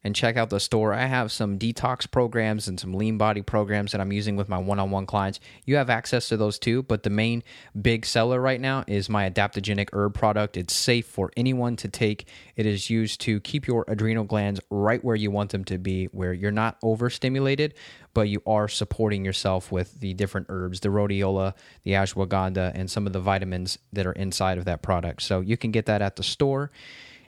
and 0.05 0.15
check 0.15 0.37
out 0.37 0.51
the 0.51 0.59
store. 0.59 0.93
I 0.93 1.07
have 1.07 1.31
some 1.31 1.57
detox 1.57 2.09
programs 2.09 2.67
and 2.67 2.79
some 2.79 2.93
lean 2.93 3.17
body 3.17 3.41
programs 3.41 3.91
that 3.91 3.99
I'm 3.99 4.11
using 4.11 4.35
with 4.35 4.47
my 4.47 4.59
one 4.59 4.77
on 4.77 4.91
one 4.91 5.07
clients. 5.07 5.39
You 5.65 5.77
have 5.77 5.89
access 5.89 6.29
to 6.29 6.37
those 6.37 6.59
too, 6.59 6.83
but 6.83 7.01
the 7.01 7.09
main 7.09 7.41
big 7.81 8.05
seller 8.05 8.39
right 8.39 8.61
now 8.61 8.83
is 8.85 9.09
my 9.09 9.27
adaptogenic 9.27 9.89
herb 9.93 10.13
product. 10.13 10.57
It's 10.57 10.75
safe 10.75 11.07
for 11.07 11.31
anyone 11.35 11.75
to 11.77 11.87
take. 11.87 12.27
It 12.55 12.67
is 12.67 12.87
used 12.87 13.19
to 13.21 13.39
keep 13.39 13.65
your 13.65 13.83
adrenal 13.87 14.25
glands 14.25 14.61
right 14.69 15.03
where 15.03 15.15
you 15.15 15.31
want 15.31 15.49
them 15.49 15.65
to 15.65 15.79
be, 15.79 16.05
where 16.05 16.33
you're 16.33 16.51
not 16.51 16.77
overstimulated, 16.83 17.73
but 18.13 18.29
you 18.29 18.43
are 18.45 18.67
supporting 18.67 19.25
yourself 19.25 19.71
with 19.71 20.01
the 20.01 20.13
different 20.13 20.45
herbs, 20.49 20.81
the 20.81 20.89
rhodiola, 20.89 21.55
the 21.83 21.93
ashwagandha, 21.93 22.71
and 22.75 22.91
some 22.91 23.07
of 23.07 23.13
the 23.13 23.19
vitamins 23.19 23.79
that 23.91 24.05
are 24.05 24.13
inside 24.13 24.59
of 24.59 24.65
that 24.65 24.83
product. 24.83 25.23
So 25.23 25.39
you 25.39 25.57
can 25.57 25.71
get 25.71 25.87
that 25.87 26.03
at 26.03 26.15
the 26.15 26.23
store. 26.23 26.69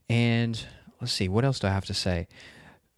And 0.08 0.64
let's 1.02 1.12
see, 1.12 1.28
what 1.28 1.44
else 1.44 1.58
do 1.58 1.66
I 1.66 1.72
have 1.72 1.86
to 1.86 1.96
say? 1.96 2.28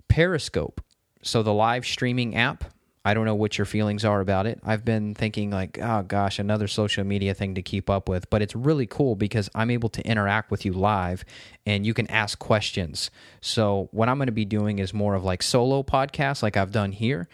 Periscope. 0.10 0.82
So 1.22 1.42
the 1.44 1.54
live 1.54 1.86
streaming 1.86 2.36
app, 2.36 2.66
I 3.06 3.14
don't 3.14 3.26
know 3.26 3.36
what 3.36 3.58
your 3.58 3.66
feelings 3.66 4.04
are 4.04 4.20
about 4.20 4.46
it. 4.46 4.60
I've 4.64 4.84
been 4.84 5.16
thinking 5.16 5.52
like, 5.52 5.80
oh 5.82 6.04
gosh, 6.04 6.38
another 6.40 6.68
social 6.68 7.04
media 7.04 7.34
thing 7.34 7.56
to 7.56 7.62
keep 7.62 7.90
up 7.90 8.10
with, 8.10 8.30
but 8.30 8.42
it's 8.42 8.56
really 8.56 8.86
cool 8.86 9.16
because 9.16 9.50
I'm 9.56 9.72
able 9.72 9.90
to 9.90 10.06
interact 10.06 10.52
with 10.52 10.66
you 10.66 10.74
live 10.74 11.24
and 11.66 11.86
you 11.86 11.94
can 11.94 12.10
ask 12.12 12.38
questions. 12.40 13.10
So 13.42 13.88
what 13.92 14.10
I'm 14.10 14.18
going 14.18 14.28
to 14.28 14.34
be 14.34 14.46
doing 14.46 14.80
is 14.80 14.94
more 14.94 15.16
of 15.16 15.24
like 15.24 15.42
solo 15.42 15.84
podcasts 15.84 16.44
like 16.44 16.58
I've 16.58 16.72
done 16.72 16.92
here, 16.92 17.30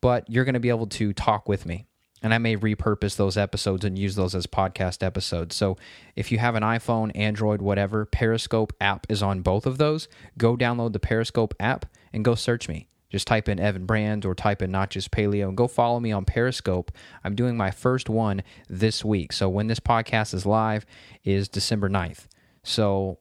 but 0.00 0.28
you're 0.28 0.44
going 0.44 0.54
to 0.54 0.60
be 0.60 0.70
able 0.70 0.88
to 0.88 1.12
talk 1.12 1.48
with 1.48 1.66
me. 1.66 1.86
And 2.26 2.34
I 2.34 2.38
may 2.38 2.56
repurpose 2.56 3.14
those 3.14 3.36
episodes 3.36 3.84
and 3.84 3.96
use 3.96 4.16
those 4.16 4.34
as 4.34 4.48
podcast 4.48 5.04
episodes. 5.04 5.54
So 5.54 5.76
if 6.16 6.32
you 6.32 6.38
have 6.38 6.56
an 6.56 6.64
iPhone, 6.64 7.12
Android, 7.14 7.62
whatever, 7.62 8.04
Periscope 8.04 8.72
app 8.80 9.06
is 9.08 9.22
on 9.22 9.42
both 9.42 9.64
of 9.64 9.78
those. 9.78 10.08
Go 10.36 10.56
download 10.56 10.92
the 10.92 10.98
Periscope 10.98 11.54
app 11.60 11.86
and 12.12 12.24
go 12.24 12.34
search 12.34 12.68
me. 12.68 12.88
Just 13.10 13.28
type 13.28 13.48
in 13.48 13.60
Evan 13.60 13.86
Brand 13.86 14.24
or 14.24 14.34
type 14.34 14.60
in 14.60 14.72
Not 14.72 14.90
Just 14.90 15.12
Paleo 15.12 15.46
and 15.46 15.56
go 15.56 15.68
follow 15.68 16.00
me 16.00 16.10
on 16.10 16.24
Periscope. 16.24 16.90
I'm 17.22 17.36
doing 17.36 17.56
my 17.56 17.70
first 17.70 18.10
one 18.10 18.42
this 18.68 19.04
week. 19.04 19.32
So 19.32 19.48
when 19.48 19.68
this 19.68 19.78
podcast 19.78 20.34
is 20.34 20.44
live 20.44 20.84
is 21.22 21.48
December 21.48 21.88
9th. 21.88 22.26
So 22.64 23.20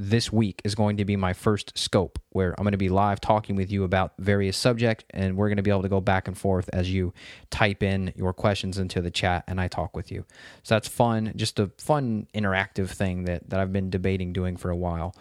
this 0.00 0.32
week 0.32 0.62
is 0.64 0.74
going 0.74 0.96
to 0.96 1.04
be 1.04 1.14
my 1.14 1.34
first 1.34 1.76
scope 1.76 2.18
where 2.30 2.54
I'm 2.56 2.64
going 2.64 2.72
to 2.72 2.78
be 2.78 2.88
live 2.88 3.20
talking 3.20 3.54
with 3.54 3.70
you 3.70 3.84
about 3.84 4.14
various 4.18 4.56
subjects 4.56 5.04
and 5.10 5.36
we're 5.36 5.48
going 5.48 5.58
to 5.58 5.62
be 5.62 5.70
able 5.70 5.82
to 5.82 5.90
go 5.90 6.00
back 6.00 6.26
and 6.26 6.36
forth 6.36 6.70
as 6.72 6.90
you 6.90 7.12
type 7.50 7.82
in 7.82 8.12
your 8.16 8.32
questions 8.32 8.78
into 8.78 9.02
the 9.02 9.10
chat 9.10 9.44
and 9.46 9.60
I 9.60 9.68
talk 9.68 9.94
with 9.94 10.10
you. 10.10 10.24
So 10.62 10.74
that's 10.74 10.88
fun, 10.88 11.34
just 11.36 11.58
a 11.58 11.70
fun 11.76 12.26
interactive 12.34 12.88
thing 12.88 13.24
that, 13.24 13.50
that 13.50 13.60
I've 13.60 13.74
been 13.74 13.90
debating 13.90 14.32
doing 14.32 14.56
for 14.56 14.70
a 14.70 14.76
while. 14.76 15.14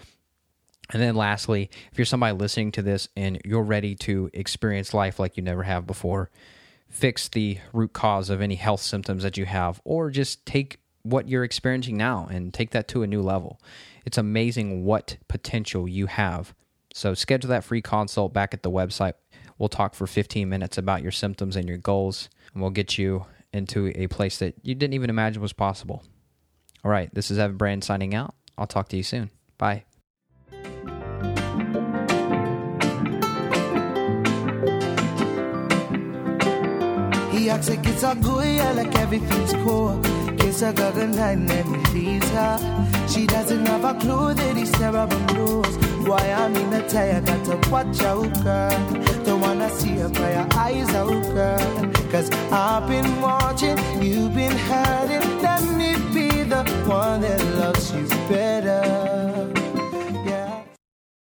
And 0.92 1.02
then 1.02 1.16
lastly, 1.16 1.70
if 1.92 1.98
you're 1.98 2.06
somebody 2.06 2.38
listening 2.38 2.72
to 2.74 2.82
this 2.82 3.10
and 3.18 3.42
you're 3.44 3.64
ready 3.64 3.96
to 3.96 4.30
experience 4.34 4.94
life 4.94 5.20
like 5.20 5.36
you 5.36 5.44
never 5.44 5.64
have 5.64 5.86
before, 5.86 6.30
fix 6.88 7.28
the 7.28 7.58
root 7.74 7.92
cause 7.92 8.30
of 8.30 8.42
any 8.42 8.56
health 8.56 8.82
symptoms 8.82 9.24
that 9.24 9.38
you 9.38 9.46
have, 9.46 9.82
or 9.84 10.10
just 10.10 10.46
take 10.46 10.80
what 11.04 11.30
you're 11.30 11.44
experiencing 11.44 11.98
now 11.98 12.28
and 12.30 12.54
take 12.54 12.72
that 12.72 12.88
to 12.90 13.04
a 13.04 13.08
new 13.08 13.22
level. 13.22 13.60
It's 14.06 14.18
amazing 14.18 14.86
what 14.86 15.18
potential 15.28 15.88
you 15.88 16.08
have. 16.08 16.54
So 16.94 17.14
schedule 17.14 17.50
that 17.50 17.64
free 17.64 17.82
consult 17.82 18.34
back 18.34 18.54
at 18.54 18.64
the 18.64 18.72
website. 18.72 19.14
We'll 19.58 19.70
talk 19.70 19.94
for 19.94 20.08
15 20.08 20.48
minutes 20.48 20.78
about 20.78 21.04
your 21.04 21.12
symptoms 21.12 21.56
and 21.56 21.68
your 21.68 21.78
goals, 21.78 22.30
and 22.54 22.62
we'll 22.62 22.72
get 22.72 22.98
you 22.98 23.26
into 23.54 23.92
a 23.96 24.08
place 24.08 24.38
that 24.40 24.56
you 24.64 24.76
didn't 24.76 24.94
even 24.94 25.10
imagine 25.10 25.42
was 25.42 25.54
possible. 25.54 26.04
All 26.84 26.92
right, 26.92 27.14
this 27.14 27.30
is 27.30 27.38
Evan 27.38 27.58
Brand 27.58 27.84
signing 27.84 28.16
out. 28.16 28.34
I'll 28.58 28.68
talk 28.68 28.90
to 28.90 28.98
you 28.98 29.04
soon. 29.04 29.30
Bye. 29.58 29.84
He 37.32 37.50
acts 37.50 37.70
like 37.70 37.86
it's 37.86 38.04
all 38.04 38.16
good, 38.16 38.48
yeah, 38.48 38.72
like 38.72 38.96
everything's 38.98 39.54
cool. 39.54 40.19
Her 40.50 40.74
girl 40.74 40.92
goodnight 40.92 41.38
and 41.38 41.88
he 41.88 41.94
leaves 41.94 42.30
her. 42.32 43.08
She 43.08 43.28
doesn't 43.28 43.66
have 43.68 43.86
a 43.86 43.94
clue 43.94 44.34
that 44.34 44.58
he's 44.58 44.72
terrible 44.72 45.20
news. 45.34 45.78
Why 46.06 46.20
I'm 46.32 46.54
in 46.56 46.74
a 46.74 46.90
tie, 46.90 47.16
I 47.16 47.22
got 47.22 47.46
to 47.46 47.70
watch 47.70 48.02
out, 48.02 48.34
girl. 48.44 49.24
Don't 49.24 49.42
wanna 49.42 49.70
see 49.70 49.96
her 50.00 50.10
cry 50.10 50.34
her 50.34 50.48
eyes 50.56 50.90
out, 50.96 51.24
girl. 51.36 51.92
Cause 52.12 52.30
I've 52.52 52.90
been 52.90 53.22
watching, 53.22 53.78
you've 54.02 54.34
been 54.34 54.52
hurting. 54.52 55.42
Let 55.42 55.64
me 55.78 55.94
be 56.14 56.44
the 56.44 56.64
one 56.86 57.22
that 57.22 57.42
loves 57.56 57.94
you 57.94 58.08
better. 58.28 59.39